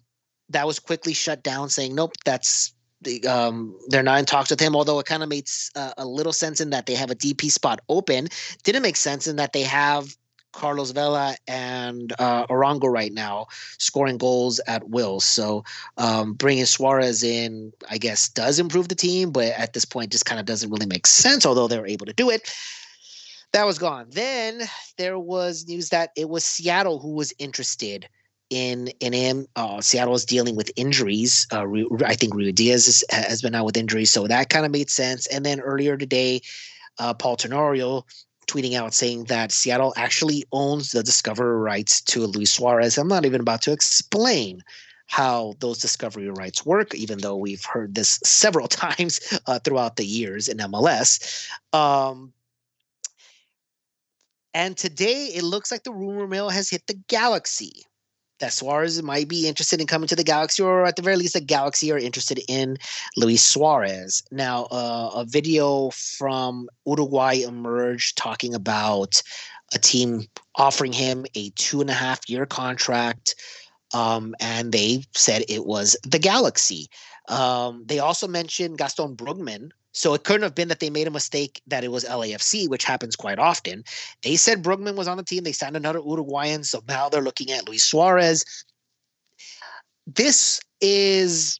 that 0.49 0.65
was 0.65 0.79
quickly 0.79 1.13
shut 1.13 1.43
down, 1.43 1.69
saying 1.69 1.93
nope, 1.93 2.13
that's 2.25 2.73
the, 3.01 3.25
um, 3.27 3.77
they're 3.87 4.03
not 4.03 4.19
in 4.19 4.25
talks 4.25 4.49
with 4.49 4.59
him. 4.59 4.75
Although 4.75 4.99
it 4.99 5.05
kind 5.05 5.23
of 5.23 5.29
makes 5.29 5.71
uh, 5.75 5.93
a 5.97 6.05
little 6.05 6.33
sense 6.33 6.61
in 6.61 6.69
that 6.69 6.85
they 6.85 6.95
have 6.95 7.11
a 7.11 7.15
DP 7.15 7.51
spot 7.51 7.81
open. 7.89 8.27
Didn't 8.63 8.83
make 8.83 8.95
sense 8.95 9.27
in 9.27 9.35
that 9.37 9.53
they 9.53 9.63
have 9.63 10.15
Carlos 10.51 10.91
Vela 10.91 11.35
and 11.47 12.13
uh, 12.19 12.45
Arango 12.47 12.91
right 12.91 13.13
now, 13.13 13.47
scoring 13.77 14.17
goals 14.17 14.59
at 14.67 14.89
will. 14.89 15.19
So 15.19 15.63
um, 15.97 16.33
bringing 16.33 16.65
Suarez 16.65 17.23
in, 17.23 17.73
I 17.89 17.97
guess, 17.97 18.29
does 18.29 18.59
improve 18.59 18.89
the 18.89 18.95
team, 18.95 19.31
but 19.31 19.47
at 19.47 19.73
this 19.73 19.85
point, 19.85 20.11
just 20.11 20.25
kind 20.25 20.39
of 20.39 20.45
doesn't 20.45 20.69
really 20.69 20.85
make 20.85 21.07
sense. 21.07 21.45
Although 21.45 21.67
they 21.67 21.79
were 21.79 21.87
able 21.87 22.05
to 22.05 22.13
do 22.13 22.29
it, 22.29 22.53
that 23.53 23.65
was 23.65 23.77
gone. 23.77 24.07
Then 24.09 24.61
there 24.97 25.19
was 25.19 25.67
news 25.67 25.89
that 25.89 26.11
it 26.15 26.29
was 26.29 26.43
Seattle 26.43 26.99
who 26.99 27.13
was 27.13 27.33
interested 27.37 28.07
in 28.49 28.89
in 28.99 29.13
him. 29.13 29.47
Uh, 29.55 29.81
Seattle 29.81 30.13
is 30.13 30.25
dealing 30.25 30.55
with 30.55 30.71
injuries. 30.75 31.47
Uh, 31.51 31.65
I 32.05 32.15
think 32.15 32.33
Ruidíaz 32.33 32.87
is, 32.87 33.03
has 33.09 33.41
been 33.41 33.55
out 33.55 33.65
with 33.65 33.77
injuries, 33.77 34.11
so 34.11 34.27
that 34.27 34.49
kind 34.49 34.65
of 34.65 34.71
made 34.71 34.89
sense. 34.89 35.25
And 35.27 35.45
then 35.45 35.59
earlier 35.59 35.97
today, 35.97 36.41
uh, 36.99 37.13
Paul 37.13 37.37
Tenorio 37.37 38.05
tweeting 38.47 38.73
out 38.73 38.93
saying 38.93 39.25
that 39.25 39.51
Seattle 39.51 39.93
actually 39.95 40.43
owns 40.51 40.91
the 40.91 41.03
discovery 41.03 41.57
rights 41.59 42.01
to 42.01 42.25
Luis 42.25 42.53
Suarez. 42.53 42.97
I'm 42.97 43.07
not 43.07 43.25
even 43.25 43.41
about 43.41 43.61
to 43.63 43.71
explain 43.71 44.63
how 45.07 45.53
those 45.59 45.77
discovery 45.77 46.29
rights 46.29 46.65
work, 46.65 46.95
even 46.95 47.19
though 47.19 47.35
we've 47.35 47.65
heard 47.65 47.95
this 47.95 48.19
several 48.23 48.67
times 48.69 49.19
uh, 49.47 49.59
throughout 49.59 49.97
the 49.97 50.05
years 50.05 50.47
in 50.47 50.57
MLS. 50.57 51.49
Um, 51.73 52.33
and 54.53 54.77
today 54.77 55.25
it 55.33 55.43
looks 55.43 55.71
like 55.71 55.83
the 55.83 55.93
rumor 55.93 56.27
mill 56.27 56.49
has 56.49 56.69
hit 56.69 56.87
the 56.87 56.99
galaxy 57.07 57.85
that 58.41 58.53
Suarez 58.53 59.01
might 59.01 59.27
be 59.27 59.47
interested 59.47 59.79
in 59.79 59.87
coming 59.87 60.07
to 60.09 60.15
the 60.15 60.23
Galaxy, 60.23 60.61
or 60.61 60.85
at 60.85 60.97
the 60.97 61.01
very 61.01 61.15
least, 61.15 61.33
the 61.33 61.41
Galaxy 61.41 61.91
are 61.91 61.97
interested 61.97 62.41
in 62.47 62.77
Luis 63.15 63.43
Suarez. 63.43 64.23
Now, 64.31 64.65
uh, 64.65 65.11
a 65.15 65.25
video 65.25 65.91
from 65.91 66.67
Uruguay 66.85 67.35
emerged 67.47 68.17
talking 68.17 68.53
about 68.53 69.23
a 69.73 69.79
team 69.79 70.27
offering 70.55 70.91
him 70.91 71.25
a 71.35 71.51
two 71.51 71.79
and 71.79 71.89
a 71.89 71.93
half 71.93 72.29
year 72.29 72.45
contract, 72.45 73.35
um, 73.93 74.35
and 74.39 74.71
they 74.71 75.05
said 75.15 75.45
it 75.47 75.65
was 75.65 75.95
the 76.03 76.19
Galaxy. 76.19 76.89
Um, 77.29 77.83
they 77.85 77.99
also 77.99 78.27
mentioned 78.27 78.77
Gaston 78.77 79.15
Brugman, 79.15 79.71
so 79.91 80.13
it 80.13 80.23
couldn't 80.23 80.43
have 80.43 80.55
been 80.55 80.69
that 80.69 80.79
they 80.79 80.89
made 80.89 81.07
a 81.07 81.11
mistake 81.11 81.61
that 81.67 81.83
it 81.83 81.91
was 81.91 82.05
LAFC, 82.05 82.69
which 82.69 82.83
happens 82.83 83.15
quite 83.15 83.39
often. 83.39 83.83
They 84.23 84.35
said 84.35 84.63
Brugman 84.63 84.95
was 84.95 85.07
on 85.07 85.17
the 85.17 85.23
team. 85.23 85.43
They 85.43 85.51
signed 85.51 85.75
another 85.75 85.99
Uruguayan. 85.99 86.63
So 86.63 86.81
now 86.87 87.09
they're 87.09 87.21
looking 87.21 87.51
at 87.51 87.67
Luis 87.67 87.83
Suarez. 87.83 88.45
This 90.07 90.61
is 90.79 91.59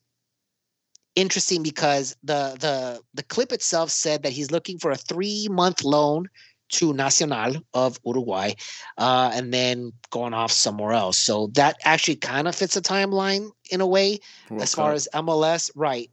interesting 1.16 1.62
because 1.62 2.16
the 2.24 2.56
the 2.60 3.02
the 3.14 3.24
clip 3.24 3.52
itself 3.52 3.90
said 3.90 4.24
that 4.24 4.32
he's 4.32 4.52
looking 4.52 4.80
for 4.80 4.92
a 4.92 4.96
three 4.96 5.48
month 5.50 5.84
loan 5.84 6.30
to 6.70 6.94
Nacional 6.94 7.56
of 7.74 8.00
Uruguay, 8.06 8.54
uh, 8.98 9.32
and 9.34 9.54
then 9.54 9.92
going 10.10 10.34
off 10.34 10.54
somewhere 10.54 10.94
else. 10.94 11.18
So 11.18 11.48
that 11.54 11.76
actually 11.84 12.16
kind 12.16 12.48
of 12.48 12.56
fits 12.56 12.78
a 12.78 12.82
timeline 12.82 13.50
in 13.70 13.82
a 13.82 13.88
way, 13.88 14.20
World 14.50 14.64
as 14.64 14.74
far 14.74 14.94
as 14.94 15.08
MLS, 15.14 15.70
right? 15.76 16.10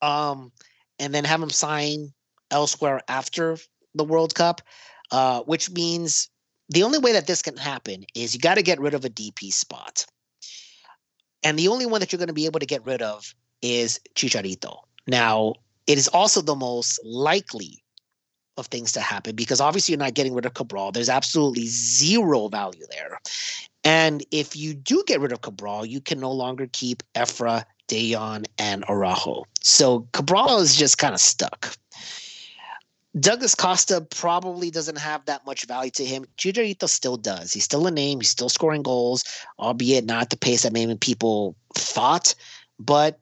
Um, 0.00 0.50
and 1.02 1.12
then 1.12 1.24
have 1.24 1.42
him 1.42 1.50
sign 1.50 2.12
elsewhere 2.52 3.00
after 3.08 3.58
the 3.94 4.04
World 4.04 4.36
Cup, 4.36 4.62
uh, 5.10 5.40
which 5.42 5.68
means 5.70 6.30
the 6.68 6.84
only 6.84 6.98
way 6.98 7.12
that 7.12 7.26
this 7.26 7.42
can 7.42 7.56
happen 7.56 8.04
is 8.14 8.32
you 8.32 8.40
got 8.40 8.54
to 8.54 8.62
get 8.62 8.80
rid 8.80 8.94
of 8.94 9.04
a 9.04 9.10
DP 9.10 9.52
spot. 9.52 10.06
And 11.42 11.58
the 11.58 11.68
only 11.68 11.86
one 11.86 12.00
that 12.00 12.12
you're 12.12 12.18
going 12.18 12.28
to 12.28 12.32
be 12.32 12.46
able 12.46 12.60
to 12.60 12.66
get 12.66 12.86
rid 12.86 13.02
of 13.02 13.34
is 13.62 13.98
Chicharito. 14.14 14.78
Now, 15.08 15.54
it 15.88 15.98
is 15.98 16.06
also 16.06 16.40
the 16.40 16.54
most 16.54 17.00
likely 17.04 17.82
of 18.56 18.66
things 18.66 18.92
to 18.92 19.00
happen 19.00 19.34
because 19.34 19.60
obviously 19.60 19.92
you're 19.92 19.98
not 19.98 20.14
getting 20.14 20.34
rid 20.34 20.46
of 20.46 20.54
Cabral. 20.54 20.92
There's 20.92 21.08
absolutely 21.08 21.66
zero 21.66 22.46
value 22.46 22.84
there. 22.90 23.18
And 23.82 24.24
if 24.30 24.54
you 24.54 24.72
do 24.72 25.02
get 25.08 25.20
rid 25.20 25.32
of 25.32 25.40
Cabral, 25.40 25.84
you 25.84 26.00
can 26.00 26.20
no 26.20 26.30
longer 26.30 26.68
keep 26.72 27.02
Efra 27.16 27.64
Dejan, 27.92 28.46
and 28.58 28.84
Araujo. 28.88 29.44
So 29.60 30.08
Cabral 30.12 30.60
is 30.60 30.74
just 30.74 30.96
kind 30.96 31.12
of 31.12 31.20
stuck. 31.20 31.76
Douglas 33.20 33.54
Costa 33.54 34.00
probably 34.00 34.70
doesn't 34.70 34.96
have 34.96 35.26
that 35.26 35.44
much 35.44 35.66
value 35.66 35.90
to 35.90 36.04
him. 36.04 36.24
Chicharito 36.38 36.88
still 36.88 37.18
does. 37.18 37.52
He's 37.52 37.64
still 37.64 37.86
a 37.86 37.90
name. 37.90 38.20
He's 38.20 38.30
still 38.30 38.48
scoring 38.48 38.82
goals, 38.82 39.24
albeit 39.58 40.06
not 40.06 40.22
at 40.22 40.30
the 40.30 40.38
pace 40.38 40.62
that 40.62 40.72
maybe 40.72 40.94
people 40.96 41.54
thought, 41.74 42.34
but 42.78 43.20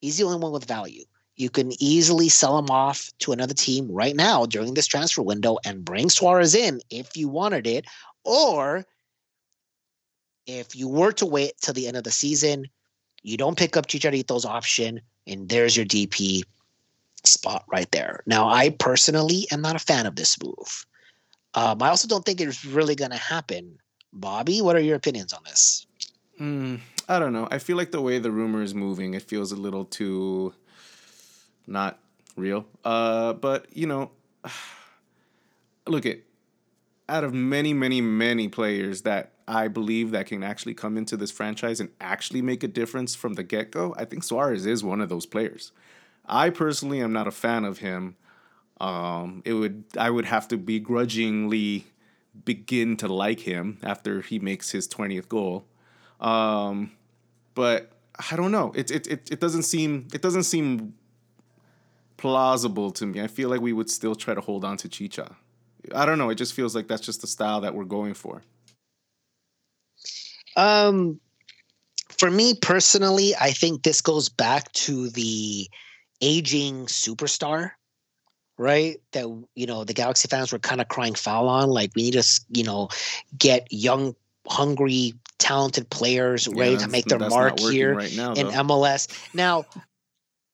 he's 0.00 0.18
the 0.18 0.24
only 0.24 0.38
one 0.38 0.50
with 0.50 0.64
value. 0.64 1.04
You 1.36 1.50
can 1.50 1.70
easily 1.80 2.28
sell 2.28 2.58
him 2.58 2.70
off 2.70 3.12
to 3.20 3.30
another 3.30 3.54
team 3.54 3.88
right 3.88 4.16
now 4.16 4.46
during 4.46 4.74
this 4.74 4.88
transfer 4.88 5.22
window 5.22 5.58
and 5.64 5.84
bring 5.84 6.10
Suarez 6.10 6.56
in 6.56 6.80
if 6.90 7.16
you 7.16 7.28
wanted 7.28 7.68
it. 7.68 7.86
Or 8.24 8.84
if 10.46 10.74
you 10.74 10.88
were 10.88 11.12
to 11.12 11.26
wait 11.26 11.52
till 11.60 11.74
the 11.74 11.86
end 11.86 11.96
of 11.96 12.02
the 12.02 12.10
season, 12.10 12.66
you 13.24 13.36
don't 13.36 13.58
pick 13.58 13.76
up 13.76 13.86
Chicharito's 13.86 14.44
option, 14.44 15.00
and 15.26 15.48
there's 15.48 15.76
your 15.76 15.86
DP 15.86 16.44
spot 17.24 17.64
right 17.72 17.90
there. 17.90 18.22
Now, 18.26 18.48
I 18.48 18.70
personally 18.70 19.46
am 19.50 19.62
not 19.62 19.74
a 19.74 19.80
fan 19.80 20.06
of 20.06 20.14
this 20.14 20.40
move. 20.42 20.86
Um, 21.54 21.82
I 21.82 21.88
also 21.88 22.06
don't 22.06 22.24
think 22.24 22.40
it's 22.40 22.64
really 22.64 22.94
going 22.94 23.10
to 23.10 23.16
happen. 23.16 23.78
Bobby, 24.12 24.60
what 24.60 24.76
are 24.76 24.80
your 24.80 24.96
opinions 24.96 25.32
on 25.32 25.42
this? 25.44 25.86
Mm, 26.40 26.80
I 27.08 27.18
don't 27.18 27.32
know. 27.32 27.48
I 27.50 27.58
feel 27.58 27.76
like 27.76 27.90
the 27.90 28.00
way 28.00 28.18
the 28.18 28.30
rumor 28.30 28.62
is 28.62 28.74
moving, 28.74 29.14
it 29.14 29.22
feels 29.22 29.52
a 29.52 29.56
little 29.56 29.84
too 29.84 30.52
not 31.66 31.98
real. 32.36 32.66
Uh, 32.84 33.32
but 33.32 33.66
you 33.72 33.86
know, 33.86 34.10
look 35.86 36.04
at 36.06 36.18
out 37.08 37.24
of 37.24 37.32
many, 37.32 37.72
many, 37.72 38.00
many 38.00 38.48
players 38.48 39.02
that 39.02 39.33
I 39.46 39.68
believe 39.68 40.10
that 40.12 40.26
can 40.26 40.42
actually 40.42 40.74
come 40.74 40.96
into 40.96 41.16
this 41.16 41.30
franchise 41.30 41.80
and 41.80 41.90
actually 42.00 42.42
make 42.42 42.62
a 42.62 42.68
difference 42.68 43.14
from 43.14 43.34
the 43.34 43.42
get 43.42 43.70
go, 43.70 43.94
I 43.96 44.04
think 44.04 44.24
Suarez 44.24 44.64
is 44.66 44.82
one 44.82 45.00
of 45.00 45.08
those 45.08 45.26
players. 45.26 45.72
I 46.26 46.50
personally 46.50 47.00
am 47.00 47.12
not 47.12 47.26
a 47.26 47.30
fan 47.30 47.64
of 47.64 47.78
him. 47.78 48.16
Um, 48.80 49.42
it 49.44 49.52
would 49.52 49.84
I 49.98 50.10
would 50.10 50.24
have 50.24 50.48
to 50.48 50.56
begrudgingly 50.56 51.86
begin 52.44 52.96
to 52.98 53.08
like 53.08 53.40
him 53.40 53.78
after 53.82 54.20
he 54.20 54.38
makes 54.38 54.70
his 54.70 54.86
twentieth 54.86 55.28
goal. 55.28 55.64
Um, 56.20 56.92
but 57.54 57.92
I 58.30 58.36
don't 58.36 58.50
know. 58.50 58.72
It, 58.74 58.90
it 58.90 59.06
it 59.06 59.30
it 59.30 59.40
doesn't 59.40 59.64
seem 59.64 60.08
it 60.12 60.22
doesn't 60.22 60.44
seem 60.44 60.94
plausible 62.16 62.90
to 62.92 63.06
me. 63.06 63.20
I 63.20 63.26
feel 63.26 63.48
like 63.48 63.60
we 63.60 63.72
would 63.72 63.90
still 63.90 64.14
try 64.14 64.34
to 64.34 64.40
hold 64.40 64.64
on 64.64 64.76
to 64.78 64.88
Chicha. 64.88 65.36
I 65.94 66.06
don't 66.06 66.16
know. 66.18 66.30
It 66.30 66.36
just 66.36 66.54
feels 66.54 66.74
like 66.74 66.88
that's 66.88 67.02
just 67.02 67.20
the 67.20 67.26
style 67.26 67.60
that 67.60 67.74
we're 67.74 67.84
going 67.84 68.14
for. 68.14 68.42
Um, 70.56 71.20
for 72.18 72.30
me 72.30 72.54
personally, 72.54 73.34
I 73.40 73.50
think 73.50 73.82
this 73.82 74.00
goes 74.00 74.28
back 74.28 74.70
to 74.72 75.10
the 75.10 75.68
aging 76.20 76.86
superstar, 76.86 77.72
right? 78.58 79.00
That 79.12 79.26
you 79.54 79.66
know 79.66 79.84
the 79.84 79.94
Galaxy 79.94 80.28
fans 80.28 80.52
were 80.52 80.58
kind 80.58 80.80
of 80.80 80.88
crying 80.88 81.14
foul 81.14 81.48
on. 81.48 81.70
Like 81.70 81.90
we 81.94 82.02
need 82.02 82.14
to, 82.14 82.40
you 82.50 82.64
know, 82.64 82.88
get 83.36 83.66
young, 83.70 84.14
hungry, 84.46 85.14
talented 85.38 85.90
players 85.90 86.46
yeah, 86.46 86.60
ready 86.60 86.76
to 86.78 86.88
make 86.88 87.06
their 87.06 87.18
mark 87.18 87.58
here 87.58 87.94
right 87.94 88.14
now, 88.14 88.32
in 88.34 88.46
MLS. 88.46 89.08
Now, 89.34 89.66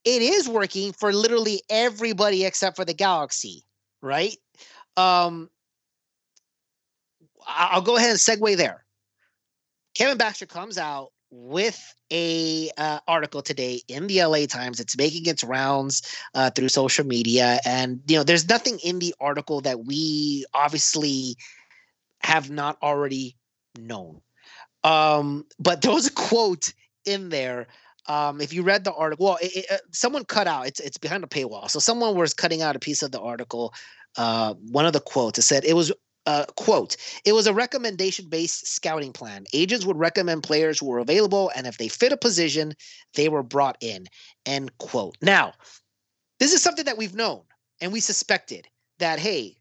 it 0.04 0.22
is 0.22 0.48
working 0.48 0.92
for 0.92 1.12
literally 1.12 1.62
everybody 1.68 2.44
except 2.44 2.76
for 2.76 2.84
the 2.84 2.94
Galaxy, 2.94 3.64
right? 4.00 4.36
Um, 4.96 5.50
I'll 7.46 7.82
go 7.82 7.96
ahead 7.96 8.10
and 8.10 8.18
segue 8.18 8.56
there. 8.56 8.84
Kevin 10.00 10.16
Baxter 10.16 10.46
comes 10.46 10.78
out 10.78 11.12
with 11.30 11.94
a 12.10 12.70
uh, 12.78 13.00
article 13.06 13.42
today 13.42 13.82
in 13.86 14.06
the 14.06 14.24
LA 14.24 14.46
Times. 14.46 14.80
It's 14.80 14.96
making 14.96 15.26
its 15.26 15.44
rounds 15.44 16.00
uh, 16.32 16.48
through 16.48 16.70
social 16.70 17.04
media, 17.04 17.60
and 17.66 18.00
you 18.06 18.16
know, 18.16 18.22
there's 18.24 18.48
nothing 18.48 18.78
in 18.82 18.98
the 18.98 19.14
article 19.20 19.60
that 19.60 19.84
we 19.84 20.46
obviously 20.54 21.36
have 22.22 22.50
not 22.50 22.78
already 22.82 23.36
known. 23.78 24.22
Um, 24.84 25.44
but 25.58 25.82
there 25.82 25.92
was 25.92 26.06
a 26.06 26.12
quote 26.12 26.72
in 27.04 27.28
there. 27.28 27.66
Um, 28.06 28.40
if 28.40 28.54
you 28.54 28.62
read 28.62 28.84
the 28.84 28.94
article, 28.94 29.26
well, 29.26 29.38
it, 29.42 29.54
it, 29.54 29.66
uh, 29.70 29.76
someone 29.92 30.24
cut 30.24 30.46
out. 30.46 30.66
It's 30.66 30.80
it's 30.80 30.96
behind 30.96 31.24
a 31.24 31.26
paywall, 31.26 31.68
so 31.68 31.78
someone 31.78 32.16
was 32.16 32.32
cutting 32.32 32.62
out 32.62 32.74
a 32.74 32.78
piece 32.78 33.02
of 33.02 33.12
the 33.12 33.20
article. 33.20 33.74
Uh, 34.16 34.54
one 34.70 34.86
of 34.86 34.94
the 34.94 35.00
quotes 35.00 35.38
it 35.38 35.42
said 35.42 35.62
it 35.66 35.74
was 35.74 35.92
uh, 36.30 36.44
quote, 36.56 36.96
it 37.24 37.32
was 37.32 37.48
a 37.48 37.54
recommendation 37.54 38.28
based 38.28 38.66
scouting 38.66 39.12
plan. 39.12 39.46
Agents 39.52 39.84
would 39.84 39.96
recommend 39.96 40.44
players 40.44 40.78
who 40.78 40.86
were 40.86 41.00
available, 41.00 41.50
and 41.56 41.66
if 41.66 41.76
they 41.78 41.88
fit 41.88 42.12
a 42.12 42.16
position, 42.16 42.72
they 43.14 43.28
were 43.28 43.42
brought 43.42 43.76
in. 43.80 44.06
End 44.46 44.76
quote. 44.78 45.16
Now, 45.20 45.54
this 46.38 46.52
is 46.52 46.62
something 46.62 46.84
that 46.84 46.98
we've 46.98 47.16
known 47.16 47.42
and 47.80 47.92
we 47.92 47.98
suspected 48.00 48.68
that, 49.00 49.18
hey, 49.18 49.56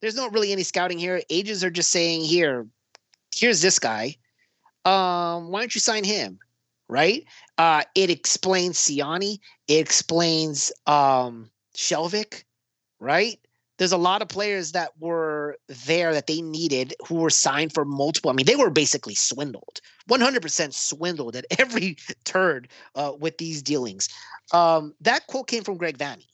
there's 0.00 0.16
not 0.16 0.32
really 0.32 0.50
any 0.50 0.64
scouting 0.64 0.98
here. 0.98 1.22
Agents 1.30 1.62
are 1.62 1.70
just 1.70 1.90
saying, 1.90 2.22
here, 2.22 2.66
here's 3.32 3.62
this 3.62 3.78
guy. 3.78 4.16
Um, 4.84 5.50
why 5.50 5.60
don't 5.60 5.74
you 5.74 5.80
sign 5.80 6.02
him? 6.02 6.40
Right? 6.88 7.24
Uh, 7.58 7.82
it 7.94 8.10
explains 8.10 8.78
Ciani, 8.78 9.38
it 9.68 9.80
explains 9.80 10.72
um 10.86 11.50
Skjelvik, 11.76 12.44
right? 12.98 13.38
There's 13.78 13.92
a 13.92 13.96
lot 13.96 14.22
of 14.22 14.28
players 14.28 14.72
that 14.72 14.90
were 14.98 15.56
there 15.86 16.12
that 16.12 16.26
they 16.26 16.42
needed 16.42 16.94
who 17.06 17.16
were 17.16 17.30
signed 17.30 17.72
for 17.72 17.84
multiple. 17.84 18.30
I 18.30 18.34
mean, 18.34 18.46
they 18.46 18.56
were 18.56 18.70
basically 18.70 19.14
swindled, 19.14 19.80
100% 20.10 20.74
swindled 20.74 21.36
at 21.36 21.46
every 21.58 21.96
turn 22.24 22.66
uh, 22.94 23.12
with 23.18 23.38
these 23.38 23.62
dealings. 23.62 24.08
Um, 24.52 24.94
that 25.00 25.26
quote 25.26 25.46
came 25.46 25.64
from 25.64 25.76
Greg 25.76 25.96
Vanney. 25.96 26.26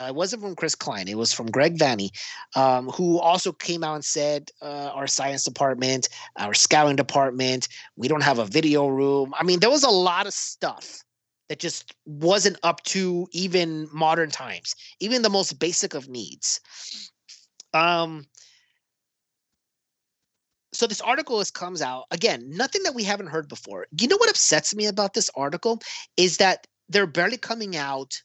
Uh, 0.00 0.06
it 0.06 0.14
wasn't 0.14 0.40
from 0.40 0.54
Chris 0.54 0.74
Klein. 0.74 1.08
It 1.08 1.18
was 1.18 1.32
from 1.32 1.50
Greg 1.50 1.76
Vanney, 1.76 2.10
um, 2.56 2.88
who 2.88 3.18
also 3.18 3.52
came 3.52 3.84
out 3.84 3.96
and 3.96 4.04
said, 4.04 4.50
uh, 4.62 4.90
"Our 4.94 5.06
science 5.06 5.44
department, 5.44 6.08
our 6.36 6.54
scouting 6.54 6.96
department, 6.96 7.68
we 7.96 8.08
don't 8.08 8.22
have 8.22 8.38
a 8.38 8.46
video 8.46 8.86
room." 8.86 9.34
I 9.38 9.42
mean, 9.42 9.60
there 9.60 9.68
was 9.68 9.82
a 9.82 9.90
lot 9.90 10.26
of 10.26 10.32
stuff 10.32 11.02
that 11.50 11.58
just 11.58 11.96
wasn't 12.06 12.56
up 12.62 12.80
to 12.84 13.26
even 13.32 13.88
modern 13.92 14.30
times, 14.30 14.76
even 15.00 15.22
the 15.22 15.28
most 15.28 15.58
basic 15.58 15.94
of 15.94 16.08
needs. 16.08 16.60
Um, 17.74 18.24
so 20.72 20.86
this 20.86 21.00
article 21.00 21.40
is 21.40 21.50
comes 21.50 21.82
out 21.82 22.04
again, 22.12 22.48
nothing 22.48 22.84
that 22.84 22.94
we 22.94 23.02
haven't 23.02 23.26
heard 23.26 23.48
before. 23.48 23.88
You 24.00 24.06
know 24.06 24.16
what 24.16 24.30
upsets 24.30 24.76
me 24.76 24.86
about 24.86 25.14
this 25.14 25.28
article 25.34 25.82
is 26.16 26.36
that 26.36 26.68
they're 26.88 27.08
barely 27.08 27.36
coming 27.36 27.76
out 27.76 28.22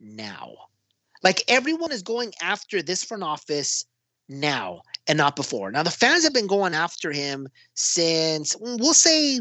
now. 0.00 0.54
Like 1.22 1.44
everyone 1.48 1.92
is 1.92 2.02
going 2.02 2.32
after 2.40 2.80
this 2.80 3.04
front 3.04 3.22
office 3.22 3.84
now 4.26 4.80
and 5.06 5.18
not 5.18 5.36
before. 5.36 5.70
Now 5.70 5.82
the 5.82 5.90
fans 5.90 6.24
have 6.24 6.32
been 6.32 6.46
going 6.46 6.72
after 6.72 7.12
him 7.12 7.46
since 7.74 8.56
we'll 8.58 8.94
say 8.94 9.40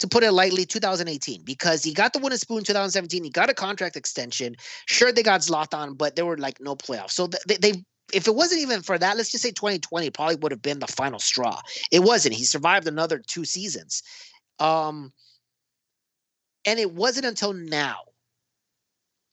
to 0.00 0.08
put 0.08 0.24
it 0.24 0.32
lightly, 0.32 0.64
2018, 0.64 1.42
because 1.44 1.82
he 1.82 1.92
got 1.92 2.12
the 2.12 2.18
wooden 2.18 2.38
spoon 2.38 2.58
in 2.58 2.64
2017. 2.64 3.24
He 3.24 3.30
got 3.30 3.50
a 3.50 3.54
contract 3.54 3.96
extension. 3.96 4.56
Sure, 4.86 5.12
they 5.12 5.22
got 5.22 5.40
Zlatan, 5.40 5.96
but 5.96 6.16
there 6.16 6.26
were 6.26 6.36
like 6.36 6.60
no 6.60 6.74
playoffs. 6.74 7.12
So 7.12 7.28
they, 7.46 7.56
they 7.56 7.84
if 8.12 8.28
it 8.28 8.34
wasn't 8.34 8.60
even 8.60 8.82
for 8.82 8.98
that, 8.98 9.16
let's 9.16 9.30
just 9.30 9.42
say 9.42 9.50
2020 9.50 10.10
probably 10.10 10.36
would 10.36 10.52
have 10.52 10.62
been 10.62 10.78
the 10.78 10.86
final 10.86 11.18
straw. 11.18 11.60
It 11.90 12.00
wasn't. 12.00 12.34
He 12.34 12.44
survived 12.44 12.86
another 12.86 13.18
two 13.18 13.44
seasons. 13.44 14.02
Um, 14.58 15.12
and 16.64 16.78
it 16.78 16.92
wasn't 16.92 17.26
until 17.26 17.52
now 17.52 17.96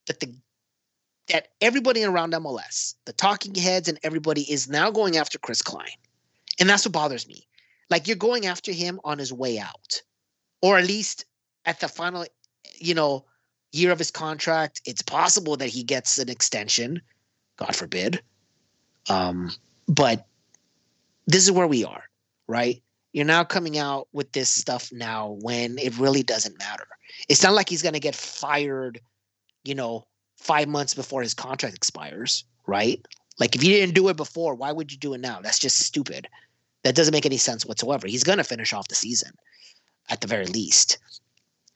that 0.07 0.19
the 0.19 0.33
that 1.27 1.49
everybody 1.61 2.03
around 2.03 2.33
MLS, 2.33 2.95
the 3.05 3.13
talking 3.13 3.55
heads 3.55 3.87
and 3.87 3.99
everybody 4.03 4.51
is 4.51 4.67
now 4.67 4.91
going 4.91 5.17
after 5.17 5.37
Chris 5.37 5.61
Klein. 5.61 5.87
And 6.59 6.67
that's 6.67 6.85
what 6.85 6.91
bothers 6.91 7.27
me. 7.27 7.47
Like 7.89 8.07
you're 8.07 8.17
going 8.17 8.47
after 8.47 8.71
him 8.71 8.99
on 9.03 9.17
his 9.17 9.31
way 9.31 9.59
out 9.59 10.01
or 10.61 10.77
at 10.77 10.85
least 10.85 11.25
at 11.65 11.79
the 11.79 11.87
final, 11.87 12.25
you 12.77 12.93
know, 12.93 13.25
year 13.71 13.91
of 13.91 13.99
his 13.99 14.11
contract, 14.11 14.81
it's 14.85 15.01
possible 15.01 15.57
that 15.57 15.69
he 15.69 15.83
gets 15.83 16.17
an 16.17 16.29
extension. 16.29 17.01
God 17.57 17.75
forbid. 17.75 18.21
Um, 19.09 19.51
but 19.87 20.25
this 21.27 21.43
is 21.43 21.51
where 21.51 21.67
we 21.67 21.83
are, 21.83 22.03
right? 22.47 22.81
You're 23.13 23.25
now 23.25 23.43
coming 23.43 23.77
out 23.77 24.07
with 24.13 24.31
this 24.31 24.49
stuff 24.49 24.91
now 24.91 25.37
when 25.41 25.77
it 25.77 25.97
really 25.97 26.23
doesn't 26.23 26.57
matter. 26.57 26.87
It's 27.27 27.43
not 27.43 27.53
like 27.53 27.69
he's 27.69 27.81
going 27.81 27.93
to 27.93 27.99
get 27.99 28.15
fired, 28.15 28.99
you 29.63 29.75
know, 29.75 30.05
five 30.37 30.67
months 30.67 30.93
before 30.93 31.21
his 31.21 31.33
contract 31.33 31.75
expires, 31.75 32.45
right? 32.67 33.05
Like 33.39 33.55
if 33.55 33.63
you 33.63 33.71
didn't 33.73 33.95
do 33.95 34.07
it 34.09 34.17
before, 34.17 34.55
why 34.55 34.71
would 34.71 34.91
you 34.91 34.97
do 34.97 35.13
it 35.13 35.21
now? 35.21 35.39
That's 35.41 35.59
just 35.59 35.79
stupid. 35.79 36.27
That 36.83 36.95
doesn't 36.95 37.11
make 37.11 37.25
any 37.25 37.37
sense 37.37 37.65
whatsoever. 37.65 38.07
He's 38.07 38.23
going 38.23 38.37
to 38.37 38.43
finish 38.43 38.73
off 38.73 38.87
the 38.87 38.95
season 38.95 39.31
at 40.09 40.21
the 40.21 40.27
very 40.27 40.45
least. 40.45 40.97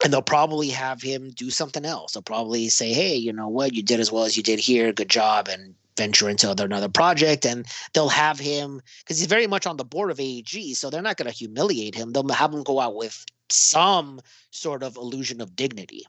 And 0.03 0.11
they'll 0.11 0.21
probably 0.21 0.69
have 0.69 1.01
him 1.01 1.32
do 1.32 1.49
something 1.49 1.86
else. 1.86 2.13
They'll 2.13 2.21
probably 2.21 2.69
say, 2.69 2.91
hey, 2.93 3.15
you 3.15 3.32
know 3.32 3.47
what? 3.47 3.73
You 3.73 3.82
did 3.82 3.99
as 3.99 4.11
well 4.11 4.23
as 4.23 4.36
you 4.36 4.43
did 4.43 4.59
here. 4.59 4.91
Good 4.91 5.09
job. 5.09 5.47
And 5.47 5.73
venture 5.95 6.30
into 6.30 6.51
another 6.51 6.89
project. 6.89 7.45
And 7.45 7.65
they'll 7.93 8.09
have 8.09 8.38
him, 8.38 8.82
because 8.99 9.19
he's 9.19 9.28
very 9.28 9.47
much 9.47 9.65
on 9.65 9.78
the 9.78 9.86
board 9.86 10.11
of 10.11 10.19
AEG. 10.19 10.76
So 10.76 10.89
they're 10.89 11.01
not 11.01 11.17
going 11.17 11.32
to 11.32 11.38
humiliate 11.38 11.95
him. 11.95 12.11
They'll 12.11 12.28
have 12.28 12.53
him 12.53 12.63
go 12.63 12.80
out 12.82 12.95
with 12.95 13.26
some 13.49 14.19
sort 14.51 14.84
of 14.84 14.97
illusion 14.97 15.39
of 15.39 15.55
dignity. 15.55 16.03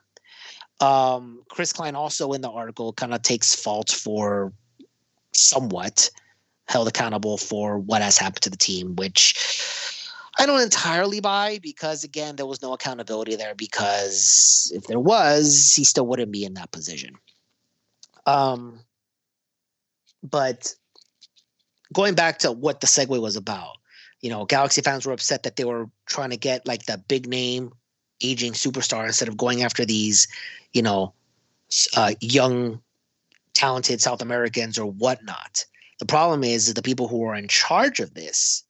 Um, 0.80 1.42
Chris 1.48 1.72
Klein 1.72 1.94
also 1.94 2.32
in 2.32 2.40
the 2.40 2.50
article 2.50 2.92
kind 2.92 3.14
of 3.14 3.22
takes 3.22 3.54
fault 3.54 3.90
for 3.90 4.52
somewhat 5.32 6.10
held 6.68 6.88
accountable 6.88 7.38
for 7.38 7.78
what 7.78 8.02
has 8.02 8.18
happened 8.18 8.42
to 8.42 8.50
the 8.50 8.56
team, 8.56 8.96
which 8.96 9.34
I 10.38 10.44
don't 10.44 10.60
entirely 10.60 11.20
buy 11.20 11.58
because 11.62 12.04
again, 12.04 12.36
there 12.36 12.46
was 12.46 12.60
no 12.60 12.72
accountability 12.72 13.36
there 13.36 13.54
because 13.54 14.70
if 14.74 14.84
there 14.84 15.00
was, 15.00 15.72
he 15.74 15.84
still 15.84 16.06
wouldn't 16.06 16.32
be 16.32 16.44
in 16.44 16.54
that 16.54 16.72
position. 16.72 17.14
Um, 18.26 18.80
but 20.22 20.74
going 21.92 22.14
back 22.14 22.38
to 22.40 22.52
what 22.52 22.80
the 22.80 22.86
segue 22.86 23.20
was 23.20 23.36
about, 23.36 23.76
you 24.20 24.28
know, 24.28 24.44
Galaxy 24.44 24.82
fans 24.82 25.06
were 25.06 25.12
upset 25.12 25.44
that 25.44 25.56
they 25.56 25.64
were 25.64 25.88
trying 26.06 26.30
to 26.30 26.36
get 26.36 26.66
like 26.66 26.86
the 26.86 26.98
big 27.08 27.26
name 27.28 27.72
aging 28.22 28.52
superstar 28.52 29.06
instead 29.06 29.28
of 29.28 29.36
going 29.36 29.62
after 29.62 29.84
these, 29.84 30.26
you 30.72 30.82
know, 30.82 31.14
uh, 31.96 32.12
young, 32.20 32.80
talented 33.54 34.00
South 34.00 34.20
Americans 34.20 34.78
or 34.78 34.86
whatnot. 34.86 35.64
The 35.98 36.06
problem 36.06 36.44
is, 36.44 36.68
is 36.68 36.74
the 36.74 36.82
people 36.82 37.08
who 37.08 37.24
are 37.24 37.34
in 37.34 37.48
charge 37.48 38.00
of 38.00 38.12
this 38.14 38.65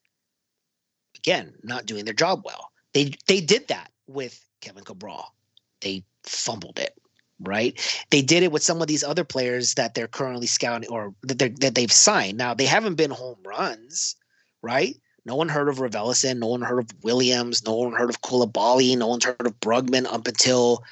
again 1.26 1.52
not 1.62 1.86
doing 1.86 2.04
their 2.04 2.14
job 2.14 2.42
well. 2.44 2.70
They 2.94 3.12
they 3.26 3.40
did 3.40 3.68
that 3.68 3.90
with 4.06 4.40
Kevin 4.60 4.84
Cabral. 4.84 5.34
They 5.80 6.04
fumbled 6.22 6.78
it, 6.78 6.96
right? 7.40 7.78
They 8.10 8.22
did 8.22 8.42
it 8.42 8.52
with 8.52 8.62
some 8.62 8.80
of 8.80 8.88
these 8.88 9.04
other 9.04 9.24
players 9.24 9.74
that 9.74 9.94
they're 9.94 10.08
currently 10.08 10.46
scouting 10.46 10.90
or 10.90 11.14
that, 11.22 11.60
that 11.60 11.74
they've 11.74 11.92
signed. 11.92 12.38
Now 12.38 12.54
they 12.54 12.66
haven't 12.66 12.94
been 12.94 13.10
home 13.10 13.38
runs, 13.44 14.16
right? 14.62 14.96
No 15.24 15.34
one 15.34 15.48
heard 15.48 15.68
of 15.68 15.78
Raveloson. 15.78 16.38
No 16.38 16.46
one 16.46 16.62
heard 16.62 16.78
of 16.78 16.90
Williams. 17.02 17.66
No 17.66 17.74
one 17.74 17.92
heard 17.92 18.10
of 18.10 18.22
Coulibaly. 18.22 18.96
No 18.96 19.08
one's 19.08 19.24
heard 19.24 19.44
of 19.44 19.58
Brugman 19.58 20.06
up 20.06 20.28
until 20.28 20.84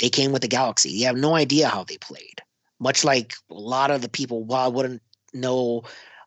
they 0.00 0.10
came 0.10 0.32
with 0.32 0.42
the 0.42 0.48
Galaxy. 0.48 0.90
You 0.90 1.06
have 1.06 1.16
no 1.16 1.34
idea 1.34 1.68
how 1.68 1.84
they 1.84 1.96
played. 1.96 2.42
Much 2.78 3.04
like 3.04 3.32
a 3.50 3.54
lot 3.54 3.90
of 3.90 4.02
the 4.02 4.08
people, 4.08 4.44
well, 4.44 4.60
I 4.60 4.68
wouldn't 4.68 5.00
know 5.32 5.84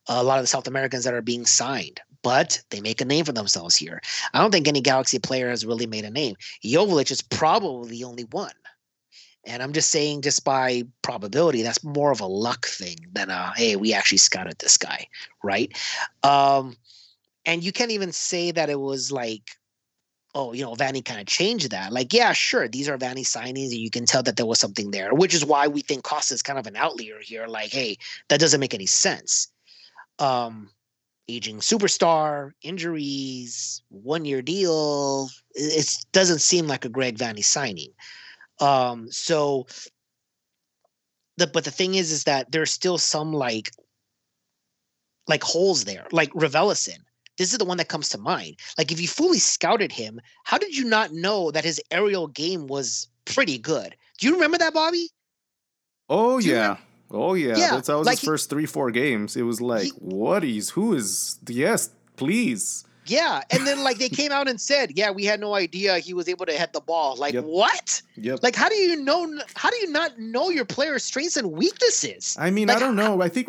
a 0.07 0.23
lot 0.23 0.39
of 0.39 0.43
the 0.43 0.47
South 0.47 0.67
Americans 0.67 1.03
that 1.03 1.13
are 1.13 1.21
being 1.21 1.45
signed 1.45 2.01
but 2.27 2.61
they 2.71 2.81
make 2.81 2.99
a 2.99 3.05
name 3.05 3.23
for 3.23 3.31
themselves 3.31 3.77
here. 3.77 4.01
I 4.33 4.41
don't 4.41 4.51
think 4.51 4.67
any 4.67 4.81
Galaxy 4.81 5.17
player 5.17 5.49
has 5.49 5.65
really 5.65 5.87
made 5.87 6.03
a 6.03 6.09
name. 6.09 6.35
Joveljic 6.61 7.09
is 7.09 7.21
probably 7.21 7.91
the 7.91 8.03
only 8.03 8.25
one. 8.25 8.51
And 9.45 9.63
I'm 9.63 9.71
just 9.71 9.91
saying, 9.91 10.23
just 10.23 10.43
by 10.43 10.83
probability, 11.03 11.61
that's 11.61 11.85
more 11.85 12.11
of 12.11 12.19
a 12.19 12.25
luck 12.25 12.65
thing 12.65 12.97
than 13.13 13.29
a 13.29 13.53
hey, 13.55 13.77
we 13.77 13.93
actually 13.93 14.17
scouted 14.17 14.59
this 14.59 14.75
guy, 14.75 15.07
right? 15.41 15.71
Um, 16.21 16.75
and 17.45 17.63
you 17.63 17.71
can't 17.71 17.91
even 17.91 18.11
say 18.11 18.51
that 18.51 18.69
it 18.69 18.81
was 18.81 19.09
like, 19.09 19.51
oh, 20.35 20.51
you 20.51 20.65
know, 20.65 20.75
Vanney 20.75 21.05
kind 21.05 21.21
of 21.21 21.27
changed 21.27 21.71
that. 21.71 21.93
Like, 21.93 22.11
yeah, 22.11 22.33
sure, 22.33 22.67
these 22.67 22.89
are 22.89 22.97
Vanney 22.97 23.23
signings, 23.23 23.71
and 23.71 23.79
you 23.79 23.89
can 23.89 24.05
tell 24.05 24.23
that 24.23 24.35
there 24.35 24.45
was 24.45 24.59
something 24.59 24.91
there, 24.91 25.13
which 25.13 25.33
is 25.33 25.45
why 25.45 25.69
we 25.69 25.79
think 25.79 26.03
Costa 26.03 26.33
is 26.33 26.41
kind 26.41 26.59
of 26.59 26.67
an 26.67 26.75
outlier 26.75 27.21
here. 27.21 27.47
Like, 27.47 27.71
hey, 27.71 27.97
that 28.27 28.41
doesn't 28.41 28.59
make 28.59 28.73
any 28.73 28.85
sense. 28.85 29.47
Um, 30.19 30.71
aging 31.29 31.59
superstar, 31.59 32.51
injuries, 32.61 33.81
one 33.89 34.25
year 34.25 34.41
deal. 34.41 35.29
It 35.53 35.89
doesn't 36.11 36.39
seem 36.39 36.67
like 36.67 36.85
a 36.85 36.89
Greg 36.89 37.17
Vanney 37.17 37.43
signing. 37.43 37.91
Um, 38.59 39.11
so 39.11 39.67
the 41.37 41.47
but 41.47 41.63
the 41.63 41.71
thing 41.71 41.95
is 41.95 42.11
is 42.11 42.23
that 42.23 42.51
there's 42.51 42.71
still 42.71 42.97
some 42.97 43.33
like 43.33 43.71
like 45.27 45.43
holes 45.43 45.85
there. 45.85 46.07
Like 46.11 46.31
Raveloson. 46.31 46.99
This 47.37 47.51
is 47.51 47.59
the 47.59 47.65
one 47.65 47.77
that 47.77 47.87
comes 47.87 48.09
to 48.09 48.17
mind. 48.17 48.55
Like 48.77 48.91
if 48.91 48.99
you 48.99 49.07
fully 49.07 49.37
scouted 49.37 49.91
him, 49.91 50.19
how 50.43 50.57
did 50.57 50.75
you 50.75 50.85
not 50.85 51.13
know 51.13 51.51
that 51.51 51.63
his 51.63 51.79
aerial 51.91 52.27
game 52.27 52.65
was 52.65 53.07
pretty 53.25 53.59
good? 53.59 53.95
Do 54.17 54.27
you 54.27 54.33
remember 54.33 54.57
that, 54.57 54.73
Bobby? 54.73 55.09
Oh 56.09 56.39
yeah. 56.39 56.61
Remember? 56.61 56.86
Oh 57.11 57.33
yeah, 57.33 57.55
yeah 57.57 57.71
That's, 57.71 57.87
that 57.87 57.97
was 57.97 58.05
like 58.05 58.19
his 58.19 58.27
first 58.27 58.49
three, 58.49 58.65
four 58.65 58.91
games. 58.91 59.35
It 59.35 59.43
was 59.43 59.61
like, 59.61 59.83
he, 59.83 59.89
what 59.99 60.43
is 60.43 60.71
who 60.71 60.93
is 60.93 61.37
yes, 61.47 61.89
please. 62.15 62.83
Yeah, 63.05 63.41
and 63.51 63.65
then 63.65 63.83
like 63.85 63.99
they 63.99 64.09
came 64.09 64.33
out 64.33 64.49
and 64.49 64.59
said, 64.59 64.97
yeah, 64.97 65.11
we 65.11 65.23
had 65.23 65.39
no 65.39 65.55
idea 65.55 65.97
he 65.99 66.13
was 66.13 66.27
able 66.27 66.45
to 66.45 66.51
hit 66.51 66.73
the 66.73 66.81
ball. 66.81 67.15
Like 67.15 67.33
yep. 67.33 67.45
what? 67.45 68.01
Yep. 68.17 68.39
Like 68.43 68.55
how 68.55 68.67
do 68.67 68.75
you 68.75 68.97
know? 68.97 69.39
How 69.55 69.69
do 69.69 69.77
you 69.77 69.89
not 69.91 70.19
know 70.19 70.49
your 70.49 70.65
player's 70.65 71.05
strengths 71.05 71.37
and 71.37 71.53
weaknesses? 71.53 72.35
I 72.37 72.49
mean, 72.49 72.67
like, 72.67 72.77
I 72.77 72.79
don't 72.81 72.97
know. 72.97 73.21
I 73.21 73.29
think 73.29 73.47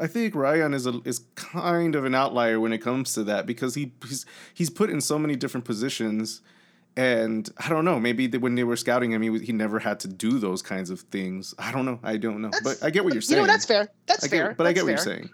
I 0.00 0.08
think 0.08 0.34
Ryan 0.34 0.74
is 0.74 0.86
a, 0.86 1.00
is 1.04 1.20
kind 1.36 1.94
of 1.94 2.04
an 2.04 2.14
outlier 2.14 2.58
when 2.58 2.72
it 2.72 2.78
comes 2.78 3.14
to 3.14 3.24
that 3.24 3.46
because 3.46 3.76
he 3.76 3.92
he's 4.06 4.26
he's 4.52 4.70
put 4.70 4.90
in 4.90 5.00
so 5.00 5.18
many 5.18 5.36
different 5.36 5.64
positions 5.64 6.40
and 6.96 7.48
I 7.58 7.68
don't 7.68 7.84
know. 7.84 8.00
Maybe 8.00 8.28
when 8.38 8.54
they 8.54 8.64
were 8.64 8.76
scouting 8.76 9.12
him, 9.12 9.22
he, 9.22 9.38
he 9.38 9.52
never 9.52 9.78
had 9.78 10.00
to 10.00 10.08
do 10.08 10.38
those 10.38 10.62
kinds 10.62 10.90
of 10.90 11.00
things. 11.02 11.54
I 11.58 11.72
don't 11.72 11.84
know. 11.84 12.00
I 12.02 12.16
don't 12.16 12.40
know. 12.42 12.50
That's, 12.50 12.80
but 12.80 12.86
I 12.86 12.90
get 12.90 13.04
what 13.04 13.12
you're 13.12 13.22
saying. 13.22 13.40
You 13.40 13.46
know, 13.46 13.52
that's 13.52 13.66
fair. 13.66 13.88
That's 14.06 14.24
I 14.24 14.28
fair. 14.28 14.54
But 14.56 14.64
that's 14.64 14.70
I 14.70 14.72
get 14.72 14.80
fair. 14.80 14.84
what 14.84 14.90
you're 14.90 15.16
saying. 15.16 15.30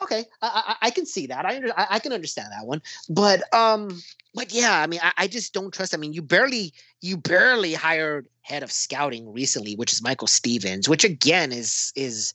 Okay, 0.00 0.24
I, 0.42 0.76
I, 0.80 0.86
I 0.86 0.90
can 0.90 1.06
see 1.06 1.26
that. 1.26 1.44
I, 1.44 1.56
under, 1.56 1.72
I, 1.76 1.86
I 1.90 1.98
can 1.98 2.12
understand 2.12 2.48
that 2.52 2.66
one. 2.66 2.80
But 3.08 3.42
um, 3.52 4.00
but 4.34 4.52
yeah, 4.52 4.80
I 4.80 4.86
mean, 4.86 5.00
I, 5.02 5.12
I 5.16 5.26
just 5.26 5.52
don't 5.52 5.74
trust. 5.74 5.92
I 5.92 5.96
mean, 5.98 6.12
you 6.12 6.22
barely 6.22 6.72
you 7.00 7.16
barely 7.16 7.74
hired 7.74 8.28
head 8.42 8.62
of 8.62 8.70
scouting 8.70 9.32
recently, 9.32 9.74
which 9.74 9.92
is 9.92 10.02
Michael 10.02 10.28
Stephens, 10.28 10.88
which 10.88 11.02
again 11.02 11.50
is 11.50 11.92
is 11.96 12.34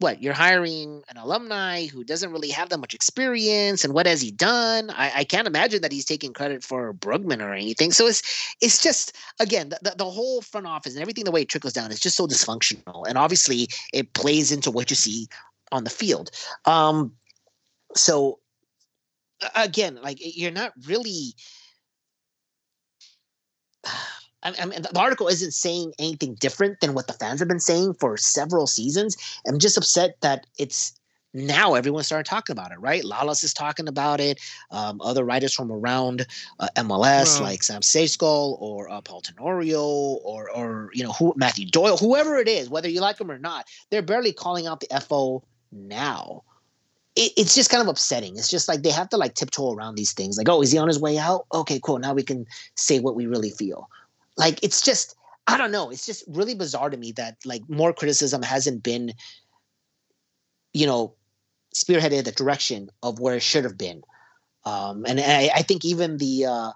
what 0.00 0.22
you're 0.22 0.34
hiring 0.34 1.02
an 1.08 1.16
alumni 1.16 1.86
who 1.86 2.04
doesn't 2.04 2.30
really 2.30 2.50
have 2.50 2.68
that 2.68 2.78
much 2.78 2.94
experience 2.94 3.84
and 3.84 3.92
what 3.92 4.06
has 4.06 4.20
he 4.20 4.30
done? 4.30 4.90
I, 4.90 5.12
I 5.16 5.24
can't 5.24 5.46
imagine 5.46 5.82
that 5.82 5.92
he's 5.92 6.04
taking 6.04 6.32
credit 6.32 6.62
for 6.62 6.94
brugman 6.94 7.42
or 7.42 7.52
anything. 7.52 7.90
So 7.92 8.06
it's 8.06 8.22
it's 8.60 8.80
just 8.80 9.16
again 9.40 9.70
the, 9.70 9.94
the 9.96 10.04
whole 10.04 10.40
front 10.40 10.66
office 10.66 10.94
and 10.94 11.02
everything 11.02 11.24
the 11.24 11.32
way 11.32 11.42
it 11.42 11.48
trickles 11.48 11.72
down 11.72 11.90
is 11.90 12.00
just 12.00 12.16
so 12.16 12.26
dysfunctional. 12.26 13.06
And 13.08 13.18
obviously 13.18 13.68
it 13.92 14.12
plays 14.12 14.52
into 14.52 14.70
what 14.70 14.90
you 14.90 14.96
see 14.96 15.26
on 15.72 15.84
the 15.84 15.90
field. 15.90 16.30
Um 16.64 17.12
so 17.94 18.38
again 19.56 19.98
like 20.02 20.18
you're 20.20 20.52
not 20.52 20.72
really 20.86 21.34
I, 24.58 24.64
mean, 24.64 24.82
the 24.82 24.98
article 24.98 25.28
isn't 25.28 25.52
saying 25.52 25.92
anything 25.98 26.34
different 26.34 26.80
than 26.80 26.94
what 26.94 27.06
the 27.06 27.12
fans 27.12 27.40
have 27.40 27.48
been 27.48 27.60
saying 27.60 27.94
for 27.94 28.16
several 28.16 28.66
seasons. 28.66 29.16
I'm 29.46 29.58
just 29.58 29.76
upset 29.76 30.20
that 30.20 30.46
it's 30.58 30.98
now 31.34 31.74
everyone 31.74 32.04
started 32.04 32.28
talking 32.28 32.52
about 32.52 32.72
it, 32.72 32.80
right? 32.80 33.02
Lalas 33.02 33.44
is 33.44 33.52
talking 33.52 33.88
about 33.88 34.20
it. 34.20 34.40
Um, 34.70 35.00
other 35.00 35.24
writers 35.24 35.54
from 35.54 35.70
around 35.70 36.26
uh, 36.58 36.68
MLS, 36.76 37.40
like 37.40 37.62
Sam 37.62 37.82
Stejskal 37.82 38.60
or 38.60 38.88
uh, 38.90 39.00
Paul 39.00 39.20
Tenorio 39.20 39.84
or, 39.84 40.50
or 40.50 40.90
you 40.94 41.04
know, 41.04 41.12
who 41.12 41.34
Matthew 41.36 41.66
Doyle, 41.66 41.96
whoever 41.96 42.38
it 42.38 42.48
is, 42.48 42.70
whether 42.70 42.88
you 42.88 43.00
like 43.00 43.18
them 43.18 43.30
or 43.30 43.38
not, 43.38 43.66
they're 43.90 44.02
barely 44.02 44.32
calling 44.32 44.66
out 44.66 44.80
the 44.80 45.00
FO 45.00 45.42
now. 45.70 46.42
It, 47.14 47.32
it's 47.36 47.54
just 47.54 47.70
kind 47.70 47.82
of 47.82 47.88
upsetting. 47.88 48.36
It's 48.36 48.50
just 48.50 48.68
like 48.68 48.82
they 48.82 48.90
have 48.90 49.10
to 49.10 49.16
like 49.16 49.34
tiptoe 49.34 49.74
around 49.74 49.96
these 49.96 50.12
things. 50.12 50.38
Like, 50.38 50.48
oh, 50.48 50.62
is 50.62 50.72
he 50.72 50.78
on 50.78 50.88
his 50.88 51.00
way 51.00 51.18
out? 51.18 51.46
Okay, 51.52 51.80
cool. 51.82 51.98
Now 51.98 52.14
we 52.14 52.22
can 52.22 52.46
say 52.74 53.00
what 53.00 53.14
we 53.14 53.26
really 53.26 53.50
feel. 53.50 53.88
Like 54.38 54.62
it's 54.62 54.80
just 54.80 55.16
I 55.46 55.56
don't 55.56 55.72
know. 55.72 55.90
It's 55.90 56.06
just 56.06 56.24
really 56.28 56.54
bizarre 56.54 56.90
to 56.90 56.96
me 56.96 57.12
that 57.12 57.36
like 57.44 57.62
more 57.68 57.92
criticism 57.92 58.42
hasn't 58.42 58.82
been, 58.82 59.12
you 60.74 60.86
know, 60.86 61.14
spearheaded 61.74 62.24
the 62.24 62.32
direction 62.32 62.90
of 63.02 63.18
where 63.18 63.36
it 63.36 63.42
should 63.42 63.64
have 63.64 63.78
been. 63.78 64.02
Um, 64.64 65.04
and 65.06 65.18
I, 65.18 65.50
I, 65.54 65.62
think 65.62 65.84
even 65.86 66.18
the 66.18 66.44
uh, 66.44 66.72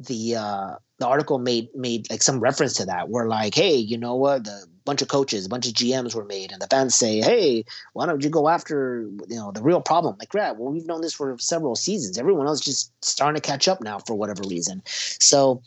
the 0.00 0.34
uh, 0.36 0.74
the 0.98 1.06
article 1.06 1.38
made 1.38 1.68
made 1.76 2.10
like 2.10 2.22
some 2.22 2.40
reference 2.40 2.74
to 2.74 2.86
that, 2.86 3.08
where 3.10 3.26
like, 3.26 3.54
hey, 3.54 3.76
you 3.76 3.96
know 3.96 4.16
what, 4.16 4.44
the 4.44 4.66
bunch 4.84 5.02
of 5.02 5.08
coaches, 5.08 5.46
a 5.46 5.48
bunch 5.48 5.68
of 5.68 5.74
GMs 5.74 6.14
were 6.14 6.24
made, 6.24 6.50
and 6.50 6.60
the 6.60 6.66
fans 6.66 6.96
say, 6.96 7.20
hey, 7.20 7.64
why 7.92 8.06
don't 8.06 8.24
you 8.24 8.30
go 8.30 8.48
after 8.48 9.08
you 9.28 9.36
know 9.36 9.52
the 9.52 9.62
real 9.62 9.80
problem? 9.80 10.16
Like, 10.18 10.34
right, 10.34 10.56
well, 10.56 10.72
we've 10.72 10.86
known 10.86 11.02
this 11.02 11.14
for 11.14 11.36
several 11.38 11.76
seasons. 11.76 12.18
Everyone 12.18 12.48
else 12.48 12.60
just 12.60 12.92
starting 13.04 13.40
to 13.40 13.46
catch 13.46 13.68
up 13.68 13.80
now 13.80 14.00
for 14.00 14.14
whatever 14.14 14.42
reason. 14.48 14.82
So 14.86 15.62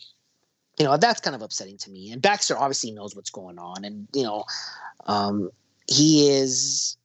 you 0.79 0.85
know 0.85 0.97
that's 0.97 1.21
kind 1.21 1.35
of 1.35 1.41
upsetting 1.41 1.77
to 1.77 1.89
me 1.89 2.11
and 2.11 2.21
baxter 2.21 2.57
obviously 2.57 2.91
knows 2.91 3.15
what's 3.15 3.29
going 3.29 3.59
on 3.59 3.83
and 3.85 4.07
you 4.13 4.23
know 4.23 4.43
um, 5.05 5.49
he 5.87 6.29
is 6.29 6.97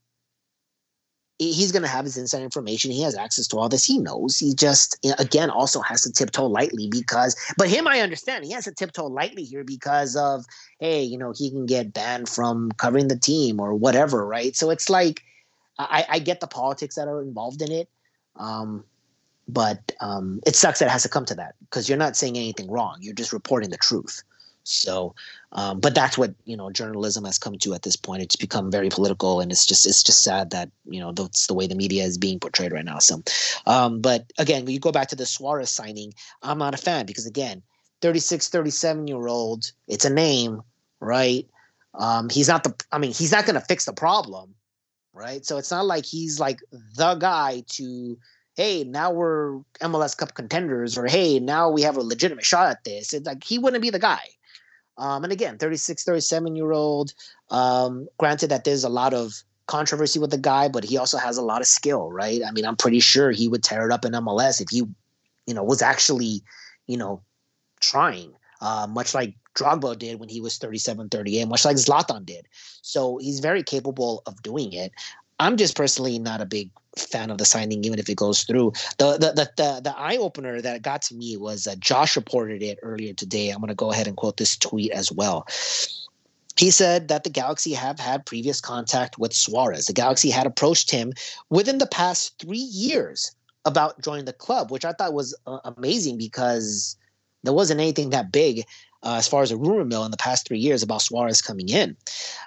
he's 1.38 1.70
going 1.70 1.82
to 1.82 1.88
have 1.88 2.04
his 2.04 2.16
inside 2.16 2.42
information 2.42 2.90
he 2.90 3.02
has 3.02 3.16
access 3.16 3.46
to 3.46 3.56
all 3.56 3.68
this 3.68 3.84
he 3.84 3.98
knows 3.98 4.36
he 4.36 4.54
just 4.54 4.98
again 5.18 5.50
also 5.50 5.80
has 5.80 6.02
to 6.02 6.12
tiptoe 6.12 6.46
lightly 6.46 6.88
because 6.88 7.36
but 7.56 7.68
him 7.68 7.86
i 7.86 8.00
understand 8.00 8.44
he 8.44 8.52
has 8.52 8.64
to 8.64 8.72
tiptoe 8.72 9.06
lightly 9.06 9.44
here 9.44 9.64
because 9.64 10.16
of 10.16 10.44
hey 10.80 11.02
you 11.02 11.16
know 11.16 11.32
he 11.36 11.50
can 11.50 11.66
get 11.66 11.92
banned 11.92 12.28
from 12.28 12.70
covering 12.72 13.08
the 13.08 13.18
team 13.18 13.60
or 13.60 13.74
whatever 13.74 14.26
right? 14.26 14.56
So 14.56 14.70
it's 14.70 14.90
like 14.90 15.22
i, 15.78 16.04
I 16.08 16.18
get 16.18 16.40
the 16.40 16.48
politics 16.48 16.96
that 16.96 17.06
are 17.06 17.22
involved 17.22 17.62
in 17.62 17.70
it 17.70 17.88
um, 18.36 18.84
but 19.48 19.92
um, 20.00 20.40
it 20.46 20.54
sucks 20.54 20.78
that 20.78 20.86
it 20.86 20.90
has 20.90 21.02
to 21.02 21.08
come 21.08 21.24
to 21.24 21.34
that 21.34 21.54
because 21.60 21.88
you're 21.88 21.98
not 21.98 22.16
saying 22.16 22.36
anything 22.36 22.70
wrong. 22.70 22.98
You're 23.00 23.14
just 23.14 23.32
reporting 23.32 23.70
the 23.70 23.78
truth. 23.78 24.22
So 24.64 25.14
um, 25.52 25.80
but 25.80 25.94
that's 25.94 26.18
what 26.18 26.34
you 26.44 26.56
know 26.56 26.70
journalism 26.70 27.24
has 27.24 27.38
come 27.38 27.56
to 27.58 27.72
at 27.72 27.82
this 27.82 27.96
point. 27.96 28.22
It's 28.22 28.36
become 28.36 28.70
very 28.70 28.90
political 28.90 29.40
and 29.40 29.50
it's 29.50 29.64
just 29.64 29.86
it's 29.86 30.02
just 30.02 30.22
sad 30.22 30.50
that 30.50 30.70
you 30.84 31.00
know 31.00 31.12
that's 31.12 31.46
the 31.46 31.54
way 31.54 31.66
the 31.66 31.74
media 31.74 32.04
is 32.04 32.18
being 32.18 32.38
portrayed 32.38 32.72
right 32.72 32.84
now 32.84 32.98
so. 32.98 33.22
Um, 33.66 34.00
but 34.02 34.30
again 34.36 34.64
when 34.64 34.74
you 34.74 34.80
go 34.80 34.92
back 34.92 35.08
to 35.08 35.16
the 35.16 35.24
suarez 35.24 35.70
signing 35.70 36.12
i'm 36.42 36.58
not 36.58 36.74
a 36.74 36.76
fan 36.76 37.06
because 37.06 37.26
again 37.26 37.62
36 38.02 38.48
37 38.48 39.08
year 39.08 39.26
old 39.26 39.72
it's 39.86 40.04
a 40.04 40.10
name 40.10 40.62
right? 41.00 41.46
Um, 41.94 42.28
he's 42.28 42.48
not 42.48 42.64
the 42.64 42.74
i 42.92 42.98
mean 42.98 43.12
he's 43.12 43.32
not 43.32 43.46
going 43.46 43.58
to 43.58 43.64
fix 43.66 43.86
the 43.86 43.94
problem 43.94 44.54
right? 45.18 45.44
So 45.44 45.58
it's 45.58 45.70
not 45.70 45.84
like 45.84 46.04
he's 46.04 46.38
like 46.38 46.60
the 46.94 47.14
guy 47.16 47.64
to 47.70 48.16
hey, 48.58 48.82
now 48.82 49.12
we're 49.12 49.60
MLS 49.80 50.16
Cup 50.16 50.34
contenders, 50.34 50.98
or 50.98 51.06
hey, 51.06 51.38
now 51.38 51.70
we 51.70 51.82
have 51.82 51.96
a 51.96 52.02
legitimate 52.02 52.44
shot 52.44 52.68
at 52.68 52.82
this. 52.82 53.14
It's 53.14 53.24
like 53.24 53.44
he 53.44 53.56
wouldn't 53.56 53.80
be 53.80 53.90
the 53.90 54.00
guy. 54.00 54.20
Um, 54.98 55.22
and 55.22 55.32
again, 55.32 55.58
36, 55.58 56.02
37 56.02 56.56
year 56.56 56.72
old. 56.72 57.14
Um, 57.50 58.08
granted 58.18 58.50
that 58.50 58.64
there's 58.64 58.82
a 58.82 58.88
lot 58.88 59.14
of 59.14 59.32
controversy 59.66 60.18
with 60.18 60.32
the 60.32 60.38
guy, 60.38 60.68
but 60.68 60.82
he 60.82 60.98
also 60.98 61.18
has 61.18 61.38
a 61.38 61.42
lot 61.42 61.60
of 61.60 61.68
skill, 61.68 62.10
right? 62.10 62.40
I 62.44 62.50
mean, 62.50 62.66
I'm 62.66 62.74
pretty 62.74 62.98
sure 62.98 63.30
he 63.30 63.46
would 63.46 63.62
tear 63.62 63.86
it 63.86 63.92
up 63.92 64.04
in 64.04 64.12
MLS 64.12 64.60
if 64.60 64.70
he, 64.70 64.78
you 65.46 65.54
know, 65.54 65.62
was 65.62 65.80
actually, 65.80 66.42
you 66.88 66.96
know, 66.96 67.22
trying, 67.80 68.32
uh, 68.60 68.88
much 68.90 69.14
like 69.14 69.36
Drogba 69.54 69.96
did 69.96 70.18
when 70.18 70.28
he 70.28 70.40
was 70.40 70.58
37, 70.58 71.10
38, 71.10 71.44
much 71.46 71.64
like 71.64 71.76
Zlatan 71.76 72.26
did. 72.26 72.48
So 72.82 73.18
he's 73.18 73.38
very 73.38 73.62
capable 73.62 74.22
of 74.26 74.42
doing 74.42 74.72
it. 74.72 74.92
I'm 75.40 75.56
just 75.56 75.76
personally 75.76 76.18
not 76.18 76.40
a 76.40 76.46
big 76.46 76.70
fan 76.96 77.30
of 77.30 77.38
the 77.38 77.44
signing, 77.44 77.84
even 77.84 77.98
if 77.98 78.08
it 78.08 78.16
goes 78.16 78.42
through. 78.42 78.72
The 78.98 79.12
the 79.12 79.32
the 79.32 79.50
the, 79.56 79.80
the 79.84 79.98
eye 79.98 80.16
opener 80.16 80.60
that 80.60 80.82
got 80.82 81.02
to 81.02 81.14
me 81.14 81.36
was 81.36 81.66
uh, 81.66 81.76
Josh 81.78 82.16
reported 82.16 82.62
it 82.62 82.78
earlier 82.82 83.14
today. 83.14 83.50
I'm 83.50 83.60
going 83.60 83.68
to 83.68 83.74
go 83.74 83.92
ahead 83.92 84.08
and 84.08 84.16
quote 84.16 84.36
this 84.36 84.56
tweet 84.56 84.90
as 84.92 85.12
well. 85.12 85.46
He 86.56 86.72
said 86.72 87.06
that 87.06 87.22
the 87.22 87.30
Galaxy 87.30 87.72
have 87.72 88.00
had 88.00 88.26
previous 88.26 88.60
contact 88.60 89.16
with 89.16 89.32
Suarez. 89.32 89.86
The 89.86 89.92
Galaxy 89.92 90.28
had 90.28 90.46
approached 90.46 90.90
him 90.90 91.12
within 91.50 91.78
the 91.78 91.86
past 91.86 92.36
three 92.40 92.58
years 92.58 93.30
about 93.64 94.00
joining 94.02 94.24
the 94.24 94.32
club, 94.32 94.72
which 94.72 94.84
I 94.84 94.92
thought 94.92 95.12
was 95.12 95.36
uh, 95.46 95.60
amazing 95.64 96.18
because 96.18 96.96
there 97.44 97.52
wasn't 97.52 97.80
anything 97.80 98.10
that 98.10 98.32
big 98.32 98.64
uh, 99.04 99.14
as 99.18 99.28
far 99.28 99.42
as 99.42 99.52
a 99.52 99.56
rumor 99.56 99.84
mill 99.84 100.04
in 100.04 100.10
the 100.10 100.16
past 100.16 100.48
three 100.48 100.58
years 100.58 100.82
about 100.82 101.02
Suarez 101.02 101.40
coming 101.40 101.68
in. 101.68 101.96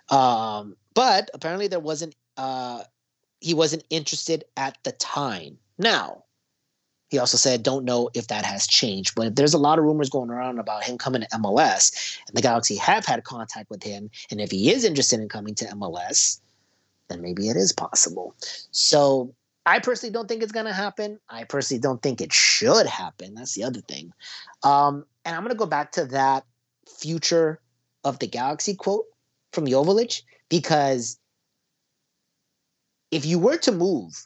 Um, 0.09 0.75
but 0.93 1.29
apparently 1.33 1.67
there 1.67 1.79
wasn't 1.79 2.15
uh, 2.41 2.83
he 3.39 3.53
wasn't 3.53 3.83
interested 3.91 4.43
at 4.57 4.77
the 4.83 4.91
time. 4.93 5.59
Now, 5.77 6.23
he 7.09 7.19
also 7.19 7.37
said, 7.37 7.61
don't 7.61 7.85
know 7.85 8.09
if 8.15 8.27
that 8.27 8.45
has 8.45 8.65
changed. 8.65 9.13
But 9.15 9.35
there's 9.35 9.53
a 9.53 9.59
lot 9.59 9.77
of 9.77 9.85
rumors 9.85 10.09
going 10.09 10.31
around 10.31 10.57
about 10.57 10.83
him 10.83 10.97
coming 10.97 11.21
to 11.21 11.27
MLS, 11.37 12.17
and 12.27 12.35
the 12.35 12.41
Galaxy 12.41 12.77
have 12.77 13.05
had 13.05 13.23
contact 13.23 13.69
with 13.69 13.83
him, 13.83 14.09
and 14.31 14.41
if 14.41 14.49
he 14.49 14.71
is 14.71 14.83
interested 14.83 15.19
in 15.19 15.29
coming 15.29 15.53
to 15.55 15.65
MLS, 15.65 16.39
then 17.09 17.21
maybe 17.21 17.47
it 17.47 17.57
is 17.57 17.71
possible. 17.73 18.33
So 18.71 19.35
I 19.67 19.77
personally 19.79 20.13
don't 20.13 20.27
think 20.27 20.41
it's 20.41 20.51
going 20.51 20.65
to 20.65 20.73
happen. 20.73 21.19
I 21.29 21.43
personally 21.43 21.81
don't 21.81 22.01
think 22.01 22.21
it 22.21 22.33
should 22.33 22.87
happen. 22.87 23.35
That's 23.35 23.53
the 23.53 23.65
other 23.65 23.81
thing. 23.81 24.13
Um, 24.63 25.05
and 25.25 25.35
I'm 25.35 25.43
going 25.43 25.53
to 25.53 25.59
go 25.59 25.67
back 25.67 25.91
to 25.93 26.05
that 26.05 26.45
future 26.97 27.59
of 28.03 28.17
the 28.17 28.27
Galaxy 28.27 28.73
quote 28.73 29.05
from 29.51 29.67
Joveljic 29.67 30.23
because 30.49 31.19
if 33.11 33.25
you 33.25 33.37
were 33.37 33.57
to 33.57 33.71
move 33.71 34.25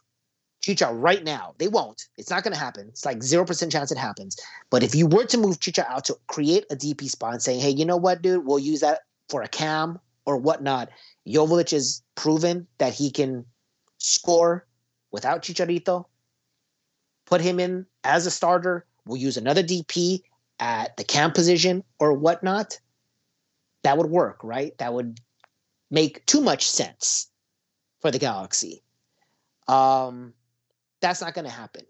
Chicha 0.61 0.91
right 0.93 1.23
now, 1.23 1.53
they 1.57 1.67
won't. 1.67 2.07
It's 2.17 2.29
not 2.29 2.43
going 2.43 2.53
to 2.53 2.59
happen. 2.59 2.87
It's 2.87 3.05
like 3.05 3.19
0% 3.19 3.71
chance 3.71 3.91
it 3.91 3.97
happens. 3.97 4.37
But 4.69 4.83
if 4.83 4.95
you 4.95 5.07
were 5.07 5.25
to 5.25 5.37
move 5.37 5.59
Chicha 5.59 5.87
out 5.91 6.05
to 6.05 6.17
create 6.27 6.65
a 6.71 6.75
DP 6.75 7.09
spot 7.09 7.41
saying, 7.41 7.59
hey, 7.59 7.71
you 7.71 7.85
know 7.85 7.97
what, 7.97 8.21
dude, 8.21 8.45
we'll 8.45 8.59
use 8.59 8.79
that 8.79 9.01
for 9.29 9.41
a 9.41 9.47
cam 9.47 9.99
or 10.25 10.37
whatnot, 10.37 10.89
Joveljic 11.27 11.71
has 11.71 12.01
proven 12.15 12.67
that 12.77 12.93
he 12.93 13.11
can 13.11 13.45
score 13.97 14.65
without 15.11 15.43
Chicharito. 15.43 16.05
Put 17.25 17.41
him 17.41 17.59
in 17.59 17.85
as 18.03 18.25
a 18.25 18.31
starter. 18.31 18.85
We'll 19.05 19.21
use 19.21 19.37
another 19.37 19.63
DP 19.63 20.21
at 20.59 20.95
the 20.97 21.03
cam 21.03 21.31
position 21.31 21.83
or 21.99 22.13
whatnot. 22.13 22.79
That 23.83 23.97
would 23.97 24.09
work, 24.09 24.39
right? 24.43 24.75
That 24.79 24.93
would 24.93 25.19
make 25.91 26.25
too 26.25 26.41
much 26.41 26.67
sense 26.67 27.29
for 28.05 28.11
the 28.11 28.19
Galaxy. 28.19 28.83
Um, 29.67 30.35
that's 31.01 31.21
not 31.21 31.33
going 31.33 31.45
to 31.45 31.51
happen. 31.51 31.87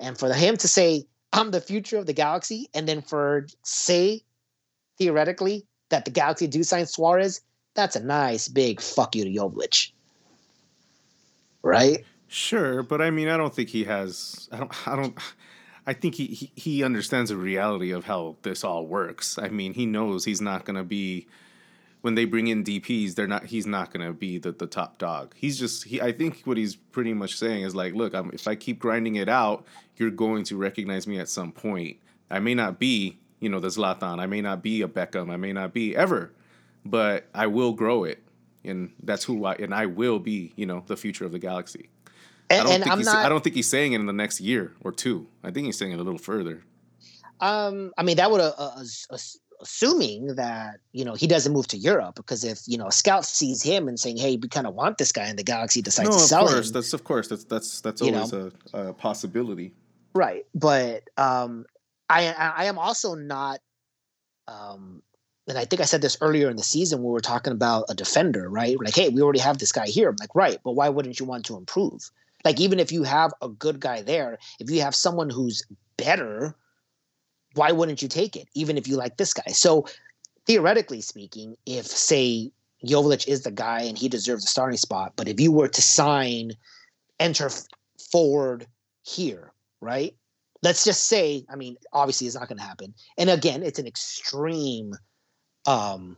And 0.00 0.16
for 0.16 0.32
him 0.32 0.56
to 0.56 0.66
say, 0.66 1.04
I'm 1.34 1.50
the 1.50 1.60
future 1.60 1.98
of 1.98 2.06
the 2.06 2.14
Galaxy, 2.14 2.70
and 2.72 2.88
then 2.88 3.02
for 3.02 3.46
say, 3.64 4.22
theoretically, 4.96 5.66
that 5.90 6.06
the 6.06 6.10
Galaxy 6.10 6.46
do 6.46 6.62
sign 6.62 6.86
Suarez, 6.86 7.42
that's 7.74 7.96
a 7.96 8.02
nice 8.02 8.48
big 8.48 8.80
fuck 8.80 9.14
you 9.14 9.24
to 9.24 9.30
Joveljic. 9.30 9.92
Right? 11.62 12.02
Sure, 12.28 12.82
but 12.82 13.02
I 13.02 13.10
mean, 13.10 13.28
I 13.28 13.36
don't 13.36 13.54
think 13.54 13.68
he 13.68 13.84
has. 13.84 14.48
I 14.50 14.56
don't. 14.56 14.88
I 14.88 14.96
don't. 14.96 15.18
I 15.86 15.92
think 15.92 16.14
he, 16.14 16.28
he, 16.28 16.52
he 16.56 16.82
understands 16.82 17.28
the 17.28 17.36
reality 17.36 17.90
of 17.90 18.06
how 18.06 18.36
this 18.40 18.64
all 18.64 18.86
works. 18.86 19.36
I 19.36 19.48
mean, 19.48 19.74
he 19.74 19.84
knows 19.84 20.24
he's 20.24 20.40
not 20.40 20.64
going 20.64 20.76
to 20.76 20.84
be 20.84 21.26
when 22.00 22.14
they 22.14 22.24
bring 22.24 22.46
in 22.46 22.62
DPs, 22.64 23.14
they're 23.14 23.26
not. 23.26 23.46
He's 23.46 23.66
not 23.66 23.92
going 23.92 24.06
to 24.06 24.12
be 24.12 24.38
the, 24.38 24.52
the 24.52 24.66
top 24.66 24.98
dog. 24.98 25.34
He's 25.36 25.58
just. 25.58 25.84
He. 25.84 26.00
I 26.00 26.12
think 26.12 26.42
what 26.44 26.56
he's 26.56 26.76
pretty 26.76 27.12
much 27.14 27.36
saying 27.36 27.62
is 27.62 27.74
like, 27.74 27.94
look, 27.94 28.14
I'm, 28.14 28.30
if 28.32 28.46
I 28.46 28.54
keep 28.54 28.78
grinding 28.78 29.16
it 29.16 29.28
out, 29.28 29.64
you're 29.96 30.10
going 30.10 30.44
to 30.44 30.56
recognize 30.56 31.06
me 31.06 31.18
at 31.18 31.28
some 31.28 31.52
point. 31.52 31.98
I 32.30 32.38
may 32.38 32.54
not 32.54 32.78
be, 32.78 33.18
you 33.40 33.48
know, 33.48 33.58
the 33.60 33.68
Zlatan. 33.68 34.20
I 34.20 34.26
may 34.26 34.40
not 34.40 34.62
be 34.62 34.82
a 34.82 34.88
Beckham. 34.88 35.30
I 35.30 35.36
may 35.36 35.52
not 35.52 35.72
be 35.72 35.96
ever, 35.96 36.32
but 36.84 37.26
I 37.34 37.46
will 37.46 37.72
grow 37.72 38.04
it. 38.04 38.22
and 38.64 38.92
that's 39.02 39.24
who 39.24 39.44
I 39.44 39.54
and 39.54 39.74
I 39.74 39.86
will 39.86 40.18
be. 40.18 40.52
You 40.56 40.66
know, 40.66 40.84
the 40.86 40.96
future 40.96 41.24
of 41.24 41.32
the 41.32 41.38
galaxy. 41.38 41.88
And, 42.50 42.60
I 42.60 42.64
don't 42.64 42.72
and 42.72 42.82
think 42.84 42.92
I'm 42.92 42.98
he's, 42.98 43.06
not. 43.06 43.26
I 43.26 43.28
don't 43.28 43.44
think 43.44 43.56
he's 43.56 43.68
saying 43.68 43.92
it 43.92 44.00
in 44.00 44.06
the 44.06 44.12
next 44.12 44.40
year 44.40 44.72
or 44.80 44.92
two. 44.92 45.26
I 45.42 45.50
think 45.50 45.66
he's 45.66 45.76
saying 45.78 45.92
it 45.92 45.98
a 45.98 46.02
little 46.02 46.18
further. 46.18 46.62
Um, 47.40 47.92
I 47.98 48.02
mean, 48.02 48.16
that 48.16 48.30
would 48.30 48.40
uh, 48.40 48.52
uh, 48.56 48.84
uh, 49.10 49.18
assuming 49.60 50.34
that 50.36 50.76
you 50.92 51.04
know 51.04 51.14
he 51.14 51.26
doesn't 51.26 51.52
move 51.52 51.66
to 51.68 51.76
Europe 51.76 52.14
because 52.16 52.44
if 52.44 52.60
you 52.66 52.78
know 52.78 52.86
a 52.86 52.92
scout 52.92 53.24
sees 53.24 53.62
him 53.62 53.88
and 53.88 53.98
saying, 53.98 54.16
"Hey, 54.16 54.36
we 54.36 54.48
kind 54.48 54.66
of 54.66 54.74
want 54.74 54.98
this 54.98 55.12
guy," 55.12 55.24
and 55.24 55.38
the 55.38 55.42
Galaxy 55.42 55.82
decides 55.82 56.10
no, 56.10 56.16
to 56.16 56.22
of 56.22 56.28
sell 56.28 56.46
course, 56.46 56.68
him, 56.68 56.72
that's 56.72 56.92
of 56.92 57.04
course 57.04 57.28
that's 57.28 57.44
that's 57.44 57.80
that's 57.80 58.02
always 58.02 58.32
a, 58.32 58.52
a 58.72 58.92
possibility. 58.92 59.74
right? 60.14 60.44
But 60.54 61.08
um, 61.16 61.66
I 62.08 62.32
I 62.32 62.52
I 62.56 62.64
am 62.64 62.78
also 62.78 63.14
not. 63.14 63.60
Um, 64.46 65.02
and 65.46 65.56
I 65.58 65.64
think 65.64 65.80
I 65.80 65.86
said 65.86 66.02
this 66.02 66.18
earlier 66.20 66.50
in 66.50 66.56
the 66.56 66.62
season 66.62 66.98
when 66.98 67.08
we 67.08 67.12
were 67.12 67.20
talking 67.20 67.52
about 67.52 67.86
a 67.88 67.94
defender, 67.94 68.50
right? 68.50 68.76
Like, 68.82 68.94
hey, 68.94 69.08
we 69.08 69.22
already 69.22 69.38
have 69.38 69.58
this 69.58 69.72
guy 69.72 69.86
here. 69.86 70.10
I'm 70.10 70.16
like, 70.20 70.34
right, 70.34 70.58
but 70.62 70.72
why 70.72 70.90
wouldn't 70.90 71.18
you 71.18 71.24
want 71.24 71.46
to 71.46 71.56
improve? 71.56 72.10
Like, 72.44 72.60
even 72.60 72.78
if 72.78 72.92
you 72.92 73.02
have 73.02 73.32
a 73.40 73.48
good 73.48 73.80
guy 73.80 74.02
there, 74.02 74.38
if 74.60 74.70
you 74.70 74.82
have 74.82 74.94
someone 74.94 75.30
who's 75.30 75.62
better, 75.96 76.54
why 77.54 77.72
wouldn't 77.72 78.02
you 78.02 78.08
take 78.08 78.36
it? 78.36 78.48
Even 78.54 78.76
if 78.78 78.86
you 78.86 78.96
like 78.96 79.16
this 79.16 79.32
guy. 79.32 79.52
So, 79.52 79.86
theoretically 80.46 81.00
speaking, 81.00 81.56
if 81.66 81.86
say 81.86 82.50
Jovic 82.86 83.26
is 83.28 83.42
the 83.42 83.50
guy 83.50 83.82
and 83.82 83.98
he 83.98 84.08
deserves 84.08 84.44
a 84.44 84.48
starting 84.48 84.76
spot, 84.78 85.12
but 85.16 85.28
if 85.28 85.40
you 85.40 85.50
were 85.52 85.68
to 85.68 85.82
sign 85.82 86.52
enter 87.20 87.50
forward 88.12 88.66
here, 89.02 89.52
right? 89.80 90.14
Let's 90.62 90.84
just 90.84 91.06
say, 91.06 91.44
I 91.48 91.56
mean, 91.56 91.76
obviously 91.92 92.26
it's 92.26 92.36
not 92.36 92.48
going 92.48 92.58
to 92.58 92.64
happen. 92.64 92.94
And 93.16 93.30
again, 93.30 93.62
it's 93.62 93.78
an 93.78 93.86
extreme 93.86 94.94
um 95.66 96.16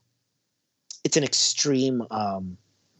it's 1.02 1.16
an 1.16 1.24
extreme 1.24 2.02
um 2.10 2.56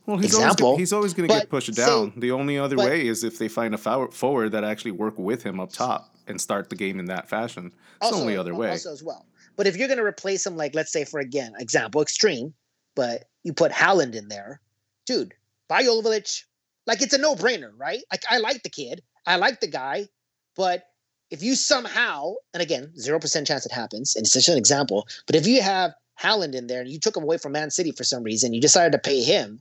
Well, 0.07 0.17
he's 0.17 0.33
Example, 0.35 0.67
always, 0.69 0.79
he's 0.81 0.93
always 0.93 1.15
going 1.15 1.29
to 1.29 1.35
get 1.35 1.49
pushed 1.51 1.75
say- 1.75 1.87
down. 1.87 2.13
the 2.17 2.31
only 2.33 2.59
other 2.59 2.77
but- 2.77 2.87
way 2.87 3.07
is 3.07 3.23
if 3.25 3.39
they 3.39 3.49
find 3.49 3.75
a 3.75 3.79
forward 4.13 4.53
that 4.53 4.65
actually 4.65 4.91
work 4.93 5.19
with 5.19 5.43
him 5.43 5.61
up 5.61 5.71
top 5.73 6.15
and 6.31 6.41
start 6.41 6.71
the 6.71 6.77
game 6.77 6.99
in 6.99 7.07
that 7.07 7.29
fashion. 7.29 7.73
It's 8.01 8.11
the 8.11 8.17
only 8.17 8.37
other 8.37 8.55
way. 8.55 8.71
Also 8.71 8.93
as 8.93 9.03
well. 9.03 9.27
But 9.57 9.67
if 9.67 9.77
you're 9.77 9.89
going 9.89 9.99
to 9.99 10.05
replace 10.05 10.47
him, 10.47 10.57
like 10.57 10.75
let's 10.75 10.93
say 10.93 11.05
for 11.05 11.21
again 11.21 11.53
example 11.59 12.01
extreme, 12.01 12.55
but 12.95 13.25
you 13.43 13.53
put 13.53 13.73
Haaland 13.73 14.15
in 14.15 14.29
there, 14.29 14.61
dude, 15.07 15.35
buy 15.69 15.83
Jovic, 15.83 16.45
like 16.87 17.03
it's 17.03 17.15
a 17.15 17.19
no 17.19 17.35
brainer, 17.35 17.73
right? 17.77 18.03
Like 18.11 18.25
I 18.31 18.39
like 18.39 18.63
the 18.63 18.71
kid, 18.71 19.03
I 19.27 19.37
like 19.37 19.61
the 19.61 19.69
guy, 19.69 20.09
but 20.57 20.85
if 21.31 21.43
you 21.43 21.55
somehow, 21.55 22.35
and 22.55 22.63
again, 22.63 22.93
zero 22.99 23.21
percent 23.21 23.47
chance 23.47 23.65
it 23.67 23.73
happens, 23.73 24.17
and 24.17 24.25
it's 24.25 24.33
just 24.33 24.49
an 24.49 24.59
example, 24.59 25.07
but 25.27 25.37
if 25.37 25.47
you 25.47 25.63
have 25.63 25.93
Haaland 26.21 26.55
in 26.55 26.67
there 26.67 26.81
and 26.81 26.91
you 26.91 26.99
took 26.99 27.17
him 27.17 27.23
away 27.23 27.39
from 27.39 27.53
Man 27.53 27.71
City 27.71 27.93
for 27.93 28.05
some 28.05 28.23
reason, 28.23 28.53
you 28.53 28.61
decided 28.61 28.93
to 28.93 28.99
pay 28.99 29.23
him, 29.23 29.61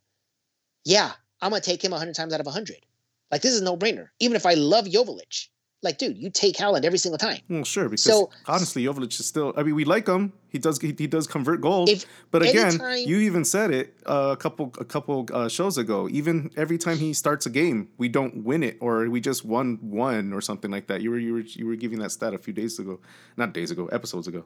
yeah, 0.86 1.12
I'm 1.42 1.52
gonna 1.52 1.62
take 1.62 1.84
him 1.84 1.92
hundred 1.92 2.16
times 2.16 2.34
out 2.34 2.40
of 2.40 2.48
hundred. 2.48 2.86
Like 3.32 3.42
this 3.42 3.54
is 3.54 3.62
a 3.62 3.64
no 3.64 3.78
brainer. 3.78 4.10
Even 4.20 4.36
if 4.36 4.46
I 4.46 4.56
love 4.56 4.86
Jovic, 4.86 5.48
like 5.82 5.98
dude, 5.98 6.18
you 6.18 6.30
take 6.30 6.58
Haaland 6.58 6.84
every 6.84 6.98
single 6.98 7.18
time. 7.18 7.40
Well, 7.50 7.64
sure, 7.64 7.86
because 7.86 8.04
So- 8.04 8.30
honestly, 8.48 8.84
Jovic 8.84 9.18
is 9.20 9.26
still. 9.26 9.54
I 9.56 9.64
mean, 9.64 9.76
we 9.76 9.86
like 9.86 10.08
him. 10.08 10.34
He 10.50 10.58
does. 10.58 10.80
He, 10.82 10.94
he 10.98 11.08
does 11.08 11.26
convert 11.28 11.62
goals. 11.62 12.06
But 12.32 12.42
again, 12.42 12.80
you 12.98 13.18
even 13.20 13.46
said 13.46 13.72
it 13.72 13.96
uh, 14.06 14.30
a 14.32 14.38
couple 14.38 14.74
a 14.80 14.86
couple 14.86 15.28
uh, 15.32 15.48
shows 15.48 15.78
ago. 15.78 16.10
Even 16.12 16.52
every 16.58 16.78
time 16.78 16.98
he 16.98 17.14
starts 17.14 17.46
a 17.46 17.50
game, 17.50 17.90
we 17.98 18.10
don't 18.10 18.44
win 18.44 18.64
it, 18.64 18.78
or 18.82 19.10
we 19.10 19.22
just 19.22 19.46
won 19.46 19.78
one 19.82 20.34
or 20.34 20.42
something 20.42 20.72
like 20.72 20.88
that. 20.88 21.02
You 21.02 21.12
were 21.12 21.20
you 21.20 21.34
were 21.34 21.42
you 21.42 21.66
were 21.68 21.76
giving 21.76 22.00
that 22.00 22.12
stat 22.12 22.34
a 22.34 22.38
few 22.38 22.52
days 22.54 22.80
ago, 22.80 23.00
not 23.38 23.54
days 23.54 23.72
ago, 23.72 23.86
episodes 23.88 24.28
ago. 24.28 24.44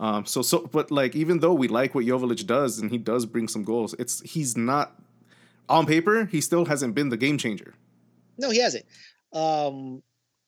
Um, 0.00 0.24
so 0.26 0.42
so, 0.42 0.66
but 0.72 0.90
like 0.90 1.14
even 1.14 1.38
though 1.40 1.52
we 1.54 1.68
like 1.68 1.94
what 1.94 2.04
Jovic 2.06 2.44
does 2.46 2.80
and 2.80 2.90
he 2.90 2.98
does 2.98 3.24
bring 3.26 3.46
some 3.46 3.62
goals, 3.62 3.94
it's 3.98 4.20
he's 4.22 4.56
not 4.56 4.98
on 5.68 5.86
paper. 5.86 6.24
He 6.24 6.40
still 6.40 6.64
hasn't 6.64 6.94
been 6.94 7.08
the 7.10 7.16
game 7.16 7.38
changer. 7.38 7.74
No, 8.38 8.50
he 8.50 8.58
hasn't. 8.58 8.86
Um, 9.32 10.02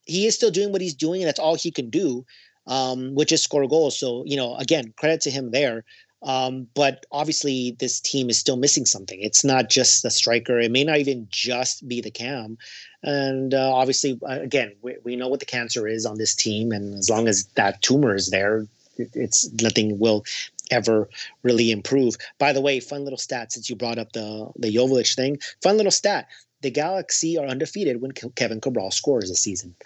he 0.07 0.26
is 0.26 0.34
still 0.34 0.50
doing 0.50 0.72
what 0.72 0.80
he's 0.80 0.94
doing, 0.94 1.22
and 1.22 1.28
that's 1.28 1.40
all 1.40 1.55
he 1.55 1.70
can 1.70 1.90
do, 1.90 2.24
um, 2.66 3.14
which 3.14 3.32
is 3.32 3.42
score 3.42 3.66
goals. 3.66 3.98
So, 3.98 4.24
you 4.26 4.36
know, 4.36 4.57
again, 4.57 4.92
credit 4.96 5.20
to 5.22 5.30
him 5.30 5.50
there. 5.50 5.84
Um, 6.22 6.68
but 6.74 7.05
obviously, 7.12 7.76
this 7.78 8.00
team 8.00 8.30
is 8.30 8.38
still 8.38 8.57
missing 8.57 8.86
something. 8.86 9.20
It's 9.20 9.44
not 9.44 9.68
just 9.68 10.02
the 10.02 10.11
striker. 10.11 10.59
It 10.59 10.70
may 10.70 10.82
not 10.82 10.98
even 10.98 11.28
just 11.30 11.86
be 11.86 12.00
the 12.00 12.11
cam. 12.11 12.57
And 13.02 13.52
uh, 13.52 13.74
obviously, 13.74 14.18
uh, 14.26 14.40
again, 14.40 14.72
we, 14.80 14.96
we 15.05 15.16
know 15.16 15.28
what 15.28 15.40
the 15.40 15.46
cancer 15.46 15.86
is 15.86 16.07
on 16.07 16.16
this 16.16 16.34
team, 16.34 16.72
and 16.72 16.94
as 16.94 17.11
long 17.11 17.28
as 17.28 17.44
that 17.57 17.82
tumor 17.82 18.14
is 18.14 18.30
there, 18.30 18.66
it, 18.96 19.11
it's 19.14 19.52
nothing 19.61 19.98
will 19.98 20.24
ever 20.70 21.11
really 21.42 21.70
improve. 21.70 22.16
By 22.38 22.55
the 22.55 22.62
way, 22.62 22.80
fun 22.80 23.05
little 23.05 23.18
stat 23.18 23.52
since 23.52 23.68
you 23.68 23.76
brought 23.76 23.98
up 23.98 24.12
the 24.12 24.50
the 24.57 24.74
Jovic 24.74 25.14
thing. 25.14 25.38
Fun 25.62 25.76
little 25.76 25.92
stat: 25.92 26.26
the 26.64 26.70
Galaxy 26.70 27.38
are 27.38 27.46
undefeated 27.46 28.00
when 28.00 28.10
Kevin 28.12 28.60
Cabral 28.60 28.90
scores 28.90 29.28
this 29.28 29.40
season. 29.40 29.76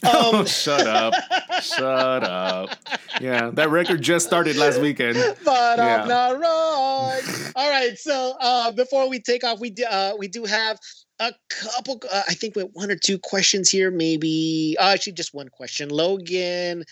oh, 0.04 0.40
Um, 0.40 0.46
shut 0.46 0.86
up! 0.86 1.12
Shut 1.60 2.22
up! 2.22 2.70
Yeah, 3.20 3.50
that 3.54 3.70
record 3.70 4.00
just 4.02 4.26
started 4.26 4.54
last 4.56 4.80
weekend. 4.80 5.16
but 5.44 5.78
Yeah. 5.78 6.02
I'm 6.02 6.08
not 6.08 6.38
wrong. 6.38 7.20
All 7.56 7.70
right, 7.70 7.98
so 7.98 8.36
uh, 8.40 8.70
before 8.70 9.08
we 9.08 9.18
take 9.20 9.42
off, 9.42 9.58
we 9.58 9.70
do, 9.70 9.84
uh, 9.90 10.12
we 10.16 10.28
do 10.28 10.44
have 10.44 10.78
a 11.18 11.32
couple. 11.48 12.00
Uh, 12.12 12.22
I 12.28 12.34
think 12.34 12.54
we 12.54 12.62
have 12.62 12.70
one 12.74 12.90
or 12.92 12.96
two 12.96 13.18
questions 13.18 13.70
here, 13.70 13.90
maybe. 13.90 14.76
Uh, 14.78 14.90
actually, 14.90 15.14
just 15.14 15.34
one 15.34 15.48
question. 15.48 15.88
Logan. 15.88 16.84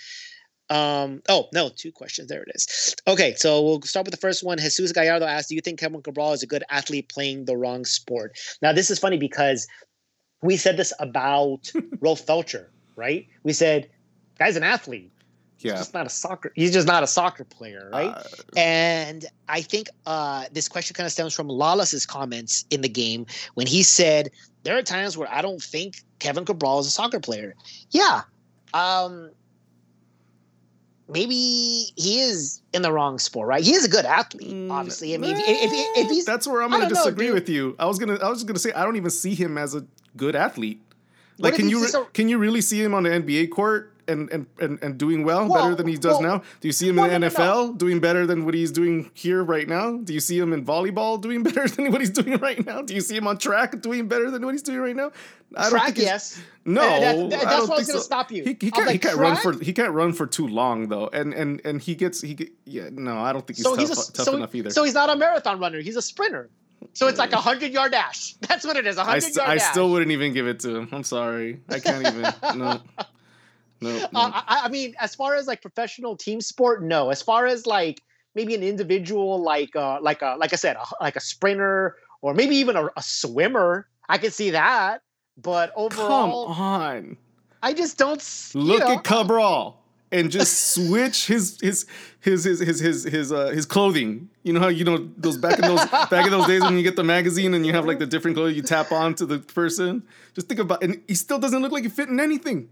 Um. 0.69 1.23
Oh 1.29 1.49
no, 1.53 1.69
two 1.69 1.93
questions. 1.93 2.29
There 2.29 2.43
it 2.43 2.49
is. 2.55 2.97
Okay, 3.07 3.35
so 3.37 3.63
we'll 3.63 3.83
start 3.83 4.05
with 4.07 4.13
the 4.15 4.21
first 4.21 4.43
one. 4.43 4.59
Jesus 4.59 4.93
Gallardo 4.93 5.25
asked, 5.27 5.49
"Do 5.49 5.55
you 5.55 5.61
think 5.61 5.79
Kevin 5.79 6.03
Cabral 6.03 6.33
is 6.33 6.43
a 6.43 6.47
good 6.47 6.65
athlete 6.71 7.09
playing 7.09 7.45
the 7.45 7.57
wrong 7.57 7.85
sport?" 7.85 8.37
Now, 8.63 8.73
this 8.73 8.91
is 8.91 8.99
funny 8.99 9.17
because 9.17 9.67
we 10.43 10.57
said 10.57 10.77
this 10.77 10.93
about 10.99 11.71
Rolf 12.01 12.25
Feltscher, 12.27 12.67
right? 12.97 13.27
We 13.45 13.53
said, 13.53 13.89
"Guy's 14.39 14.57
an 14.57 14.65
athlete." 14.65 15.13
He's 15.59 15.71
Yeah. 15.71 15.77
just 15.79 15.95
not 15.95 16.05
a 16.05 16.11
soccer. 16.11 16.53
He's 16.55 16.73
just 16.73 16.87
not 16.87 17.03
a 17.03 17.07
soccer 17.07 17.45
player, 17.45 17.89
right? 17.93 18.11
Uh, 18.11 18.23
and 18.57 19.25
I 19.49 19.63
think 19.63 19.89
uh, 20.05 20.45
this 20.53 20.69
question 20.69 20.95
kind 20.95 21.07
of 21.07 21.13
stems 21.13 21.33
from 21.33 21.49
Lalas's 21.49 22.05
comments 22.05 22.67
in 22.71 22.83
the 22.83 22.89
game 22.91 23.25
when 23.55 23.67
he 23.67 23.83
said 23.83 24.31
there 24.65 24.77
are 24.77 24.83
times 24.83 25.17
where 25.17 25.33
I 25.33 25.41
don't 25.41 25.63
think 25.63 26.03
Kevin 26.19 26.45
Cabral 26.45 26.81
is 26.81 26.87
a 26.89 26.91
soccer 26.91 27.21
player. 27.21 27.55
Yeah, 27.91 28.23
um, 28.75 29.31
maybe 31.09 31.35
he 31.35 32.21
is 32.21 32.61
in 32.73 32.83
the 32.83 32.93
wrong 32.93 33.19
sport, 33.19 33.49
right? 33.49 33.63
He 33.63 33.75
is 33.75 33.85
a 33.85 33.89
good 33.89 34.05
athlete, 34.05 34.53
Mm, 34.53 34.71
obviously. 34.71 35.15
I 35.15 35.19
mean, 35.19 35.37
if, 35.37 35.39
if, 35.41 35.73
if, 35.73 36.05
if 36.05 36.11
he's 36.11 36.25
that's 36.25 36.47
where 36.47 36.63
I'm 36.63 36.71
going 36.71 36.83
to 36.83 36.87
don't 36.89 36.95
know, 36.95 37.05
disagree 37.05 37.31
with 37.31 37.49
you. 37.49 37.75
I 37.79 37.87
was 37.87 37.99
gonna 37.99 38.17
I 38.17 38.29
was 38.29 38.45
gonna 38.45 38.59
say 38.59 38.73
I 38.73 38.85
don't 38.85 38.97
even 38.97 39.11
see 39.11 39.35
him 39.35 39.57
as 39.59 39.75
a 39.75 39.87
good 40.17 40.35
athlete. 40.37 40.81
Like, 41.39 41.55
can 41.55 41.69
you 41.69 41.83
re- 41.85 41.91
a- 41.95 42.05
can 42.13 42.29
you 42.29 42.39
really 42.39 42.61
see 42.61 42.83
him 42.83 42.95
on 42.95 43.03
the 43.03 43.11
NBA 43.11 43.51
court 43.51 43.93
and 44.09 44.31
and 44.31 44.47
and, 44.61 44.83
and 44.83 44.99
doing 44.99 45.25
well, 45.25 45.49
Well, 45.49 45.63
better 45.65 45.75
than 45.75 45.87
he 45.89 45.97
does 45.97 46.21
well- 46.21 46.23
now? 46.23 46.43
Do 46.61 46.69
you 46.69 46.73
see 46.73 46.89
him 46.89 46.97
well, 46.97 47.07
in 47.11 47.21
the 47.21 47.29
no, 47.29 47.35
NFL 47.35 47.79
doing 47.79 48.01
better 48.01 48.27
than 48.27 48.45
what 48.45 48.55
he's 48.55 48.71
doing 48.73 49.11
here 49.15 49.43
right 49.43 49.69
now? 49.69 49.97
Do 49.99 50.13
you 50.15 50.21
see 50.21 50.39
him 50.39 50.53
in 50.53 50.65
volleyball 50.65 51.21
doing 51.21 51.43
better 51.49 51.69
than 51.69 51.91
what 51.93 52.01
he's 52.01 52.11
doing 52.11 52.39
right 52.39 52.65
now? 52.65 52.83
Do 52.83 52.95
you 52.95 53.01
see 53.01 53.17
him 53.17 53.27
on 53.27 53.39
track 53.39 53.81
doing 53.81 54.09
better 54.09 54.31
than 54.31 54.45
what 54.45 54.53
he's 54.55 54.63
doing 54.63 54.79
right 54.81 54.97
now? 54.97 55.13
I 55.57 55.69
track, 55.71 55.85
think 55.95 55.99
yes. 55.99 56.41
No, 56.65 56.83
That- 56.83 57.01
that- 57.17 57.31
that's 57.31 57.45
don't 57.45 57.53
I 57.71 57.77
was 57.79 57.87
gonna 57.87 57.99
so. 57.99 58.05
stop 58.05 58.33
you. 58.33 58.43
He, 58.45 58.57
he 58.61 58.71
can't, 58.71 58.91
he 58.91 58.99
can't 58.99 59.17
run 59.17 59.37
for 59.37 59.53
he 59.63 59.73
can't 59.73 59.93
run 59.93 60.13
for 60.13 60.27
too 60.27 60.47
long 60.49 60.89
though, 60.89 61.09
and 61.13 61.33
and 61.35 61.61
and 61.65 61.81
he 61.81 61.95
gets 61.95 62.21
he 62.21 62.35
get, 62.35 62.51
yeah 62.65 62.89
no 62.93 63.19
I 63.19 63.33
don't 63.33 63.47
think 63.47 63.57
he's 63.59 63.65
So 63.65 63.77
tough, 63.77 63.81
he's 63.89 63.91
a, 64.09 64.13
tough 64.13 64.25
so, 64.27 64.37
enough 64.37 64.55
either. 64.55 64.71
so 64.71 64.83
he's 64.85 64.95
not 64.95 65.09
a 65.11 65.17
marathon 65.17 65.59
runner. 65.61 65.81
He's 65.81 65.97
a 65.97 66.03
sprinter. 66.03 66.51
So 66.93 67.09
it's 67.09 67.19
like 67.19 67.33
a 67.33 67.37
hundred 67.39 67.73
yard 67.73 67.93
dash. 67.93 68.35
That's 68.41 68.65
what 68.67 68.77
it 68.77 68.87
is. 68.87 68.97
A 68.99 69.01
I, 69.01 69.05
hundred 69.05 69.21
st- 69.23 69.37
yard 69.37 69.49
I 69.51 69.57
dash. 69.57 69.71
still 69.71 69.91
wouldn't 69.91 70.11
even 70.13 70.33
give 70.35 70.47
it 70.47 70.61
to 70.61 70.77
him. 70.77 70.89
I'm 70.93 71.05
sorry. 71.05 71.61
I 71.69 71.79
can't 71.81 72.07
even. 72.07 72.33
no. 72.59 72.81
No. 73.81 73.91
no. 73.99 74.07
Uh, 74.15 74.31
I, 74.47 74.63
I 74.65 74.69
mean, 74.69 74.95
as 74.99 75.15
far 75.15 75.35
as 75.35 75.47
like 75.47 75.63
professional 75.63 76.17
team 76.17 76.41
sport, 76.41 76.83
no. 76.83 77.11
As 77.11 77.23
far 77.23 77.47
as 77.47 77.67
like 77.67 78.01
maybe 78.35 78.55
an 78.55 78.63
individual, 78.63 79.43
like 79.43 79.75
uh, 79.77 79.99
like 80.01 80.23
a 80.23 80.37
like 80.39 80.53
I 80.53 80.57
said, 80.57 80.77
a, 80.77 80.85
like 81.03 81.17
a 81.17 81.21
sprinter 81.21 81.97
or 82.23 82.35
maybe 82.35 82.57
even 82.57 82.77
a, 82.77 82.87
a 82.97 83.03
swimmer, 83.03 83.87
I 84.09 84.19
could 84.19 84.33
see 84.33 84.51
that. 84.51 85.03
But 85.37 85.73
overall, 85.77 86.47
Come 86.47 86.63
on. 86.63 87.17
I 87.63 87.73
just 87.75 87.99
don't. 87.99 88.21
s- 88.21 88.55
Look 88.55 88.81
know, 88.81 88.95
at 88.95 89.05
Cabral 89.05 89.77
and 90.13 90.31
just 90.31 90.69
switch 90.75 91.27
his 91.27 91.59
his 91.61 91.87
his 92.21 92.45
his 92.45 92.61
his 92.61 92.81
his 92.81 93.05
his 93.05 93.33
uh 93.33 93.49
his 93.49 93.67
clothing. 93.67 94.31
You 94.43 94.53
know 94.53 94.61
how 94.61 94.69
you 94.69 94.85
know 94.85 95.11
those 95.17 95.37
back 95.37 95.59
in 95.59 95.63
those 95.63 95.85
back 96.11 96.25
in 96.25 96.31
those 96.31 96.47
days 96.47 96.63
when 96.63 96.77
you 96.77 96.83
get 96.83 96.97
the 96.97 97.05
magazine 97.05 97.55
and 97.55 97.67
you 97.67 97.73
have 97.73 97.85
like 97.85 97.99
the 97.99 98.07
different 98.07 98.37
clothes 98.37 98.57
you 98.57 98.63
tap 98.63 98.93
on 98.93 99.15
to 99.17 99.27
the 99.27 99.39
person. 99.41 100.03
Just 100.35 100.49
think 100.49 100.61
about 100.61 100.83
and 100.83 101.03
he 101.07 101.15
still 101.15 101.39
doesn't 101.39 101.61
look 101.61 101.73
like 101.73 101.83
he 101.83 101.89
fit 101.91 102.09
in 102.09 102.21
anything. 102.21 102.69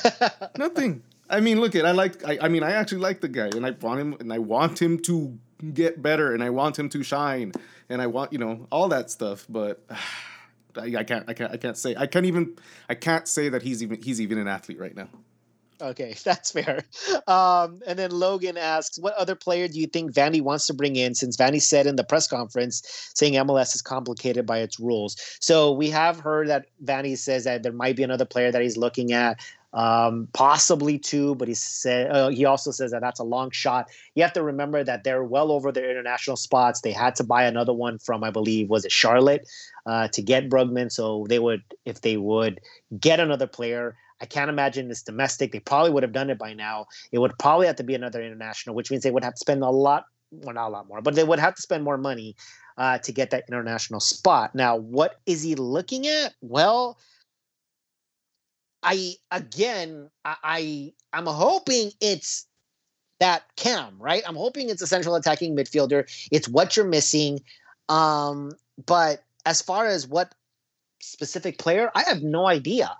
Nothing. 0.58 1.02
I 1.28 1.40
mean, 1.40 1.60
look 1.60 1.74
at 1.74 1.86
I 1.86 1.92
like 1.92 2.24
I, 2.24 2.38
I 2.42 2.48
mean 2.48 2.62
I 2.62 2.72
actually 2.72 3.00
like 3.00 3.20
the 3.20 3.28
guy 3.28 3.46
and 3.46 3.64
I 3.64 3.70
want 3.70 4.00
him 4.00 4.16
and 4.20 4.32
I 4.32 4.38
want 4.38 4.80
him 4.80 4.98
to 5.00 5.38
get 5.72 6.02
better 6.02 6.34
and 6.34 6.42
I 6.42 6.50
want 6.50 6.78
him 6.78 6.88
to 6.90 7.02
shine 7.02 7.52
and 7.88 8.02
I 8.02 8.06
want 8.06 8.32
you 8.32 8.38
know 8.38 8.66
all 8.70 8.88
that 8.88 9.10
stuff, 9.10 9.46
but 9.48 9.84
I, 10.76 10.96
I 10.96 11.04
can't 11.04 11.24
I 11.28 11.34
can't 11.34 11.52
I 11.52 11.56
can't 11.56 11.76
say 11.76 11.94
I 11.96 12.06
can't 12.06 12.26
even 12.26 12.56
I 12.88 12.94
can't 12.94 13.26
say 13.26 13.48
that 13.48 13.62
he's 13.62 13.82
even 13.82 14.02
he's 14.02 14.20
even 14.20 14.38
an 14.38 14.48
athlete 14.48 14.78
right 14.78 14.94
now. 14.94 15.08
Okay, 15.82 16.14
that's 16.24 16.52
fair. 16.52 16.84
Um, 17.26 17.80
and 17.86 17.98
then 17.98 18.10
Logan 18.10 18.56
asks, 18.56 18.98
"What 18.98 19.14
other 19.14 19.34
player 19.34 19.68
do 19.68 19.78
you 19.78 19.86
think 19.86 20.12
Vanney 20.12 20.40
wants 20.40 20.66
to 20.68 20.74
bring 20.74 20.96
in?" 20.96 21.14
Since 21.14 21.36
Vanney 21.36 21.60
said 21.60 21.86
in 21.86 21.96
the 21.96 22.04
press 22.04 22.28
conference, 22.28 22.82
saying 23.14 23.34
MLS 23.34 23.74
is 23.74 23.82
complicated 23.82 24.46
by 24.46 24.58
its 24.58 24.78
rules. 24.78 25.16
So 25.40 25.72
we 25.72 25.90
have 25.90 26.20
heard 26.20 26.48
that 26.48 26.66
Vanney 26.84 27.18
says 27.18 27.44
that 27.44 27.62
there 27.62 27.72
might 27.72 27.96
be 27.96 28.04
another 28.04 28.24
player 28.24 28.52
that 28.52 28.62
he's 28.62 28.76
looking 28.76 29.12
at, 29.12 29.40
um, 29.72 30.28
possibly 30.32 30.98
two. 30.98 31.34
But 31.36 31.48
he 31.48 31.54
said 31.54 32.10
uh, 32.10 32.28
he 32.28 32.44
also 32.44 32.70
says 32.70 32.90
that 32.90 33.00
that's 33.00 33.20
a 33.20 33.24
long 33.24 33.50
shot. 33.50 33.88
You 34.14 34.22
have 34.22 34.32
to 34.34 34.42
remember 34.42 34.84
that 34.84 35.04
they're 35.04 35.24
well 35.24 35.50
over 35.52 35.72
their 35.72 35.90
international 35.90 36.36
spots. 36.36 36.80
They 36.80 36.92
had 36.92 37.14
to 37.16 37.24
buy 37.24 37.44
another 37.44 37.72
one 37.72 37.98
from, 37.98 38.24
I 38.24 38.30
believe, 38.30 38.68
was 38.68 38.84
it 38.84 38.92
Charlotte, 38.92 39.46
uh, 39.86 40.08
to 40.08 40.22
get 40.22 40.48
Brugman. 40.48 40.90
So 40.90 41.26
they 41.28 41.38
would, 41.38 41.62
if 41.84 42.00
they 42.00 42.16
would 42.16 42.60
get 42.98 43.20
another 43.20 43.46
player. 43.46 43.96
I 44.20 44.24
can't 44.24 44.48
imagine 44.48 44.86
this 44.86 45.02
domestic. 45.02 45.50
They 45.50 45.58
probably 45.58 45.90
would 45.90 46.04
have 46.04 46.12
done 46.12 46.30
it 46.30 46.38
by 46.38 46.54
now. 46.54 46.86
It 47.10 47.18
would 47.18 47.36
probably 47.40 47.66
have 47.66 47.74
to 47.76 47.82
be 47.82 47.96
another 47.96 48.22
international, 48.22 48.76
which 48.76 48.88
means 48.88 49.02
they 49.02 49.10
would 49.10 49.24
have 49.24 49.34
to 49.34 49.38
spend 49.38 49.64
a 49.64 49.68
lot, 49.68 50.04
well, 50.30 50.54
not 50.54 50.68
a 50.68 50.70
lot 50.70 50.86
more, 50.86 51.02
but 51.02 51.16
they 51.16 51.24
would 51.24 51.40
have 51.40 51.56
to 51.56 51.62
spend 51.62 51.82
more 51.82 51.98
money 51.98 52.36
uh, 52.78 52.98
to 52.98 53.10
get 53.10 53.30
that 53.30 53.44
international 53.48 53.98
spot. 53.98 54.54
Now, 54.54 54.76
what 54.76 55.20
is 55.26 55.42
he 55.42 55.56
looking 55.56 56.06
at? 56.06 56.34
Well, 56.40 56.98
I 58.82 59.14
again, 59.30 60.10
I, 60.24 60.36
I 60.42 60.92
I'm 61.12 61.26
hoping 61.26 61.90
it's 62.00 62.46
that 63.20 63.44
Cam, 63.56 63.96
right? 64.00 64.22
I'm 64.26 64.34
hoping 64.34 64.68
it's 64.68 64.82
a 64.82 64.86
central 64.86 65.14
attacking 65.14 65.56
midfielder. 65.56 66.04
It's 66.30 66.48
what 66.48 66.76
you're 66.76 66.86
missing. 66.86 67.40
Um, 67.88 68.52
but 68.86 69.22
as 69.46 69.62
far 69.62 69.86
as 69.86 70.06
what 70.06 70.34
specific 71.00 71.58
player, 71.58 71.90
I 71.94 72.02
have 72.02 72.22
no 72.22 72.46
idea. 72.46 72.90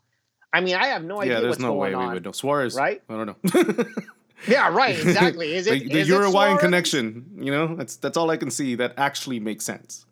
I 0.53 0.61
mean, 0.61 0.75
I 0.75 0.89
have 0.89 1.03
no 1.03 1.21
idea. 1.21 1.35
Yeah, 1.35 1.41
there's 1.41 1.51
what's 1.53 1.63
no 1.63 1.69
going 1.69 1.81
way 1.81 1.95
on. 1.95 2.09
we 2.09 2.15
would 2.15 2.25
know. 2.25 2.33
Suarez, 2.33 2.75
right? 2.77 3.03
I 3.09 3.25
don't 3.25 3.27
know. 3.27 3.85
Yeah, 4.49 4.69
right. 4.71 4.99
Exactly. 4.99 5.55
Is 5.55 5.67
it 5.67 5.71
the, 5.71 5.89
the 5.89 6.01
is 6.01 6.09
it 6.09 6.13
Uruguayan 6.13 6.59
Suarez? 6.59 6.61
connection? 6.61 7.27
You 7.37 7.53
know, 7.53 7.77
that's 7.77 7.97
that's 7.97 8.17
all 8.17 8.31
I 8.31 8.37
can 8.37 8.51
see 8.51 8.75
that 8.77 8.95
actually 8.97 9.41
makes 9.41 9.65
sense. 9.65 10.05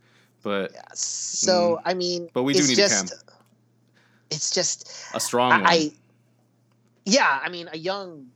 But 0.43 0.73
Yeah, 0.73 0.83
So 0.95 1.81
I 1.85 1.95
mean, 1.95 2.29
But 2.33 2.45
we 2.45 2.53
do 2.53 2.61
it's 2.61 2.69
need 2.69 2.79
a 2.79 2.89
just, 2.89 3.25
It's 4.31 4.51
just 4.51 4.89
a 5.15 5.21
strong 5.21 5.53
I, 5.53 5.57
one. 5.59 5.67
I 5.67 5.93
yeah, 7.05 7.41
I 7.43 7.49
mean 7.49 7.69
a 7.73 7.79
young 7.79 8.27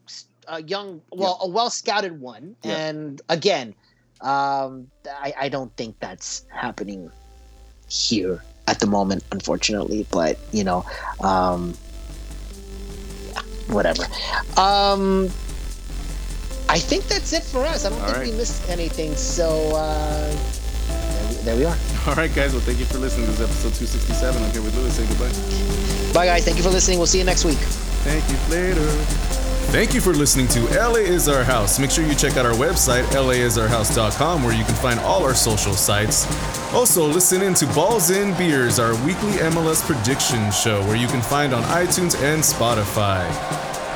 a 0.48 0.62
young 0.62 1.00
well 1.12 1.38
a 1.40 1.48
well 1.48 1.70
scouted 1.70 2.20
one 2.20 2.56
Yeah. 2.62 2.76
and 2.76 3.22
again 3.28 3.74
um 4.20 4.88
I, 5.08 5.34
I 5.38 5.48
don't 5.48 5.74
think 5.76 5.98
that's 6.00 6.44
happening 6.50 7.10
here 7.88 8.42
at 8.66 8.80
the 8.80 8.86
moment 8.86 9.24
unfortunately 9.32 10.06
but 10.10 10.38
you 10.52 10.64
know 10.64 10.84
um 11.22 11.74
whatever 13.68 14.04
um 14.58 15.30
I 16.68 16.78
think 16.78 17.04
that's 17.04 17.32
it 17.32 17.42
for 17.42 17.64
us 17.64 17.84
I 17.84 17.90
don't 17.90 18.00
All 18.00 18.06
think 18.06 18.18
right. 18.18 18.30
we 18.30 18.36
missed 18.36 18.68
anything 18.68 19.14
so 19.16 19.74
uh 19.76 20.36
there 21.44 21.56
we 21.56 21.64
are 21.64 21.76
all 22.08 22.14
right, 22.14 22.34
guys. 22.34 22.52
Well, 22.52 22.62
thank 22.62 22.78
you 22.78 22.86
for 22.86 22.98
listening. 22.98 23.26
This 23.26 23.40
is 23.40 23.42
episode 23.42 23.74
267. 23.74 24.42
I'm 24.42 24.50
here 24.50 24.62
with 24.62 24.76
Louis. 24.76 24.92
Say 24.92 25.06
goodbye. 25.06 26.12
bye 26.12 26.26
guys 26.26 26.44
thank 26.44 26.56
you 26.56 26.62
for 26.62 26.70
listening 26.70 26.98
we'll 26.98 27.06
see 27.06 27.18
you 27.18 27.24
next 27.24 27.44
week 27.44 27.58
Thank 28.04 28.28
you. 28.28 28.36
Later. 28.54 28.82
Thank 29.72 29.94
you 29.94 30.00
for 30.02 30.12
listening 30.12 30.46
to 30.48 30.60
LA 30.78 31.00
is 31.00 31.26
Our 31.26 31.42
House. 31.42 31.78
Make 31.78 31.90
sure 31.90 32.04
you 32.04 32.14
check 32.14 32.36
out 32.36 32.44
our 32.44 32.52
website, 32.52 33.02
laisourhouse.com, 33.04 34.44
where 34.44 34.54
you 34.54 34.62
can 34.62 34.74
find 34.74 35.00
all 35.00 35.24
our 35.24 35.34
social 35.34 35.72
sites. 35.72 36.26
Also, 36.74 37.06
listen 37.06 37.40
in 37.40 37.54
to 37.54 37.66
Balls 37.68 38.10
in 38.10 38.36
Beers, 38.36 38.78
our 38.78 38.92
weekly 39.06 39.32
MLS 39.38 39.82
prediction 39.82 40.52
show, 40.52 40.82
where 40.86 40.96
you 40.96 41.08
can 41.08 41.22
find 41.22 41.54
on 41.54 41.62
iTunes 41.62 42.14
and 42.22 42.42
Spotify. 42.42 43.26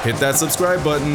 Hit 0.03 0.17
that 0.17 0.37
subscribe 0.37 0.83
button. 0.83 1.13